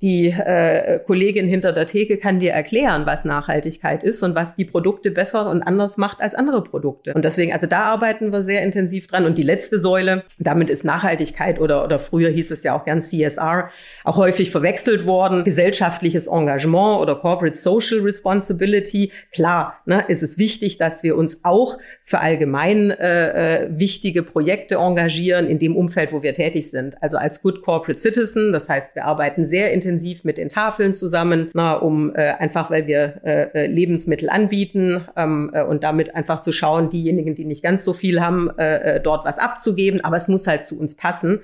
die 0.00 0.28
äh, 0.28 1.00
Kollegin 1.00 1.48
hinter 1.48 1.72
der 1.72 1.86
Theke 1.86 2.18
kann 2.18 2.38
dir 2.38 2.52
erklären, 2.52 3.04
was 3.04 3.24
Nachhaltigkeit 3.24 4.04
ist 4.04 4.22
und 4.22 4.36
was 4.36 4.54
die 4.54 4.64
Produkte 4.64 5.10
besser 5.10 5.50
und 5.50 5.62
anders 5.62 5.98
macht 5.98 6.20
als 6.20 6.36
andere 6.36 6.62
Produkte. 6.62 7.14
Und 7.14 7.24
deswegen, 7.24 7.52
also 7.52 7.66
da 7.66 7.82
arbeiten 7.82 8.32
wir 8.32 8.42
sehr 8.42 8.62
intensiv 8.62 9.08
dran. 9.08 9.24
Und 9.24 9.38
die 9.38 9.42
letzte 9.42 9.80
Säule, 9.80 10.22
damit 10.38 10.70
ist 10.70 10.84
Nachhaltigkeit 10.84 11.60
oder, 11.60 11.84
oder 11.84 11.98
früher 11.98 12.30
hieß 12.30 12.52
es 12.52 12.62
ja 12.62 12.78
auch 12.78 12.84
gern 12.84 13.02
CSR, 13.02 13.70
auch 14.04 14.16
häufig 14.16 14.52
verwechselt 14.52 15.04
worden. 15.04 15.42
Gesellschaftliches 15.42 16.28
Engagement 16.28 17.00
oder 17.00 17.16
Corporate 17.16 17.56
Social 17.56 18.00
Responsibility. 18.00 19.10
Klar, 19.32 19.80
ne, 19.84 20.04
ist 20.06 20.22
es 20.22 20.38
wichtig, 20.38 20.76
dass 20.76 21.02
wir 21.02 21.16
uns 21.16 21.40
auch 21.44 21.76
für 22.04 22.20
allgemein 22.20 22.90
äh, 22.92 23.64
äh, 23.64 23.68
wichtige 23.72 24.22
Projekte 24.22 24.76
engagieren 24.76 25.48
in 25.48 25.58
dem 25.58 25.76
Umfeld, 25.76 26.12
wo 26.12 26.22
wir 26.22 26.34
tätig 26.34 26.70
sind. 26.70 27.02
Also 27.02 27.16
als 27.16 27.42
Good 27.42 27.62
Corporate 27.62 27.98
Citizen, 28.00 28.52
das 28.52 28.68
heißt, 28.68 28.94
wir 28.94 29.04
arbeiten 29.04 29.44
sehr 29.44 29.72
intensiv 29.72 29.87
intensiv 29.88 30.24
mit 30.24 30.36
den 30.36 30.48
Tafeln 30.48 30.94
zusammen, 30.94 31.50
na, 31.54 31.74
um 31.74 32.14
äh, 32.14 32.32
einfach, 32.38 32.70
weil 32.70 32.86
wir 32.86 33.20
äh, 33.24 33.42
äh, 33.54 33.66
Lebensmittel 33.66 34.28
anbieten 34.28 35.06
ähm, 35.16 35.50
äh, 35.54 35.62
und 35.62 35.82
damit 35.82 36.14
einfach 36.14 36.40
zu 36.40 36.52
schauen, 36.52 36.90
diejenigen, 36.90 37.34
die 37.34 37.44
nicht 37.44 37.62
ganz 37.62 37.84
so 37.84 37.92
viel 37.92 38.20
haben, 38.20 38.50
äh, 38.58 38.96
äh, 38.96 39.00
dort 39.00 39.24
was 39.24 39.38
abzugeben. 39.38 40.04
Aber 40.04 40.16
es 40.16 40.28
muss 40.28 40.46
halt 40.46 40.66
zu 40.66 40.78
uns 40.78 40.94
passen. 40.94 41.40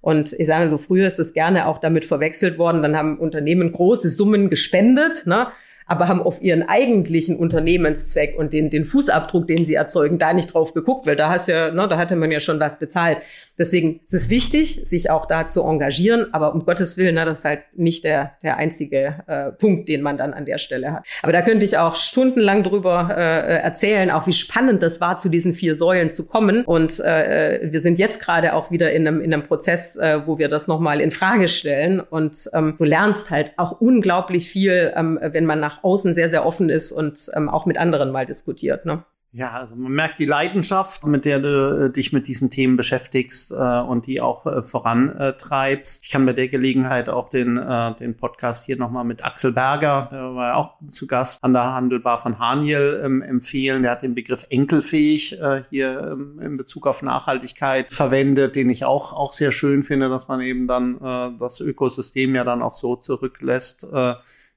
Und 0.00 0.32
ich 0.32 0.46
sage 0.46 0.70
so, 0.70 0.78
früher 0.78 1.08
ist 1.08 1.18
es 1.18 1.32
gerne 1.32 1.66
auch 1.66 1.78
damit 1.78 2.04
verwechselt 2.04 2.56
worden. 2.56 2.82
Dann 2.82 2.96
haben 2.96 3.18
Unternehmen 3.18 3.72
große 3.72 4.10
Summen 4.10 4.48
gespendet. 4.48 5.26
Ne? 5.26 5.48
aber 5.90 6.06
haben 6.06 6.22
auf 6.22 6.42
ihren 6.42 6.68
eigentlichen 6.68 7.34
Unternehmenszweck 7.36 8.38
und 8.38 8.52
den, 8.52 8.68
den 8.68 8.84
Fußabdruck, 8.84 9.46
den 9.46 9.64
sie 9.64 9.74
erzeugen, 9.74 10.18
da 10.18 10.34
nicht 10.34 10.52
drauf 10.52 10.74
geguckt, 10.74 11.06
weil 11.06 11.16
da 11.16 11.30
hast 11.30 11.48
ja, 11.48 11.70
ne, 11.70 11.88
da 11.88 11.96
hatte 11.96 12.14
man 12.14 12.30
ja 12.30 12.40
schon 12.40 12.60
was 12.60 12.78
bezahlt. 12.78 13.18
Deswegen 13.58 14.00
ist 14.06 14.14
es 14.14 14.30
wichtig, 14.30 14.82
sich 14.84 15.10
auch 15.10 15.26
da 15.26 15.46
zu 15.46 15.62
engagieren, 15.62 16.32
aber 16.32 16.54
um 16.54 16.64
Gottes 16.64 16.96
Willen, 16.96 17.16
ne, 17.16 17.24
das 17.24 17.40
ist 17.40 17.44
halt 17.44 17.62
nicht 17.74 18.04
der, 18.04 18.32
der 18.42 18.56
einzige 18.56 19.16
äh, 19.26 19.50
Punkt, 19.52 19.88
den 19.88 20.02
man 20.02 20.16
dann 20.16 20.32
an 20.32 20.44
der 20.44 20.58
Stelle 20.58 20.92
hat. 20.92 21.06
Aber 21.22 21.32
da 21.32 21.42
könnte 21.42 21.64
ich 21.64 21.76
auch 21.76 21.96
stundenlang 21.96 22.62
drüber 22.62 23.08
äh, 23.10 23.58
erzählen, 23.58 24.10
auch 24.10 24.26
wie 24.26 24.32
spannend 24.32 24.82
das 24.82 25.00
war, 25.00 25.18
zu 25.18 25.28
diesen 25.28 25.54
vier 25.54 25.74
Säulen 25.74 26.12
zu 26.12 26.26
kommen. 26.26 26.64
Und 26.64 27.00
äh, 27.00 27.68
wir 27.72 27.80
sind 27.80 27.98
jetzt 27.98 28.20
gerade 28.20 28.54
auch 28.54 28.70
wieder 28.70 28.92
in 28.92 29.06
einem, 29.06 29.20
in 29.20 29.34
einem 29.34 29.42
Prozess, 29.42 29.96
äh, 29.96 30.20
wo 30.26 30.38
wir 30.38 30.48
das 30.48 30.68
nochmal 30.68 31.00
in 31.00 31.10
Frage 31.10 31.48
stellen. 31.48 32.00
Und 32.00 32.48
ähm, 32.54 32.76
du 32.78 32.84
lernst 32.84 33.30
halt 33.30 33.58
auch 33.58 33.80
unglaublich 33.80 34.48
viel, 34.48 34.92
ähm, 34.94 35.18
wenn 35.20 35.46
man 35.46 35.60
nach 35.60 35.82
außen 35.82 36.14
sehr, 36.14 36.30
sehr 36.30 36.46
offen 36.46 36.70
ist 36.70 36.92
und 36.92 37.30
ähm, 37.34 37.48
auch 37.48 37.66
mit 37.66 37.78
anderen 37.78 38.12
mal 38.12 38.26
diskutiert. 38.26 38.86
Ne? 38.86 39.02
Ja, 39.30 39.50
also 39.50 39.76
man 39.76 39.92
merkt 39.92 40.18
die 40.20 40.24
Leidenschaft, 40.24 41.04
mit 41.04 41.26
der 41.26 41.38
du 41.38 41.86
äh, 41.86 41.92
dich 41.92 42.14
mit 42.14 42.26
diesen 42.26 42.50
Themen 42.50 42.78
beschäftigst 42.78 43.52
äh, 43.52 43.54
und 43.54 44.06
die 44.06 44.22
auch 44.22 44.46
äh, 44.46 44.62
vorantreibst. 44.62 46.02
Ich 46.02 46.10
kann 46.10 46.24
bei 46.24 46.32
der 46.32 46.48
Gelegenheit 46.48 47.10
auch 47.10 47.28
den, 47.28 47.58
äh, 47.58 47.94
den 47.96 48.16
Podcast 48.16 48.64
hier 48.64 48.78
nochmal 48.78 49.04
mit 49.04 49.22
Axel 49.22 49.52
Berger, 49.52 50.08
der 50.10 50.34
war 50.34 50.48
ja 50.48 50.54
auch 50.54 50.78
zu 50.88 51.06
Gast 51.06 51.44
an 51.44 51.52
der 51.52 51.74
Handelbar 51.74 52.16
von 52.16 52.38
Haniel, 52.38 53.02
ähm, 53.04 53.20
empfehlen. 53.20 53.82
Der 53.82 53.90
hat 53.90 54.02
den 54.02 54.14
Begriff 54.14 54.46
enkelfähig 54.48 55.38
äh, 55.38 55.62
hier 55.68 56.12
ähm, 56.12 56.40
in 56.40 56.56
Bezug 56.56 56.86
auf 56.86 57.02
Nachhaltigkeit 57.02 57.92
verwendet, 57.92 58.56
den 58.56 58.70
ich 58.70 58.86
auch, 58.86 59.12
auch 59.12 59.34
sehr 59.34 59.50
schön 59.50 59.84
finde, 59.84 60.08
dass 60.08 60.28
man 60.28 60.40
eben 60.40 60.66
dann 60.66 60.96
äh, 61.02 61.36
das 61.38 61.60
Ökosystem 61.60 62.34
ja 62.34 62.44
dann 62.44 62.62
auch 62.62 62.74
so 62.74 62.96
zurücklässt. 62.96 63.86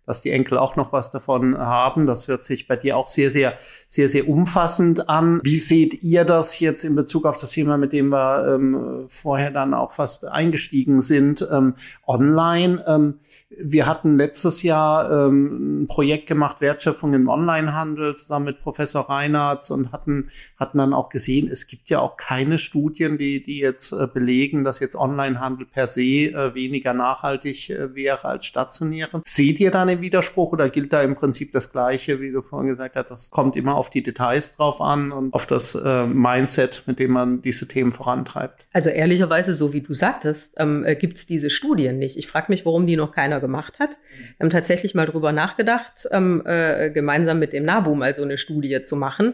Dass 0.05 0.21
die 0.21 0.31
Enkel 0.31 0.57
auch 0.57 0.75
noch 0.75 0.91
was 0.91 1.11
davon 1.11 1.57
haben. 1.57 2.05
Das 2.05 2.27
hört 2.27 2.43
sich 2.43 2.67
bei 2.67 2.75
dir 2.75 2.97
auch 2.97 3.07
sehr, 3.07 3.29
sehr, 3.31 3.53
sehr, 3.87 4.09
sehr 4.09 4.27
umfassend 4.27 5.09
an. 5.09 5.39
Wie 5.43 5.55
seht 5.55 6.01
ihr 6.03 6.25
das 6.25 6.59
jetzt 6.59 6.83
in 6.83 6.95
Bezug 6.95 7.25
auf 7.25 7.37
das 7.37 7.51
Thema, 7.51 7.77
mit 7.77 7.93
dem 7.93 8.09
wir 8.09 8.55
ähm, 8.55 9.05
vorher 9.07 9.51
dann 9.51 9.73
auch 9.73 9.91
fast 9.91 10.25
eingestiegen 10.27 11.01
sind, 11.01 11.47
ähm, 11.51 11.75
online? 12.07 12.83
Ähm, 12.87 13.19
wir 13.57 13.85
hatten 13.85 14.17
letztes 14.17 14.63
Jahr 14.63 15.27
ähm, 15.27 15.83
ein 15.83 15.87
Projekt 15.87 16.27
gemacht, 16.27 16.61
Wertschöpfung 16.61 17.13
im 17.13 17.27
Onlinehandel, 17.27 18.15
zusammen 18.15 18.45
mit 18.45 18.61
Professor 18.61 19.09
Reinhardt 19.09 19.69
und 19.71 19.91
hatten, 19.91 20.29
hatten 20.57 20.77
dann 20.77 20.93
auch 20.93 21.09
gesehen, 21.09 21.49
es 21.51 21.67
gibt 21.67 21.89
ja 21.89 21.99
auch 21.99 22.17
keine 22.17 22.57
Studien, 22.57 23.17
die, 23.17 23.43
die 23.43 23.59
jetzt 23.59 23.91
äh, 23.91 24.07
belegen, 24.07 24.63
dass 24.63 24.79
jetzt 24.79 24.95
Onlinehandel 24.95 25.65
per 25.65 25.87
se 25.87 26.01
äh, 26.01 26.55
weniger 26.55 26.93
nachhaltig 26.93 27.69
äh, 27.69 27.93
wäre 27.93 28.25
als 28.25 28.45
stationäre. 28.45 29.21
Seht 29.25 29.59
ihr 29.59 29.71
da 29.71 29.81
eine 29.81 29.93
im 29.93 30.01
Widerspruch 30.01 30.53
oder 30.53 30.69
gilt 30.69 30.93
da 30.93 31.01
im 31.01 31.15
Prinzip 31.15 31.51
das 31.51 31.71
Gleiche, 31.71 32.21
wie 32.21 32.31
du 32.31 32.41
vorhin 32.41 32.69
gesagt 32.69 32.95
hast, 32.95 33.11
das 33.11 33.29
kommt 33.29 33.55
immer 33.55 33.75
auf 33.75 33.89
die 33.89 34.01
Details 34.01 34.55
drauf 34.55 34.81
an 34.81 35.11
und 35.11 35.33
auf 35.33 35.45
das 35.45 35.75
äh, 35.75 36.05
Mindset, 36.05 36.83
mit 36.87 36.99
dem 36.99 37.11
man 37.11 37.41
diese 37.41 37.67
Themen 37.67 37.91
vorantreibt? 37.91 38.65
Also 38.71 38.89
ehrlicherweise, 38.89 39.53
so 39.53 39.73
wie 39.73 39.81
du 39.81 39.93
sagtest, 39.93 40.55
ähm, 40.57 40.85
äh, 40.85 40.95
gibt 40.95 41.17
es 41.17 41.25
diese 41.25 41.49
Studien 41.49 41.99
nicht. 41.99 42.17
Ich 42.17 42.27
frage 42.27 42.47
mich, 42.49 42.65
warum 42.65 42.87
die 42.87 42.95
noch 42.95 43.11
keiner 43.11 43.40
gemacht 43.41 43.79
hat. 43.79 43.97
Wir 44.37 44.45
haben 44.45 44.49
tatsächlich 44.49 44.95
mal 44.95 45.05
drüber 45.05 45.33
nachgedacht, 45.33 46.07
ähm, 46.11 46.41
äh, 46.45 46.89
gemeinsam 46.91 47.39
mit 47.39 47.51
dem 47.51 47.65
NABU 47.65 47.95
mal 47.95 48.15
so 48.15 48.23
eine 48.23 48.37
Studie 48.37 48.81
zu 48.83 48.95
machen 48.95 49.33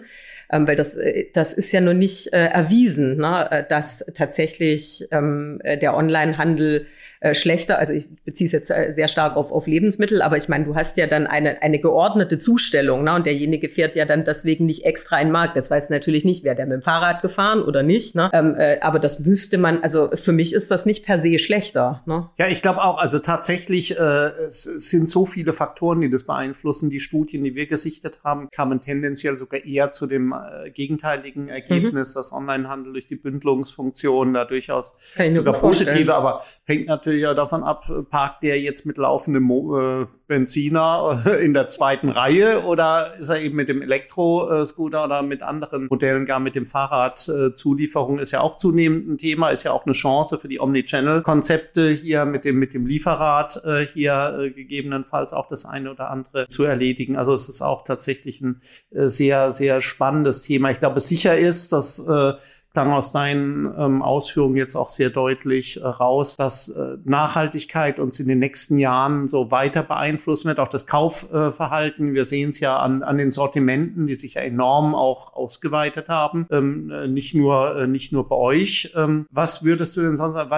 ähm, 0.52 0.68
weil 0.68 0.76
das, 0.76 0.96
äh, 0.96 1.26
das 1.34 1.54
ist 1.54 1.72
ja 1.72 1.82
noch 1.82 1.94
nicht 1.94 2.34
äh, 2.34 2.48
erwiesen, 2.48 3.18
ne, 3.18 3.52
äh, 3.52 3.64
dass 3.68 4.06
tatsächlich 4.14 5.08
ähm, 5.12 5.60
äh, 5.64 5.78
der 5.78 5.96
Onlinehandel 5.96 6.88
äh, 7.20 7.34
schlechter, 7.34 7.80
also 7.80 7.94
ich 7.94 8.08
beziehe 8.24 8.48
es 8.48 8.52
jetzt 8.52 8.70
äh, 8.70 8.94
sehr 8.94 9.08
stark 9.08 9.36
auf, 9.36 9.52
auf 9.52 9.68
Lebensmittel, 9.68 10.22
aber 10.22 10.38
ich 10.38 10.50
meine, 10.50 10.66
du 10.66 10.76
hast 10.76 10.98
ja 10.98 11.08
dann 11.08 11.28
eine, 11.28 11.62
eine 11.62 11.80
geordnete 11.80 12.38
Zustellung, 12.38 13.04
ne? 13.04 13.16
und 13.16 13.26
derjenige 13.26 13.70
fährt 13.70 13.96
ja 13.96 14.06
dann 14.06 14.24
deswegen 14.24 14.66
nicht 14.66 14.86
extra 14.86 15.20
in 15.20 15.28
den 15.28 15.32
Markt. 15.32 15.56
Jetzt 15.56 15.72
weiß 15.72 15.90
natürlich 15.90 16.26
nicht, 16.26 16.44
wer 16.44 16.56
der 16.56 16.66
mit 16.66 16.76
dem 16.76 16.82
Fahrrad 16.84 17.22
gefahren 17.22 17.62
oder 17.62 17.84
nicht, 17.84 18.16
ne? 18.16 18.30
Ähm, 18.34 18.56
äh, 18.56 18.80
aber 18.82 19.00
das 19.00 19.20
müsste 19.20 19.58
man, 19.58 19.82
also 19.82 20.10
für 20.14 20.32
mich 20.32 20.54
ist 20.54 20.70
das 20.70 20.86
nicht 20.86 21.06
per 21.06 21.20
se 21.20 21.40
schlechter. 21.40 22.04
Ne? 22.06 22.30
Ja, 22.38 22.48
ich 22.48 22.62
glaube 22.62 22.84
auch, 22.84 23.00
also 23.00 23.20
tatsächlich, 23.20 23.98
äh, 23.98 24.30
es 24.48 24.64
sind 24.64 25.10
so 25.10 25.26
viele 25.26 25.54
Faktoren, 25.54 26.02
die 26.02 26.10
das 26.10 26.24
beeinflussen. 26.24 26.90
Die 26.90 27.00
Studien, 27.00 27.44
die 27.44 27.56
wir 27.56 27.68
gesichtet 27.68 28.20
haben, 28.24 28.50
kamen 28.52 28.82
tendenziell 28.82 29.36
sogar 29.36 29.66
eher 29.66 29.92
zu 29.92 30.08
dem 30.08 30.34
äh, 30.34 30.70
gegenteiligen 30.70 31.50
Ergebnis, 31.50 32.14
mhm. 32.14 32.20
dass 32.20 32.32
Onlinehandel 32.32 32.94
durch 32.94 33.08
die 33.08 33.16
Bündelungsfunktion 33.16 34.34
da 34.34 34.46
durchaus 34.46 34.96
sogar 35.34 35.54
positive, 35.54 36.14
aber 36.14 36.44
hängt 36.66 36.88
natürlich 36.88 37.07
natürlich 37.08 37.24
ja 37.24 37.34
davon 37.34 37.64
ab, 37.64 37.90
parkt 38.10 38.44
der 38.44 38.60
jetzt 38.60 38.86
mit 38.86 38.98
laufendem 38.98 39.44
Mo 39.44 39.80
äh, 39.80 40.08
Benziner 40.28 41.24
äh, 41.26 41.44
in 41.44 41.54
der 41.54 41.70
zweiten 41.70 42.10
Reihe 42.10 42.66
oder 42.66 43.16
ist 43.18 43.30
er 43.30 43.40
eben 43.40 43.56
mit 43.56 43.70
dem 43.70 43.82
Elektroscooter 43.82 45.06
oder 45.06 45.22
mit 45.22 45.42
anderen 45.42 45.88
Modellen, 45.90 46.26
gar 46.26 46.42
mit 46.42 46.56
dem 46.56 46.66
Fahrrad. 46.66 47.30
Äh, 47.30 47.54
Zulieferung 47.54 48.20
ist 48.20 48.32
ja 48.32 48.42
auch 48.42 48.58
zunehmend 48.58 49.08
ein 49.08 49.18
Thema, 49.18 49.50
ist 49.50 49.64
ja 49.64 49.72
auch 49.72 49.86
eine 49.86 49.94
Chance 49.94 50.38
für 50.38 50.50
die 50.50 50.60
Omnichannel-Konzepte 50.60 51.90
hier 51.90 52.26
mit 52.26 52.44
dem, 52.44 52.60
mit 52.60 52.74
dem 52.74 52.86
Lieferrad 52.86 53.62
äh, 53.64 53.86
hier 53.86 54.38
äh, 54.40 54.50
gegebenenfalls 54.52 55.32
auch 55.32 55.48
das 55.48 55.66
eine 55.66 55.92
oder 55.92 56.10
andere 56.10 56.48
zu 56.48 56.66
erledigen. 56.66 57.16
Also 57.16 57.34
es 57.34 57.48
ist 57.48 57.62
auch 57.62 57.84
tatsächlich 57.84 58.42
ein 58.42 58.60
sehr, 58.92 59.54
sehr 59.54 59.80
spannendes 59.80 60.42
Thema. 60.42 60.72
Ich 60.72 60.80
glaube, 60.80 61.00
sicher 61.00 61.38
ist, 61.38 61.72
dass 61.72 62.06
klang 62.74 62.92
aus 62.92 63.12
deinen 63.12 63.74
ähm, 63.78 64.02
Ausführungen 64.02 64.56
jetzt 64.56 64.76
auch 64.76 64.90
sehr 64.90 65.10
deutlich 65.10 65.82
äh, 65.82 65.86
raus, 65.86 66.36
dass 66.36 66.70
äh, 66.70 66.98
Nachhaltigkeit 67.04 68.00
uns 68.00 68.20
in 68.20 68.28
den 68.28 68.40
nächsten 68.40 68.78
Jahren 68.78 69.28
so 69.28 69.52
weiter 69.52 69.84
beeinflussen 69.84 70.48
wird, 70.48 70.60
auch 70.60 70.68
das 70.68 70.86
Kaufverhalten. 70.86 72.14
Wir 72.14 72.26
sehen 72.26 72.52
es 72.52 72.60
ja 72.60 72.78
an, 72.78 73.04
an 73.04 73.18
den 73.18 73.32
Sortimenten, 73.32 74.08
die 74.08 74.16
sich 74.16 74.36
ja 74.36 74.42
enorm 74.42 74.96
auch 74.96 75.34
ausgeweitet 75.34 76.10
haben, 76.10 76.48
ähm, 76.52 76.92
äh, 76.92 77.08
nicht 77.08 77.36
nur 77.36 77.78
äh, 77.78 77.88
nicht 77.88 78.14
nur 78.14 78.28
bei 78.28 78.36
euch. 78.36 78.94
Ähm, 78.96 79.26
was 79.32 79.64
würdest 79.64 79.98
du 79.98 80.02
denn 80.02 80.18
sonst 80.18 80.36
sagen? 80.36 80.52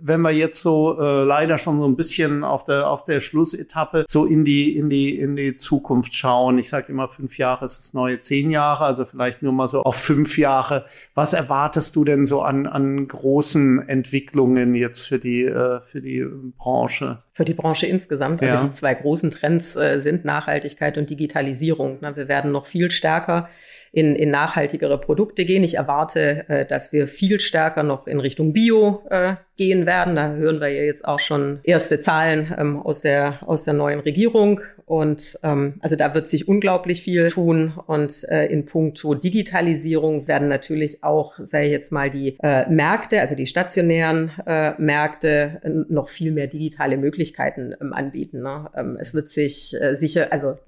Wenn 0.00 0.20
wir 0.20 0.30
jetzt 0.30 0.60
so 0.60 0.98
äh, 1.00 1.24
leider 1.24 1.58
schon 1.58 1.78
so 1.78 1.86
ein 1.86 1.96
bisschen 1.96 2.44
auf 2.44 2.64
der 2.64 2.88
auf 2.88 3.04
der 3.04 3.20
Schlussetappe 3.20 4.04
so 4.08 4.24
in 4.24 4.44
die 4.44 4.76
in 4.76 4.90
die 4.90 5.18
in 5.18 5.36
die 5.36 5.56
Zukunft 5.56 6.14
schauen. 6.14 6.58
Ich 6.58 6.68
sage 6.68 6.86
immer, 6.88 7.08
fünf 7.08 7.38
Jahre 7.38 7.64
ist 7.64 7.78
das 7.78 7.94
neue 7.94 8.20
zehn 8.20 8.50
Jahre, 8.50 8.84
also 8.84 9.04
vielleicht 9.04 9.42
nur 9.42 9.52
mal 9.52 9.68
so 9.68 9.82
auf 9.82 9.96
fünf 9.96 10.38
Jahre. 10.38 10.86
Was 11.14 11.32
erwartest 11.32 11.96
du 11.96 12.04
denn 12.04 12.26
so 12.26 12.42
an 12.42 12.66
an 12.66 13.06
großen 13.06 13.88
Entwicklungen 13.88 14.74
jetzt 14.74 15.06
für 15.06 15.18
die 15.18 15.44
äh, 15.44 15.80
für 15.80 16.00
die 16.00 16.24
Branche? 16.58 17.18
Für 17.32 17.44
die 17.44 17.54
Branche 17.54 17.86
insgesamt. 17.86 18.42
Also 18.42 18.56
ja. 18.56 18.62
die 18.62 18.70
zwei 18.70 18.94
großen 18.94 19.30
Trends 19.30 19.76
äh, 19.76 20.00
sind 20.00 20.24
Nachhaltigkeit 20.24 20.98
und 20.98 21.08
Digitalisierung. 21.08 21.98
Na, 22.00 22.16
wir 22.16 22.28
werden 22.28 22.52
noch 22.52 22.66
viel 22.66 22.90
stärker 22.90 23.48
in, 23.92 24.16
in 24.16 24.30
nachhaltigere 24.30 24.98
Produkte 24.98 25.44
gehen. 25.44 25.62
Ich 25.62 25.74
erwarte, 25.74 26.48
äh, 26.48 26.66
dass 26.66 26.92
wir 26.92 27.06
viel 27.06 27.38
stärker 27.40 27.82
noch 27.82 28.06
in 28.06 28.20
Richtung 28.20 28.52
Bio 28.54 29.04
äh, 29.10 29.34
gehen 29.56 29.86
werden. 29.86 30.16
Da 30.16 30.32
hören 30.32 30.60
wir 30.60 30.68
ja 30.68 30.82
jetzt 30.82 31.04
auch 31.04 31.20
schon 31.20 31.60
erste 31.62 32.00
Zahlen 32.00 32.54
ähm, 32.58 32.80
aus, 32.80 33.00
der, 33.00 33.38
aus 33.46 33.64
der 33.64 33.74
neuen 33.74 34.00
Regierung. 34.00 34.60
Und 34.86 35.38
ähm, 35.42 35.74
also 35.80 35.96
da 35.96 36.14
wird 36.14 36.28
sich 36.28 36.48
unglaublich 36.48 37.02
viel 37.02 37.28
tun. 37.28 37.74
Und 37.86 38.24
äh, 38.28 38.46
in 38.46 38.64
puncto 38.64 39.14
Digitalisierung 39.14 40.26
werden 40.26 40.48
natürlich 40.48 41.04
auch, 41.04 41.34
sei 41.42 41.68
jetzt 41.68 41.92
mal, 41.92 42.10
die 42.10 42.36
äh, 42.42 42.68
Märkte, 42.68 43.20
also 43.20 43.34
die 43.34 43.46
stationären 43.46 44.32
äh, 44.46 44.72
Märkte, 44.78 45.60
noch 45.88 46.08
viel 46.08 46.32
mehr 46.32 46.46
digitale 46.46 46.96
Möglichkeiten 46.96 47.74
ähm, 47.80 47.92
anbieten. 47.92 48.42
Ne? 48.42 48.70
Ähm, 48.74 48.96
es 48.98 49.14
wird 49.14 49.28
sich 49.28 49.74
äh, 49.80 49.94
sicher, 49.94 50.28
also 50.30 50.58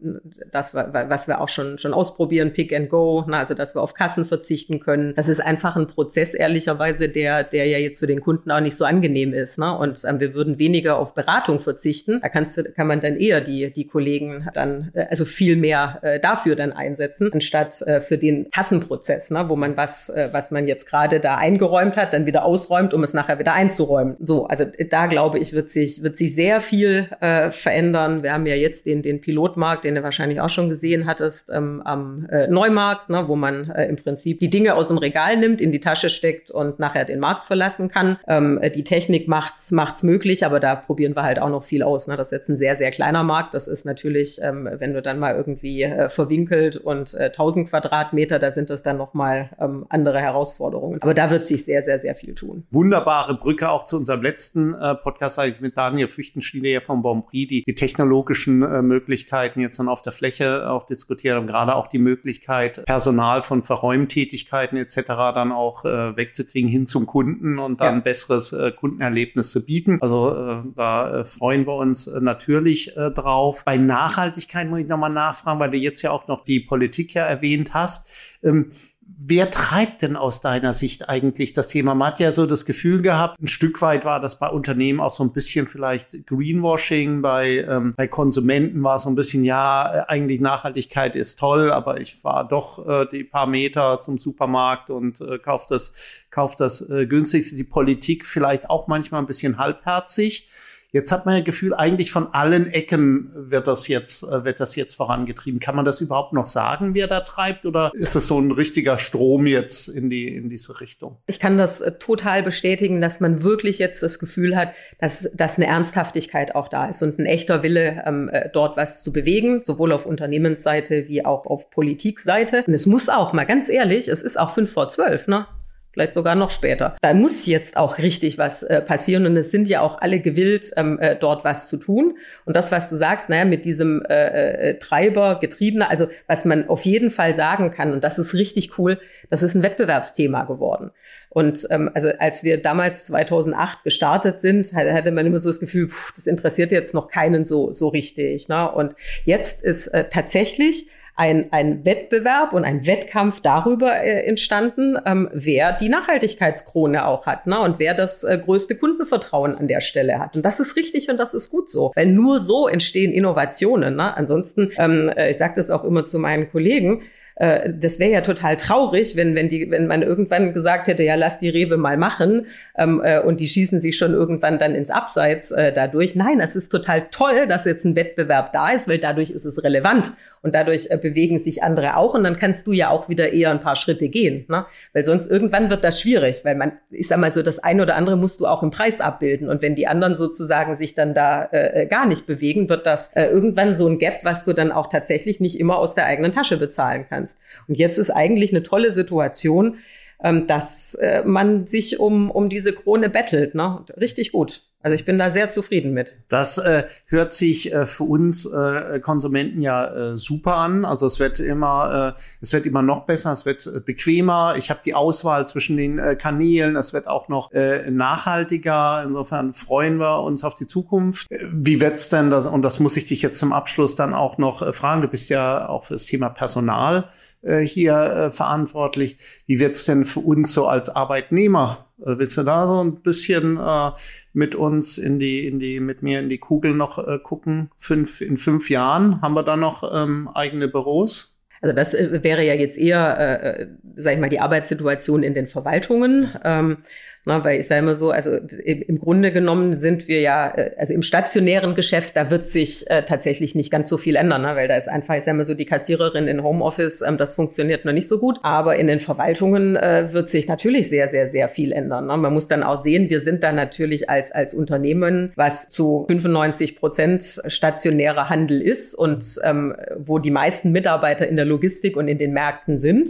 das, 0.53 0.75
was 0.75 1.27
wir 1.27 1.41
auch 1.41 1.49
schon, 1.49 1.79
schon 1.79 1.95
ausprobieren, 1.95 2.53
Pick 2.53 2.75
and 2.75 2.89
Go, 2.91 3.25
ne? 3.27 3.39
also 3.39 3.55
dass 3.55 3.75
wir 3.75 3.83
auf 3.83 3.95
Kassen 3.95 4.25
verzichten 4.25 4.81
können. 4.81 5.15
Das 5.17 5.29
ist 5.29 5.41
einfach 5.41 5.77
ein 5.77 5.87
Prozess, 5.87 6.35
ehrlicherweise, 6.35 7.09
der, 7.09 7.45
der 7.45 7.67
ja 7.67 7.79
jetzt 7.79 7.99
für 7.99 8.07
den 8.07 8.21
Kunden 8.21 8.51
auch 8.51 8.61
nicht 8.61 8.74
so 8.79 8.85
angenehm 8.85 9.33
ist. 9.33 9.59
Ne? 9.59 9.77
Und 9.77 10.01
ähm, 10.07 10.21
wir 10.21 10.35
würden 10.35 10.59
weniger 10.59 10.99
auf 10.99 11.15
Beratung 11.15 11.61
verzichten. 11.61 12.21
Da 12.23 12.29
kannst 12.29 12.57
du, 12.57 12.65
kann 12.65 12.87
man 12.87 13.01
dann 13.01 13.17
eher 13.17 13.41
die, 13.41 13.73
die 13.73 13.87
Kollegen 13.87 14.49
dann, 14.55 14.91
äh, 14.95 15.07
also 15.11 15.25
viel 15.25 15.57
mehr 15.57 15.99
äh, 16.03 16.21
dafür 16.21 16.57
dann 16.57 16.73
einsetzen, 16.73 17.31
anstatt 17.33 17.81
äh, 17.83 18.01
für 18.01 18.19
den 18.19 18.51
Kassenprozess, 18.51 19.31
ne? 19.31 19.49
wo 19.49 19.57
man 19.57 19.77
was, 19.77 20.09
äh, 20.09 20.29
was 20.33 20.51
man 20.51 20.69
jetzt 20.69 20.87
gerade 20.87 21.21
da 21.21 21.37
eingeräumt 21.37 21.97
hat, 21.97 22.13
dann 22.13 22.27
wieder 22.27 22.45
ausräumt, 22.45 22.95
um 22.95 23.03
es 23.03 23.13
nachher 23.13 23.39
wieder 23.39 23.53
einzuräumen. 23.53 24.17
So, 24.21 24.47
also 24.47 24.65
da 24.91 25.07
glaube 25.07 25.39
ich, 25.39 25.53
wird 25.53 25.71
sich, 25.71 26.03
wird 26.03 26.17
sich 26.17 26.35
sehr 26.35 26.61
viel 26.61 27.07
äh, 27.21 27.51
verändern. 27.51 28.23
Wir 28.23 28.33
haben 28.33 28.47
ja 28.47 28.55
jetzt 28.55 28.87
den, 28.87 29.03
den 29.03 29.21
Pilotmarkt, 29.21 29.85
den 29.85 29.95
du 29.95 30.03
wahrscheinlich 30.03 30.41
auch 30.41 30.51
schon 30.51 30.69
gesehen 30.69 31.07
hattest, 31.07 31.51
ähm, 31.51 31.83
am 31.85 32.27
äh, 32.31 32.47
Neumarkt, 32.49 33.11
ne? 33.11 33.25
wo 33.29 33.37
man 33.37 33.71
äh, 33.71 33.87
im 33.87 33.97
Prinzip 33.97 34.39
die 34.39 34.51
Dinge 34.51 34.75
aus 34.75 34.89
dem 34.89 34.99
Regal 34.99 35.37
nimmt, 35.37 35.61
in 35.61 35.73
die 35.73 35.81
Tasche 35.81 36.11
steckt 36.11 36.51
und 36.51 36.79
nachher 36.79 37.05
den 37.05 37.21
Markt 37.21 37.45
verlassen 37.45 37.89
kann. 37.89 38.19
Ähm, 38.27 38.59
äh, 38.61 38.64
die 38.71 38.85
Technik 38.85 39.29
macht's 39.29 39.71
macht's 39.73 40.03
möglich, 40.03 40.45
aber 40.45 40.61
da 40.61 40.75
probieren 40.75 41.17
wir 41.17 41.23
halt 41.23 41.39
auch 41.39 41.51
noch 41.51 41.65
viel 41.65 41.83
aus. 41.83 42.07
Ne? 42.07 42.17
Das 42.17 42.29
ist 42.29 42.33
jetzt 42.33 42.49
ein 42.49 42.57
sehr 42.57 42.77
sehr 42.77 42.91
kleiner 42.91 43.23
Markt. 43.23 43.55
Das 43.55 43.69
ist 43.69 43.85
natürlich, 43.85 44.41
ähm, 44.43 44.69
wenn 44.79 44.95
du 44.95 45.03
dann 45.03 45.19
mal 45.19 45.35
irgendwie 45.35 45.83
äh, 45.83 46.09
verwinkelt 46.09 46.77
und 46.77 47.15
äh, 47.15 47.25
1000 47.25 47.69
Quadratmeter, 47.69 48.39
da 48.39 48.51
sind 48.51 48.71
das 48.71 48.83
dann 48.83 48.97
noch 48.97 49.15
mal 49.15 49.51
ähm, 49.61 49.87
andere 49.89 50.21
Herausforderungen. 50.21 51.01
Aber 51.03 51.15
da 51.15 51.31
wird 51.31 51.47
sich 51.47 51.65
sehr 51.65 51.83
sehr 51.83 51.99
sehr 51.99 52.15
viel 52.15 52.35
tun. 52.35 52.67
Wunderbare 52.71 53.37
Brücke 53.37 53.71
auch 53.71 53.85
zu 53.85 53.97
unserem 53.97 54.23
letzten 54.23 54.75
äh, 54.75 54.95
Podcast 54.95 55.39
eigentlich 55.39 55.61
mit 55.61 55.77
Daniel 55.77 56.09
Füchtenschnieder 56.09 56.69
ja 56.69 56.81
vom 56.81 57.03
Bonprix, 57.03 57.49
die, 57.49 57.65
die 57.67 57.75
technologischen 57.75 58.63
äh, 58.63 58.83
Möglichkeiten 58.83 59.61
jetzt 59.61 59.79
dann 59.79 59.89
auf 59.89 60.03
der 60.03 60.13
Fläche 60.13 60.71
auch 60.71 60.87
diskutieren, 60.87 61.47
gerade 61.47 61.75
auch 61.75 61.87
die 61.87 61.99
Möglichkeit 61.99 62.85
Personal 62.87 63.43
von 63.43 63.63
Verräumtätigkeiten 63.63 64.79
etc. 64.79 65.03
dann 65.07 65.53
auch 65.53 65.85
äh, 65.85 66.17
wegzukriegen 66.17 66.71
hin 66.71 66.87
zum 66.87 67.07
Kunden 67.07 67.59
und 67.59 67.81
dann 67.81 67.97
ja. 67.97 68.01
besseres 68.01 68.54
äh, 68.55 68.73
Kundenerlebnis 68.73 69.51
zu 69.51 69.67
bieten. 69.67 69.99
Also 70.01 70.35
äh, 70.35 70.63
da 70.75 71.21
äh, 71.21 71.25
freuen 71.25 71.67
wir 71.67 71.75
uns 71.75 72.07
äh, 72.07 72.21
natürlich 72.21 72.97
äh, 72.97 73.11
drauf. 73.11 73.65
Bei 73.65 73.77
Nachhaltigkeit 73.77 74.69
muss 74.69 74.81
ich 74.81 74.87
nochmal 74.87 75.13
nachfragen, 75.13 75.61
weil 75.61 75.71
du 75.71 75.77
jetzt 75.77 76.03
ja 76.03 76.11
auch 76.11 76.29
noch 76.29 76.45
die 76.45 76.61
Politik 76.61 77.15
ja 77.15 77.25
erwähnt 77.27 77.75
hast. 77.75 78.09
Ähm, 78.43 78.71
Wer 79.07 79.51
treibt 79.51 80.03
denn 80.03 80.17
aus 80.17 80.41
deiner 80.41 80.73
Sicht 80.73 81.09
eigentlich 81.09 81.53
das 81.53 81.69
Thema? 81.69 81.95
Man 81.95 82.09
hat 82.09 82.21
ja 82.21 82.33
so 82.33 82.45
das 82.45 82.67
Gefühl 82.67 83.01
gehabt, 83.01 83.41
ein 83.41 83.47
Stück 83.47 83.81
weit 83.81 84.05
war 84.05 84.21
das 84.21 84.39
bei 84.39 84.49
Unternehmen 84.49 85.01
auch 85.01 85.11
so 85.11 85.25
ein 85.25 85.33
bisschen 85.33 85.67
vielleicht 85.67 86.27
Greenwashing, 86.27 87.23
bei, 87.23 87.65
ähm, 87.69 87.93
bei 87.97 88.07
Konsumenten 88.07 88.83
war 88.83 88.97
es 88.97 89.03
so 89.03 89.09
ein 89.09 89.15
bisschen, 89.15 89.45
ja, 89.45 90.05
eigentlich 90.09 90.41
Nachhaltigkeit 90.41 91.17
ist 91.17 91.39
toll, 91.39 91.73
aber 91.73 92.01
ich 92.01 92.17
fahre 92.17 92.49
doch 92.49 92.87
äh, 92.87 93.07
die 93.11 93.25
paar 93.25 93.47
Meter 93.47 94.01
zum 94.01 94.19
Supermarkt 94.19 94.91
und 94.91 95.21
äh, 95.21 95.39
kaufe 95.39 95.67
das, 95.71 95.93
kauf 96.31 96.55
das 96.55 96.89
äh, 96.91 97.07
günstigste. 97.07 97.57
Die 97.57 97.65
Politik 97.65 98.27
vielleicht 98.27 98.69
auch 98.69 98.89
manchmal 98.89 99.23
ein 99.23 99.27
bisschen 99.27 99.57
halbherzig. 99.59 100.51
Jetzt 100.95 101.11
hat 101.11 101.27
man 101.27 101.35
ja 101.35 101.43
Gefühl, 101.43 101.75
eigentlich 101.75 102.13
von 102.13 102.33
allen 102.33 102.69
Ecken 102.69 103.29
wird 103.35 103.67
das 103.67 103.89
jetzt, 103.89 104.23
äh, 104.23 104.45
wird 104.45 104.61
das 104.61 104.77
jetzt 104.77 104.95
vorangetrieben. 104.95 105.59
Kann 105.59 105.75
man 105.75 105.85
das 105.85 106.01
überhaupt 106.01 106.33
noch 106.33 106.47
sagen, 106.47 106.95
wer 106.95 107.09
da 107.09 107.19
treibt? 107.19 107.67
Oder 107.67 107.91
ist 107.95 108.15
es 108.15 108.29
so 108.29 108.39
ein 108.39 108.53
richtiger 108.53 108.97
Strom 108.97 109.49
jetzt 109.49 109.89
in 109.89 110.09
die, 110.09 110.29
in 110.29 110.49
diese 110.49 110.81
Richtung? 110.81 111.17
Ich 111.27 111.41
kann 111.41 111.59
das 111.59 111.81
äh, 111.81 111.99
total 111.99 112.45
bestätigen, 112.45 113.01
dass 113.01 113.19
man 113.19 113.43
wirklich 113.43 113.81
jetzt 113.81 114.05
das 114.05 114.21
Gefühl 114.21 114.57
hat, 114.57 114.69
dass, 115.01 115.29
dass 115.35 115.57
eine 115.57 115.67
Ernsthaftigkeit 115.67 116.55
auch 116.55 116.69
da 116.69 116.87
ist 116.87 117.03
und 117.03 117.19
ein 117.19 117.27
echter 117.27 117.65
Wille, 117.65 118.05
ähm, 118.07 118.29
äh, 118.29 118.49
dort 118.53 118.77
was 118.77 119.03
zu 119.03 119.13
bewegen, 119.13 119.63
sowohl 119.65 119.91
auf 119.91 120.07
Unternehmensseite 120.07 121.09
wie 121.09 121.25
auch 121.25 121.47
auf 121.47 121.71
Politikseite. 121.71 122.63
Und 122.69 122.75
es 122.75 122.87
muss 122.87 123.09
auch, 123.09 123.33
mal 123.33 123.47
ganz 123.47 123.69
ehrlich, 123.69 124.07
es 124.07 124.23
ist 124.23 124.39
auch 124.39 124.55
fünf 124.55 124.71
vor 124.71 124.89
zwölf, 124.91 125.27
ne? 125.27 125.49
Vielleicht 125.95 126.13
sogar 126.13 126.35
noch 126.35 126.51
später. 126.51 126.97
Da 127.01 127.15
muss 127.15 127.47
jetzt 127.47 127.77
auch 127.77 127.99
richtig 127.99 128.37
was 128.37 128.63
äh, 128.63 128.83
passieren 128.83 129.27
und 129.27 129.37
es 129.37 129.51
sind 129.51 129.69
ja 129.69 129.81
auch 129.81 130.01
alle 130.01 130.21
gewillt, 130.21 130.71
ähm, 130.77 130.99
äh, 131.01 131.17
dort 131.17 131.45
was 131.45 131.69
zu 131.69 131.79
tun. 131.79 132.19
Und 132.45 132.57
das, 132.57 132.71
was 132.73 132.91
du 132.91 132.97
sagst, 132.97 133.31
naja, 133.31 133.45
mit 133.45 133.65
diesem 133.65 134.03
äh, 134.03 134.71
äh, 134.71 134.79
Treiber, 134.79 135.39
Getriebener, 135.41 135.89
also 135.89 136.09
was 136.27 136.45
man 136.45 136.69
auf 136.69 136.83
jeden 136.83 137.11
Fall 137.11 137.35
sagen 137.37 137.71
kann, 137.71 137.93
und 137.93 138.05
das 138.05 138.19
ist 138.19 138.35
richtig 138.35 138.79
cool, 138.79 139.01
das 139.31 139.43
ist 139.43 139.55
ein 139.55 139.63
Wettbewerbsthema 139.63 140.45
geworden. 140.45 140.91
Und 141.31 141.67
ähm, 141.71 141.91
also 141.95 142.11
als 142.19 142.45
wir 142.45 142.61
damals 142.61 143.07
2008 143.07 143.85
gestartet 143.85 144.41
sind, 144.41 144.73
hatte 144.75 145.13
man 145.13 145.27
immer 145.27 145.39
so 145.39 145.49
das 145.49 145.61
Gefühl, 145.61 145.89
pff, 145.89 146.13
das 146.17 146.27
interessiert 146.27 146.73
jetzt 146.73 146.95
noch 146.95 147.09
keinen 147.09 147.45
so 147.45 147.73
so 147.73 147.89
richtig. 147.89 148.49
Ne? 148.49 148.71
Und 148.71 148.95
jetzt 149.25 149.63
ist 149.63 149.89
äh, 149.89 150.09
tatsächlich 150.09 150.89
ein, 151.17 151.53
ein 151.53 151.85
Wettbewerb 151.85 152.53
und 152.53 152.65
ein 152.65 152.87
Wettkampf 152.87 153.41
darüber 153.41 154.01
äh, 154.03 154.27
entstanden, 154.27 154.97
ähm, 155.07 155.29
wer 155.33 155.73
die 155.73 155.89
Nachhaltigkeitskrone 155.89 157.07
auch 157.07 157.27
hat 157.27 157.47
ne? 157.47 157.61
und 157.61 157.79
wer 157.79 157.95
das 157.95 158.25
äh, 158.25 158.39
größte 158.43 158.77
Kundenvertrauen 158.77 159.57
an 159.57 159.69
der 159.69 159.81
Stelle 159.81 160.19
hat. 160.19 160.35
Und 160.35 160.45
das 160.45 160.59
ist 160.59 160.77
richtig 160.77 161.09
und 161.09 161.17
das 161.17 161.33
ist 161.33 161.51
gut 161.51 161.71
so, 161.71 161.93
weil 161.95 162.07
nur 162.07 162.39
so 162.41 162.67
entstehen 162.67 163.13
Innovationen. 163.13 163.97
Ne? 163.97 164.17
Ansonsten, 164.17 164.73
ähm, 164.77 165.09
äh, 165.09 165.31
ich 165.31 165.37
sage 165.37 165.55
das 165.57 165.71
auch 165.71 165.85
immer 165.85 166.05
zu 166.05 166.19
meinen 166.19 166.51
Kollegen, 166.51 167.03
äh, 167.37 167.73
das 167.73 167.99
wäre 167.99 168.13
ja 168.13 168.21
total 168.21 168.57
traurig, 168.57 169.17
wenn, 169.17 169.35
wenn, 169.35 169.49
die, 169.49 169.71
wenn 169.71 169.87
man 169.87 170.03
irgendwann 170.03 170.53
gesagt 170.53 170.87
hätte, 170.87 171.03
ja, 171.03 171.15
lass 171.15 171.39
die 171.39 171.49
Rewe 171.49 171.77
mal 171.77 171.97
machen 171.97 172.47
ähm, 172.77 173.01
äh, 173.05 173.21
und 173.21 173.41
die 173.41 173.49
schießen 173.49 173.81
sich 173.81 173.97
schon 173.97 174.13
irgendwann 174.13 174.59
dann 174.59 174.75
ins 174.75 174.91
Abseits 174.91 175.51
äh, 175.51 175.73
dadurch. 175.73 176.15
Nein, 176.15 176.41
es 176.41 176.57
ist 176.57 176.69
total 176.71 177.09
toll, 177.11 177.47
dass 177.47 177.65
jetzt 177.65 177.85
ein 177.85 177.97
Wettbewerb 177.97 178.53
da 178.53 178.71
ist, 178.71 178.89
weil 178.89 178.99
dadurch 178.99 179.31
ist 179.31 179.45
es 179.45 179.63
relevant 179.63 180.13
und 180.45 180.55
dadurch 180.55 180.89
äh, 180.91 180.99
bewegen 180.99 181.39
sich 181.39 181.63
andere 181.63 181.97
auch 181.97 182.15
und 182.15 182.23
dann 182.23 182.39
kannst 182.39 182.67
du 182.67 182.73
ja 182.73 182.91
auch 182.91 183.09
wieder 183.09 183.33
eher 183.33 183.51
ein 183.51 183.61
paar 183.61 183.77
Schritte 183.77 184.09
gehen, 184.09 184.45
ne? 184.49 184.67
weil 184.93 185.05
sonst 185.05 185.29
irgendwann 185.29 185.71
wird 185.71 185.83
das 185.83 186.01
schwierig, 186.01 186.45
weil 186.45 186.55
man, 186.55 186.73
ich 186.91 187.09
sag 187.09 187.19
mal 187.19 187.33
so, 187.33 187.43
das 187.43 187.59
eine 187.59 187.83
oder 187.83 187.97
andere 187.97 188.17
musst 188.17 188.41
du 188.41 188.47
auch 188.47 188.63
im 188.63 188.71
Preis 188.71 189.01
abbilden 189.01 189.49
und 189.49 189.63
wenn 189.63 189.75
die 189.75 189.87
anderen 189.87 190.15
sozusagen 190.17 190.77
sich 190.77 190.93
dann 190.93 191.15
da 191.15 191.45
äh, 191.47 191.83
äh, 191.83 191.87
gar 191.87 192.07
nicht 192.07 192.27
bewegen, 192.27 192.69
wird 192.69 192.85
das 192.85 193.09
äh, 193.17 193.25
irgendwann 193.25 193.75
so 193.75 193.89
ein 193.89 193.99
Gap, 193.99 194.19
was 194.23 194.45
du 194.45 194.53
dann 194.53 194.71
auch 194.71 194.89
tatsächlich 194.89 195.41
nicht 195.41 195.59
immer 195.59 195.79
aus 195.79 195.95
der 195.95 196.05
eigenen 196.05 196.33
Tasche 196.33 196.59
bezahlen 196.59 197.07
kannst. 197.09 197.39
Und 197.67 197.79
jetzt 197.79 197.97
ist 197.97 198.11
eigentlich 198.11 198.53
eine 198.53 198.63
tolle 198.63 198.93
Situation, 198.93 199.79
ähm, 200.25 200.47
dass 200.47 200.95
äh, 200.95 201.23
man 201.25 201.67
sich 201.67 202.01
um, 202.01 202.31
um 202.31 202.49
diese 202.49 202.73
Krone 202.73 203.11
bettelt. 203.11 203.55
Ne? 203.55 203.85
Richtig 204.01 204.33
gut. 204.33 204.63
Also 204.81 204.97
ich 204.97 205.07
bin 205.07 205.19
da 205.19 205.31
sehr 205.31 205.49
zufrieden 205.49 205.95
mit. 205.95 206.15
Das 206.29 206.59
äh, 206.59 206.85
hört 207.07 207.33
sich 207.33 207.73
äh, 207.73 207.87
für 207.87 208.05
uns 208.05 208.45
äh, 208.45 209.01
Konsumenten 209.01 209.63
ja 209.63 209.87
äh, 209.87 210.17
super 210.17 210.57
an. 210.57 210.85
Also 210.85 211.07
es 211.07 211.21
wird 211.21 211.41
immer, 211.41 212.15
äh, 212.19 212.21
es 212.43 212.53
wird 212.53 212.67
immer 212.67 212.83
noch 212.83 213.07
besser, 213.07 213.33
es 213.33 213.47
wird 213.47 213.67
äh, 213.67 213.81
bequemer. 213.81 214.57
Ich 214.59 214.69
habe 214.69 214.81
die 214.85 214.95
Auswahl 214.95 215.47
zwischen 215.47 215.79
den 215.79 215.99
äh, 215.99 216.17
Kanälen. 216.17 216.77
Es 216.77 216.93
wird 216.93 217.07
auch 217.07 217.29
noch 217.29 217.53
äh, 217.53 217.91
nachhaltiger. 217.91 219.03
Insofern 219.07 219.55
freuen 219.55 219.97
wir 219.97 220.23
uns 220.23 220.45
auf 220.45 220.55
die 220.55 220.67
Zukunft. 220.67 221.31
Äh, 221.31 221.39
wie 221.51 221.81
wird's 221.81 222.11
denn 222.11 222.29
das? 222.29 222.47
Und 222.47 222.63
das 222.63 222.79
muss 222.79 222.99
ich 222.99 223.07
dich 223.07 223.23
jetzt 223.23 223.39
zum 223.39 223.55
Abschluss 223.55 223.95
dann 223.95 224.13
auch 224.13 224.37
noch 224.37 224.61
äh, 224.61 224.75
fragen. 224.75 225.01
Du 225.01 225.09
bist 225.09 225.31
ja 225.31 225.67
auch 225.67 225.85
für 225.85 225.95
das 225.95 226.05
Thema 226.05 226.29
Personal 226.29 227.09
äh, 227.45 227.61
hier 227.61 227.95
äh, 227.95 228.31
verantwortlich. 228.31 229.17
Wie 229.47 229.61
wird's 229.61 229.85
denn 229.87 230.05
für 230.05 230.21
uns 230.21 230.53
so 230.53 230.67
als 230.67 230.89
Arbeitnehmer? 230.89 231.87
Äh, 232.01 232.19
willst 232.19 232.37
du 232.37 232.43
da 232.43 232.67
so 232.67 232.83
ein 232.83 233.03
bisschen 233.03 233.59
äh, 233.59 233.91
mit 234.33 234.55
uns 234.55 234.99
in 234.99 235.19
die, 235.19 235.47
in 235.47 235.59
die, 235.59 235.81
mit 235.81 236.03
mir 236.03 236.21
in 236.21 236.29
die 236.29 236.39
Kugel 236.39 236.75
noch 236.75 237.07
äh, 237.07 237.19
gucken? 237.19 237.71
Fünf, 237.77 238.21
in 238.21 238.37
fünf 238.37 238.71
Jahren 238.71 239.21
haben 239.23 239.35
wir 239.35 239.43
da 239.43 239.57
noch 239.57 239.93
ähm, 239.95 240.29
eigene 240.35 240.69
Büros? 240.69 241.35
Also 241.61 241.75
das 241.75 241.95
äh, 241.95 242.23
wäre 242.23 242.45
ja 242.45 242.55
jetzt 242.55 242.77
eher, 242.77 243.19
äh, 243.19 243.63
äh, 243.63 243.69
sag 243.97 244.15
ich 244.15 244.21
mal, 244.21 244.29
die 244.29 244.41
Arbeitssituation 244.41 245.23
in 245.23 245.33
den 245.33 245.49
Verwaltungen. 245.49 246.31
Ähm, 246.45 246.79
na, 247.27 247.43
weil 247.43 247.61
ich 247.61 247.67
sage 247.67 247.81
immer 247.81 247.95
so, 247.95 248.11
also 248.11 248.37
im 248.37 248.99
Grunde 248.99 249.33
genommen 249.33 249.81
sind 249.81 250.09
wir 250.09 250.21
ja, 250.21 250.53
äh, 250.55 250.73
also 250.77 250.93
im 250.93 251.03
stationären 251.03 251.75
Geschäft, 251.75 252.17
da 252.17 252.31
wird 252.31 252.51
sich 252.51 252.89
äh, 252.91 253.03
tatsächlich 253.03 253.55
nicht 253.55 253.71
ganz 253.71 253.89
so 253.89 253.97
viel 253.97 254.17
ändern, 254.17 254.43
ne? 254.43 254.57
weil 254.57 254.69
da 254.69 254.77
ist 254.77 254.89
einfach, 254.89 255.15
ich 255.15 255.25
sage 255.25 255.37
immer 255.37 255.47
so, 255.47 255.55
die 255.55 255.65
Kassiererin 255.65 256.29
in 256.29 256.43
Homeoffice, 256.43 257.01
ähm, 257.01 257.17
das 257.17 257.33
funktioniert 257.33 257.87
noch 257.87 257.93
nicht 257.95 258.09
so 258.09 258.19
gut. 258.19 258.39
Aber 258.43 258.77
in 258.77 258.89
den 258.89 259.01
Verwaltungen 259.01 259.77
äh, 259.77 260.13
wird 260.13 260.29
sich 260.29 260.49
natürlich 260.49 260.91
sehr, 260.91 261.09
sehr, 261.09 261.29
sehr 261.29 261.49
viel 261.49 261.73
ändern. 261.73 262.09
Ne? 262.09 262.17
Man 262.19 262.35
muss 262.35 262.47
dann 262.47 262.63
auch 262.63 262.83
sehen, 262.83 263.09
wir 263.09 263.21
sind 263.21 263.43
da 263.43 263.53
natürlich 263.53 264.11
als, 264.11 264.31
als 264.31 264.53
Unternehmen, 264.53 265.33
was 265.35 265.69
zu 265.69 266.05
95 266.09 266.77
Prozent 266.77 267.41
stationärer 267.47 268.29
Handel 268.29 268.61
ist 268.61 268.95
und 268.95 269.25
ähm, 269.45 269.75
wo 269.97 270.19
die 270.19 270.31
meisten 270.31 270.73
Mitarbeiter 270.73 271.27
in 271.27 271.37
der 271.37 271.47
Logistik 271.47 271.97
und 271.97 272.07
in 272.07 272.19
den 272.19 272.35
Märkten 272.35 272.79
sind 272.79 273.09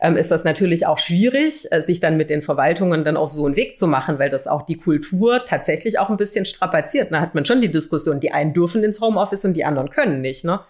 ähm, 0.00 0.16
ist 0.16 0.30
das 0.30 0.44
natürlich 0.44 0.86
auch 0.86 0.98
schwierig, 0.98 1.66
äh, 1.70 1.82
sich 1.82 2.00
dann 2.00 2.16
mit 2.16 2.30
den 2.30 2.42
Verwaltungen 2.42 3.04
dann 3.04 3.16
auf 3.16 3.32
so 3.32 3.44
einen 3.44 3.56
Weg 3.56 3.78
zu 3.78 3.86
machen, 3.86 4.18
weil 4.18 4.30
das 4.30 4.46
auch 4.46 4.62
die 4.62 4.76
Kultur 4.76 5.44
tatsächlich 5.44 5.98
auch 5.98 6.08
ein 6.08 6.16
bisschen 6.16 6.44
strapaziert. 6.44 7.12
Da 7.12 7.20
hat 7.20 7.34
man 7.34 7.44
schon 7.44 7.60
die 7.60 7.70
Diskussion, 7.70 8.20
die 8.20 8.32
einen 8.32 8.54
dürfen 8.54 8.82
ins 8.82 9.00
Homeoffice 9.00 9.44
und 9.44 9.56
die 9.56 9.64
anderen 9.64 9.90
können 9.90 10.20
nicht. 10.20 10.44
Ne? 10.44 10.60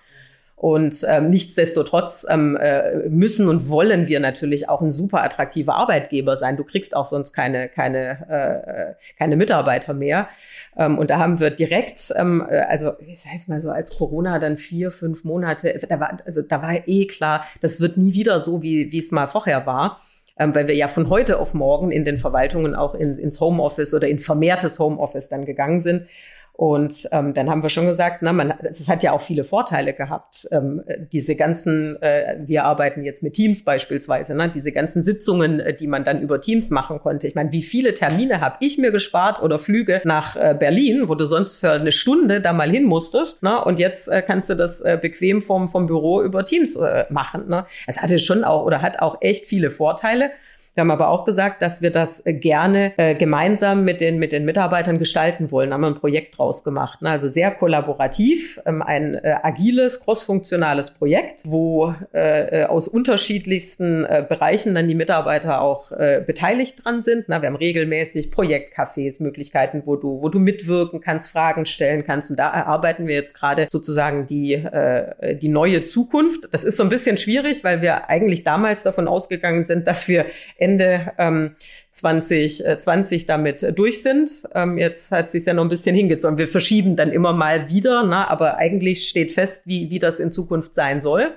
Und 0.61 1.07
ähm, 1.09 1.29
nichtsdestotrotz 1.29 2.27
ähm, 2.29 2.55
äh, 2.61 3.09
müssen 3.09 3.49
und 3.49 3.71
wollen 3.71 4.09
wir 4.09 4.21
natürlich 4.21 4.69
auch 4.69 4.83
ein 4.83 4.91
super 4.91 5.25
attraktiver 5.25 5.75
Arbeitgeber 5.75 6.37
sein. 6.37 6.59
Du 6.59 6.65
kriegst 6.65 6.95
auch 6.95 7.07
sonst 7.07 7.33
keine, 7.33 7.71
keine, 7.71 8.29
äh, 8.29 9.17
keine 9.19 9.37
Mitarbeiter 9.37 9.95
mehr. 9.95 10.29
Ähm, 10.77 10.99
und 10.99 11.09
da 11.09 11.19
haben 11.19 11.41
wir 11.41 11.49
direkt, 11.49 12.13
ähm, 12.15 12.47
äh, 12.47 12.59
also 12.59 12.93
ich 13.01 13.23
sag 13.23 13.33
jetzt 13.33 13.49
mal 13.49 13.63
so, 13.63 13.71
als 13.71 13.97
Corona 13.97 14.39
dann 14.39 14.59
vier, 14.59 14.91
fünf 14.91 15.25
Monate, 15.25 15.81
da 15.89 15.99
war, 15.99 16.19
also 16.27 16.43
da 16.43 16.61
war 16.61 16.87
eh 16.87 17.07
klar, 17.07 17.47
das 17.63 17.81
wird 17.81 17.97
nie 17.97 18.13
wieder 18.13 18.39
so, 18.39 18.61
wie 18.61 18.93
wie 18.93 18.99
es 18.99 19.13
mal 19.13 19.29
vorher 19.29 19.65
war 19.65 19.99
ähm, 20.39 20.55
weil 20.55 20.69
wir 20.69 20.75
ja 20.75 20.89
von 20.89 21.11
heute 21.11 21.39
auf 21.39 21.53
morgen 21.53 21.93
in 21.93 22.05
den 22.05 22.17
Verwaltungen 22.17 22.75
auch 22.75 22.95
in, 22.95 23.19
ins 23.19 23.41
Homeoffice 23.41 23.93
oder 23.93 24.09
in 24.09 24.19
vermehrtes 24.19 24.79
Homeoffice 24.79 25.29
dann 25.29 25.45
gegangen 25.45 25.81
sind. 25.81 26.07
Und 26.53 27.09
ähm, 27.13 27.33
dann 27.33 27.49
haben 27.49 27.63
wir 27.63 27.71
schon 27.71 27.87
gesagt, 27.87 28.19
na, 28.21 28.35
man, 28.35 28.53
es 28.63 28.87
hat 28.87 29.03
ja 29.03 29.13
auch 29.13 29.23
viele 29.23 29.45
Vorteile 29.45 29.95
gehabt. 29.95 30.47
Ähm, 30.53 30.83
diese 31.11 31.35
ganzen, 31.35 31.97
äh, 32.03 32.37
wir 32.45 32.65
arbeiten 32.65 33.03
jetzt 33.03 33.23
mit 33.23 33.33
Teams 33.33 33.65
beispielsweise, 33.65 34.35
ne, 34.35 34.51
diese 34.51 34.71
ganzen 34.71 35.03
Sitzungen, 35.03 35.61
äh, 35.61 35.75
die 35.75 35.87
man 35.87 36.05
dann 36.05 36.21
über 36.21 36.41
Teams 36.41 36.69
machen 36.69 36.99
konnte. 36.99 37.27
Ich 37.27 37.35
meine, 37.35 37.51
wie 37.53 37.63
viele 37.63 37.95
Termine 37.95 38.43
habe 38.43 38.57
ich 38.61 38.77
mir 38.77 38.91
gespart 38.91 39.43
oder 39.43 39.59
Flüge 39.59 40.03
nach 40.05 40.37
äh, 40.37 40.55
Berlin, 40.59 41.09
wo 41.09 41.15
du 41.15 41.25
sonst 41.25 41.61
für 41.61 41.73
eine 41.73 41.93
Stunde 41.93 42.43
da 42.43 42.53
mal 42.53 42.71
hin 42.71 42.85
musstest. 42.85 43.43
Ne, 43.43 43.65
und 43.65 43.79
jetzt 43.79 44.09
äh, 44.09 44.21
kannst 44.21 44.51
du 44.51 44.55
das 44.55 44.83
äh, 44.83 44.99
bequem 45.01 45.41
vom, 45.41 45.67
vom 45.67 45.87
Büro 45.87 46.23
über 46.23 46.45
Teams 46.45 46.77
äh, 46.77 47.07
machen. 47.09 47.49
Ne. 47.49 47.65
Es 47.87 48.03
hatte 48.03 48.19
schon 48.19 48.45
auch 48.45 48.67
oder 48.67 48.83
hat 48.83 49.01
auch 49.01 49.17
echt 49.23 49.47
viele 49.47 49.71
Vorteile. 49.71 50.31
Wir 50.75 50.83
haben 50.83 50.91
aber 50.93 51.09
auch 51.09 51.25
gesagt, 51.25 51.63
dass 51.63 51.83
wir 51.83 51.91
das 51.91 52.25
äh, 52.25 52.33
gerne 52.33 52.93
äh, 52.97 53.15
gemeinsam 53.17 53.85
mit 53.85 54.01
den, 54.01 54.19
mit 54.19 54.31
den 54.31 54.45
Mitarbeitern 54.45 54.99
gestalten 54.99 55.51
wollen. 55.51 55.71
Da 55.71 55.75
haben 55.75 55.81
wir 55.81 55.89
ein 55.89 55.95
Projekt 55.95 56.39
draus 56.39 56.63
gemacht. 56.63 57.03
Ne? 57.03 57.11
Also 57.11 57.29
sehr 57.29 57.51
kollaborativ, 57.51 58.61
ähm, 58.67 58.81
ein 58.81 59.15
äh, 59.15 59.35
agiles, 59.43 60.01
crossfunktionales 60.01 60.93
Projekt, 60.93 61.43
wo 61.47 61.95
äh, 62.15 62.63
äh 62.63 62.65
aus 62.67 62.87
unterschiedlichsten 62.87 64.05
äh, 64.05 64.25
Bereichen 64.27 64.75
dann 64.75 64.87
die 64.87 64.95
Mitarbeiter 64.95 65.61
auch 65.61 65.91
äh, 65.91 66.23
beteiligt 66.25 66.85
dran 66.85 67.03
sind. 67.03 67.25
Na, 67.27 67.43
wir 67.43 67.49
haben 67.49 67.57
regelmäßig 67.57 68.31
Projektcafés, 68.31 69.21
Möglichkeiten, 69.21 69.83
wo 69.87 69.97
du, 69.97 70.23
wo 70.23 70.29
du 70.29 70.39
mitwirken 70.39 71.01
kannst, 71.01 71.33
Fragen 71.33 71.67
stellen 71.67 72.05
kannst. 72.05 72.31
Und 72.31 72.39
da 72.39 72.49
erarbeiten 72.49 73.09
wir 73.09 73.17
jetzt 73.17 73.35
gerade 73.35 73.67
sozusagen 73.69 74.27
die, 74.27 74.55
äh, 74.55 75.35
die 75.35 75.49
neue 75.49 75.83
Zukunft. 75.83 76.49
Das 76.53 76.63
ist 76.63 76.77
so 76.77 76.85
ein 76.85 76.89
bisschen 76.89 77.17
schwierig, 77.17 77.65
weil 77.65 77.83
wir 77.83 78.09
eigentlich 78.09 78.45
damals 78.45 78.85
davon 78.85 79.09
ausgegangen 79.09 79.65
sind, 79.65 79.89
dass 79.89 80.07
wir 80.07 80.27
Ende 80.61 81.13
ähm, 81.19 81.57
2020 81.93 83.23
äh, 83.23 83.27
damit 83.27 83.79
durch 83.79 84.03
sind. 84.03 84.31
Ähm, 84.55 84.79
jetzt 84.79 85.11
hat 85.11 85.31
sich 85.31 85.45
ja 85.45 85.55
noch 85.55 85.65
ein 85.65 85.69
bisschen 85.69 85.97
hingezogen. 85.97 86.39
Wir 86.39 86.49
verschieben 86.49 86.97
dann 86.97 87.11
immer 87.11 87.33
mal 87.33 87.71
wieder, 87.71 88.03
na, 88.05 88.29
aber 88.29 88.57
eigentlich 88.57 89.09
steht 89.09 89.33
fest, 89.33 89.63
wie, 89.67 89.91
wie 89.91 89.99
das 89.99 90.21
in 90.21 90.31
Zukunft 90.31 90.75
sein 90.75 91.01
soll. 91.01 91.33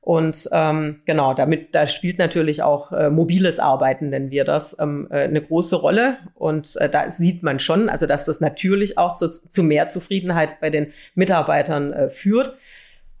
Und 0.00 0.48
ähm, 0.52 1.02
genau, 1.04 1.34
damit 1.34 1.74
da 1.74 1.86
spielt 1.86 2.18
natürlich 2.18 2.62
auch 2.62 2.92
äh, 2.92 3.10
mobiles 3.10 3.58
Arbeiten, 3.58 4.08
nennen 4.08 4.30
wir 4.30 4.44
das, 4.44 4.74
ähm, 4.80 5.06
äh, 5.10 5.24
eine 5.24 5.42
große 5.42 5.76
Rolle. 5.76 6.16
Und 6.34 6.76
äh, 6.76 6.88
da 6.88 7.10
sieht 7.10 7.42
man 7.42 7.58
schon, 7.58 7.90
also 7.90 8.06
dass 8.06 8.24
das 8.24 8.40
natürlich 8.40 8.96
auch 8.96 9.14
zu, 9.14 9.28
zu 9.28 9.62
mehr 9.62 9.88
Zufriedenheit 9.88 10.60
bei 10.60 10.70
den 10.70 10.92
Mitarbeitern 11.14 11.92
äh, 11.92 12.08
führt, 12.08 12.54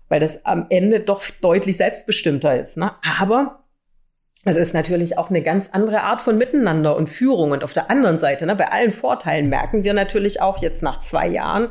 weil 0.08 0.20
das 0.20 0.46
am 0.46 0.66
Ende 0.70 1.00
doch 1.00 1.22
deutlich 1.42 1.76
selbstbestimmter 1.76 2.58
ist. 2.58 2.78
Ne? 2.78 2.92
Aber 3.18 3.64
das 4.52 4.68
ist 4.68 4.74
natürlich 4.74 5.18
auch 5.18 5.30
eine 5.30 5.42
ganz 5.42 5.70
andere 5.72 6.02
Art 6.02 6.22
von 6.22 6.38
Miteinander 6.38 6.96
und 6.96 7.08
Führung. 7.08 7.52
Und 7.52 7.64
auf 7.64 7.72
der 7.72 7.90
anderen 7.90 8.18
Seite, 8.18 8.46
ne, 8.46 8.56
bei 8.56 8.68
allen 8.70 8.92
Vorteilen 8.92 9.48
merken 9.48 9.84
wir 9.84 9.94
natürlich 9.94 10.40
auch 10.40 10.58
jetzt 10.58 10.82
nach 10.82 11.00
zwei 11.00 11.26
Jahren, 11.26 11.70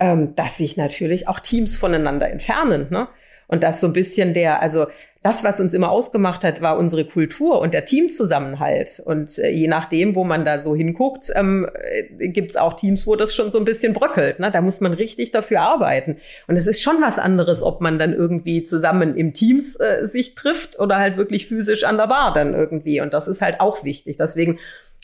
ähm, 0.00 0.34
dass 0.34 0.56
sich 0.56 0.76
natürlich 0.76 1.28
auch 1.28 1.40
Teams 1.40 1.76
voneinander 1.76 2.30
entfernen. 2.30 2.88
Ne? 2.90 3.08
Und 3.46 3.62
das 3.62 3.80
so 3.80 3.86
ein 3.86 3.92
bisschen 3.92 4.34
der, 4.34 4.60
also 4.60 4.86
das, 5.24 5.42
was 5.42 5.58
uns 5.58 5.72
immer 5.72 5.90
ausgemacht 5.90 6.44
hat, 6.44 6.60
war 6.60 6.76
unsere 6.76 7.06
Kultur 7.06 7.58
und 7.58 7.72
der 7.72 7.86
Teamzusammenhalt. 7.86 9.00
Und 9.02 9.38
äh, 9.38 9.48
je 9.48 9.68
nachdem, 9.68 10.14
wo 10.16 10.22
man 10.22 10.44
da 10.44 10.60
so 10.60 10.76
hinguckt, 10.76 11.32
ähm, 11.34 11.66
äh, 11.72 12.28
gibt 12.28 12.50
es 12.50 12.56
auch 12.58 12.74
Teams, 12.74 13.06
wo 13.06 13.16
das 13.16 13.34
schon 13.34 13.50
so 13.50 13.56
ein 13.56 13.64
bisschen 13.64 13.94
bröckelt. 13.94 14.38
Ne? 14.38 14.50
Da 14.50 14.60
muss 14.60 14.82
man 14.82 14.92
richtig 14.92 15.30
dafür 15.30 15.62
arbeiten. 15.62 16.18
Und 16.46 16.56
es 16.56 16.66
ist 16.66 16.82
schon 16.82 16.96
was 17.00 17.18
anderes, 17.18 17.62
ob 17.62 17.80
man 17.80 17.98
dann 17.98 18.12
irgendwie 18.12 18.64
zusammen 18.64 19.16
im 19.16 19.32
Teams 19.32 19.76
äh, 19.76 20.04
sich 20.04 20.34
trifft 20.34 20.78
oder 20.78 20.98
halt 20.98 21.16
wirklich 21.16 21.46
physisch 21.46 21.84
an 21.84 21.96
der 21.96 22.08
Bar 22.08 22.34
dann 22.34 22.52
irgendwie. 22.52 23.00
Und 23.00 23.14
das 23.14 23.26
ist 23.26 23.40
halt 23.40 23.60
auch 23.60 23.82
wichtig. 23.82 24.18
Deswegen 24.18 24.58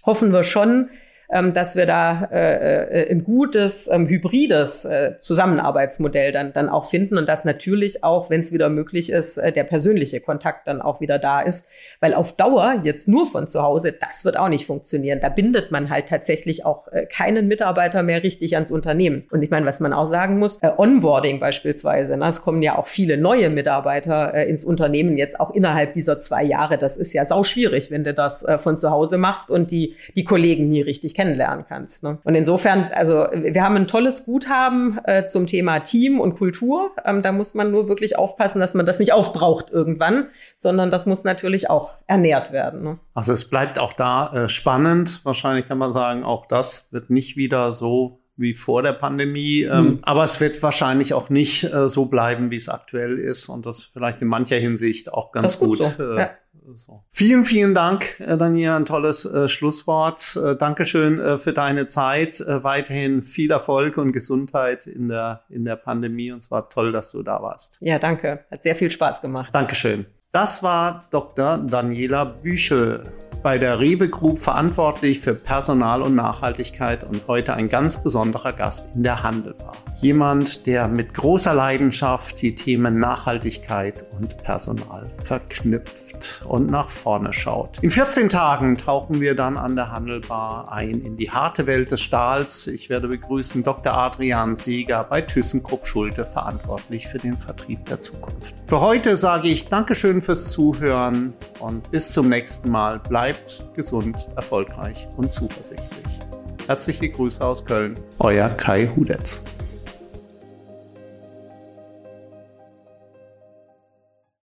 hoffen 0.05 0.35
wir 0.35 0.45
schon, 0.45 0.91
ähm, 1.33 1.53
dass 1.55 1.77
wir 1.77 1.87
da 1.87 2.29
äh, 2.33 3.05
äh, 3.05 3.11
ein 3.11 3.23
gutes, 3.23 3.89
ähm, 3.89 4.09
hybrides 4.09 4.85
äh, 4.85 5.17
Zusammenarbeitsmodell 5.19 6.33
dann, 6.33 6.53
dann 6.53 6.69
auch 6.69 6.85
finden 6.85 7.19
und 7.19 7.29
dass 7.29 7.45
natürlich 7.45 8.03
auch, 8.03 8.31
wenn 8.31 8.41
es 8.41 8.53
wieder 8.53 8.69
möglich 8.69 9.11
ist, 9.11 9.39
äh, 9.39 9.53
der 9.53 9.65
persönliche 9.65 10.21
Kontakt 10.21 10.67
dann 10.67 10.83
auch 10.83 11.01
wieder 11.01 11.19
da 11.19 11.41
ist. 11.41 11.69
Weil 12.01 12.15
auf 12.15 12.35
Dauer 12.35 12.81
jetzt 12.83 13.07
nur 13.07 13.27
von 13.27 13.47
zu 13.47 13.63
Hause, 13.63 13.93
das 13.93 14.25
wird 14.25 14.37
auch 14.37 14.49
nicht 14.49 14.67
funktionieren. 14.67 15.21
Da 15.21 15.29
bindet 15.29 15.71
man 15.71 15.89
halt 15.89 16.09
tatsächlich 16.09 16.65
auch 16.67 16.89
äh, 16.89 17.07
keinen 17.07 17.47
Mitarbeiter 17.47 18.03
mehr 18.03 18.23
richtig 18.23 18.55
ans 18.55 18.71
Unternehmen. 18.71 19.27
Und 19.31 19.43
ich 19.43 19.51
meine, 19.51 19.67
was 19.67 19.81
man 19.81 19.93
auch 19.93 20.07
sagen 20.07 20.39
muss, 20.39 20.61
äh, 20.63 20.71
Onboarding 20.77 21.39
beispielsweise, 21.39 22.17
ne? 22.17 22.29
es 22.29 22.43
kommen 22.43 22.63
ja 22.63 22.77
auch 22.77 22.87
viele 22.87 23.17
neue 23.17 23.51
Mitarbeiter 23.51 24.35
äh, 24.35 24.49
ins 24.49 24.65
Unternehmen 24.65 25.17
jetzt 25.17 25.39
auch 25.39 25.55
innerhalb 25.55 25.93
dieser 25.93 26.19
zwei 26.19 26.43
Jahre. 26.43 26.77
Das 26.77 26.97
ist 26.97 27.13
ja 27.13 27.25
sau 27.25 27.45
schwierig, 27.45 27.91
wenn 27.91 28.03
du 28.03 28.15
das 28.15 28.43
äh, 28.43 28.59
von 28.59 28.79
zu 28.79 28.91
Hause 28.91 29.17
machst 29.17 29.51
und 29.51 29.71
die, 29.71 29.95
die 30.17 30.25
Kollegen 30.25 30.69
nie 30.69 30.81
richtig 30.81 31.15
kennenlernen 31.21 31.67
kannst. 31.69 32.03
Ne? 32.03 32.19
Und 32.25 32.35
insofern, 32.35 32.91
also 32.95 33.27
wir 33.35 33.63
haben 33.63 33.77
ein 33.77 33.87
tolles 33.87 34.25
Guthaben 34.25 34.99
äh, 35.05 35.27
zum 35.27 35.47
Thema 35.47 35.81
Team 35.81 36.19
und 36.19 36.37
Kultur. 36.37 36.93
Ähm, 37.05 37.21
da 37.21 37.33
muss 37.33 37.53
man 37.53 37.71
nur 37.71 37.91
wirklich 37.91 38.17
aufpassen, 38.17 38.59
dass 38.59 38.73
man 38.73 38.87
das 38.87 38.99
nicht 38.99 39.13
aufbraucht 39.13 39.69
irgendwann, 39.71 40.29
sondern 40.57 40.91
das 40.91 41.05
muss 41.05 41.23
natürlich 41.23 41.69
auch 41.69 41.93
ernährt 42.07 42.53
werden. 42.53 42.83
Ne? 42.83 42.99
Also 43.13 43.35
es 43.35 43.51
bleibt 43.51 43.79
auch 43.79 43.93
da 43.93 44.33
äh, 44.33 44.49
spannend. 44.49 45.21
Wahrscheinlich 45.25 45.69
kann 45.69 45.77
man 45.77 45.93
sagen, 45.93 46.25
auch 46.25 46.47
das 46.47 46.91
wird 46.91 47.11
nicht 47.11 47.37
wieder 47.37 47.75
so 47.75 48.21
wie 48.37 48.55
vor 48.55 48.83
der 48.83 48.95
Pandemie. 48.95 49.65
Ähm, 49.65 49.85
mhm. 49.85 49.99
Aber 50.01 50.25
es 50.25 50.41
wird 50.41 50.63
wahrscheinlich 50.63 51.13
auch 51.13 51.29
nicht 51.29 51.65
äh, 51.65 51.87
so 51.87 52.07
bleiben, 52.07 52.51
wie 52.51 52.57
es 52.57 52.71
aktuell 52.71 53.19
ist. 53.19 53.51
Und 53.51 53.67
das 53.67 53.85
vielleicht 53.85 54.23
in 54.23 54.29
mancher 54.29 54.57
Hinsicht 54.57 55.13
auch 55.13 55.33
ganz 55.33 55.59
gut, 55.59 55.81
gut 55.81 55.95
so. 55.99 56.03
äh, 56.03 56.19
ja. 56.19 56.31
So. 56.75 57.05
Vielen, 57.11 57.45
vielen 57.45 57.75
Dank, 57.75 58.21
äh, 58.21 58.37
Daniela. 58.37 58.77
Ein 58.77 58.85
tolles 58.85 59.25
äh, 59.25 59.49
Schlusswort. 59.49 60.37
Äh, 60.37 60.57
Dankeschön 60.57 61.21
äh, 61.21 61.39
für 61.39 61.53
deine 61.53 61.87
Zeit. 61.87 62.41
Äh, 62.41 62.63
weiterhin 62.65 63.23
viel 63.23 63.51
Erfolg 63.51 63.97
und 63.97 64.13
Gesundheit 64.13 64.87
in 64.87 65.09
der, 65.09 65.45
in 65.49 65.65
der 65.65 65.77
Pandemie. 65.77 66.33
Und 66.33 66.43
zwar 66.43 66.69
toll, 66.69 66.93
dass 66.93 67.11
du 67.13 67.23
da 67.23 67.43
warst. 67.43 67.79
Ja, 67.81 67.99
danke. 67.99 68.45
Hat 68.51 68.63
sehr 68.63 68.77
viel 68.77 68.91
Spaß 68.91 69.21
gemacht. 69.21 69.55
Dankeschön. 69.55 70.07
Das 70.33 70.63
war 70.63 71.07
Dr. 71.11 71.59
Daniela 71.59 72.25
Büchel 72.25 73.03
bei 73.43 73.59
der 73.59 73.81
Rewe 73.81 74.09
Group 74.09 74.41
verantwortlich 74.41 75.21
für 75.21 75.35
Personal 75.35 76.03
und 76.03 76.15
Nachhaltigkeit 76.15 77.05
und 77.05 77.27
heute 77.27 77.55
ein 77.55 77.69
ganz 77.69 78.03
besonderer 78.03 78.53
Gast 78.53 78.95
in 78.95 79.03
der 79.03 79.23
Handelbar. 79.23 79.73
Jemand, 79.97 80.67
der 80.67 80.89
mit 80.89 81.15
großer 81.15 81.53
Leidenschaft 81.53 82.41
die 82.41 82.55
Themen 82.55 82.99
Nachhaltigkeit 82.99 84.07
und 84.19 84.39
Personal 84.43 85.05
verknüpft 85.25 86.43
und 86.47 86.71
nach 86.71 86.89
vorne 86.89 87.33
schaut. 87.33 87.79
In 87.83 87.91
14 87.91 88.29
Tagen 88.31 88.79
tauchen 88.79 89.21
wir 89.21 89.35
dann 89.35 89.59
an 89.59 89.77
der 89.77 89.93
Handelbar 89.93 90.73
ein 90.73 91.03
in 91.03 91.17
die 91.17 91.31
harte 91.31 91.67
Welt 91.67 91.91
des 91.91 92.01
Stahls. 92.01 92.67
Ich 92.67 92.89
werde 92.89 93.09
begrüßen 93.09 93.63
Dr. 93.63 93.95
Adrian 93.95 94.57
Seeger 94.57 95.05
bei 95.05 95.21
ThyssenKrupp 95.21 95.87
Schulte, 95.87 96.25
verantwortlich 96.25 97.07
für 97.07 97.19
den 97.19 97.37
Vertrieb 97.37 97.85
der 97.87 98.01
Zukunft. 98.01 98.55
Für 98.67 98.81
heute 98.81 99.17
sage 99.17 99.49
ich 99.49 99.69
Dankeschön 99.69 100.23
fürs 100.23 100.51
Zuhören 100.51 101.35
und 101.59 101.91
bis 101.91 102.13
zum 102.13 102.29
nächsten 102.29 102.71
Mal. 102.71 103.01
Bleibt 103.01 103.30
bleibt 103.31 103.75
gesund, 103.75 104.17
erfolgreich 104.35 105.09
und 105.17 105.33
zuversichtlich. 105.33 106.19
Herzliche 106.67 107.09
Grüße 107.09 107.45
aus 107.45 107.65
Köln, 107.65 107.95
euer 108.19 108.49
Kai 108.49 108.89
Hudetz. 108.97 109.45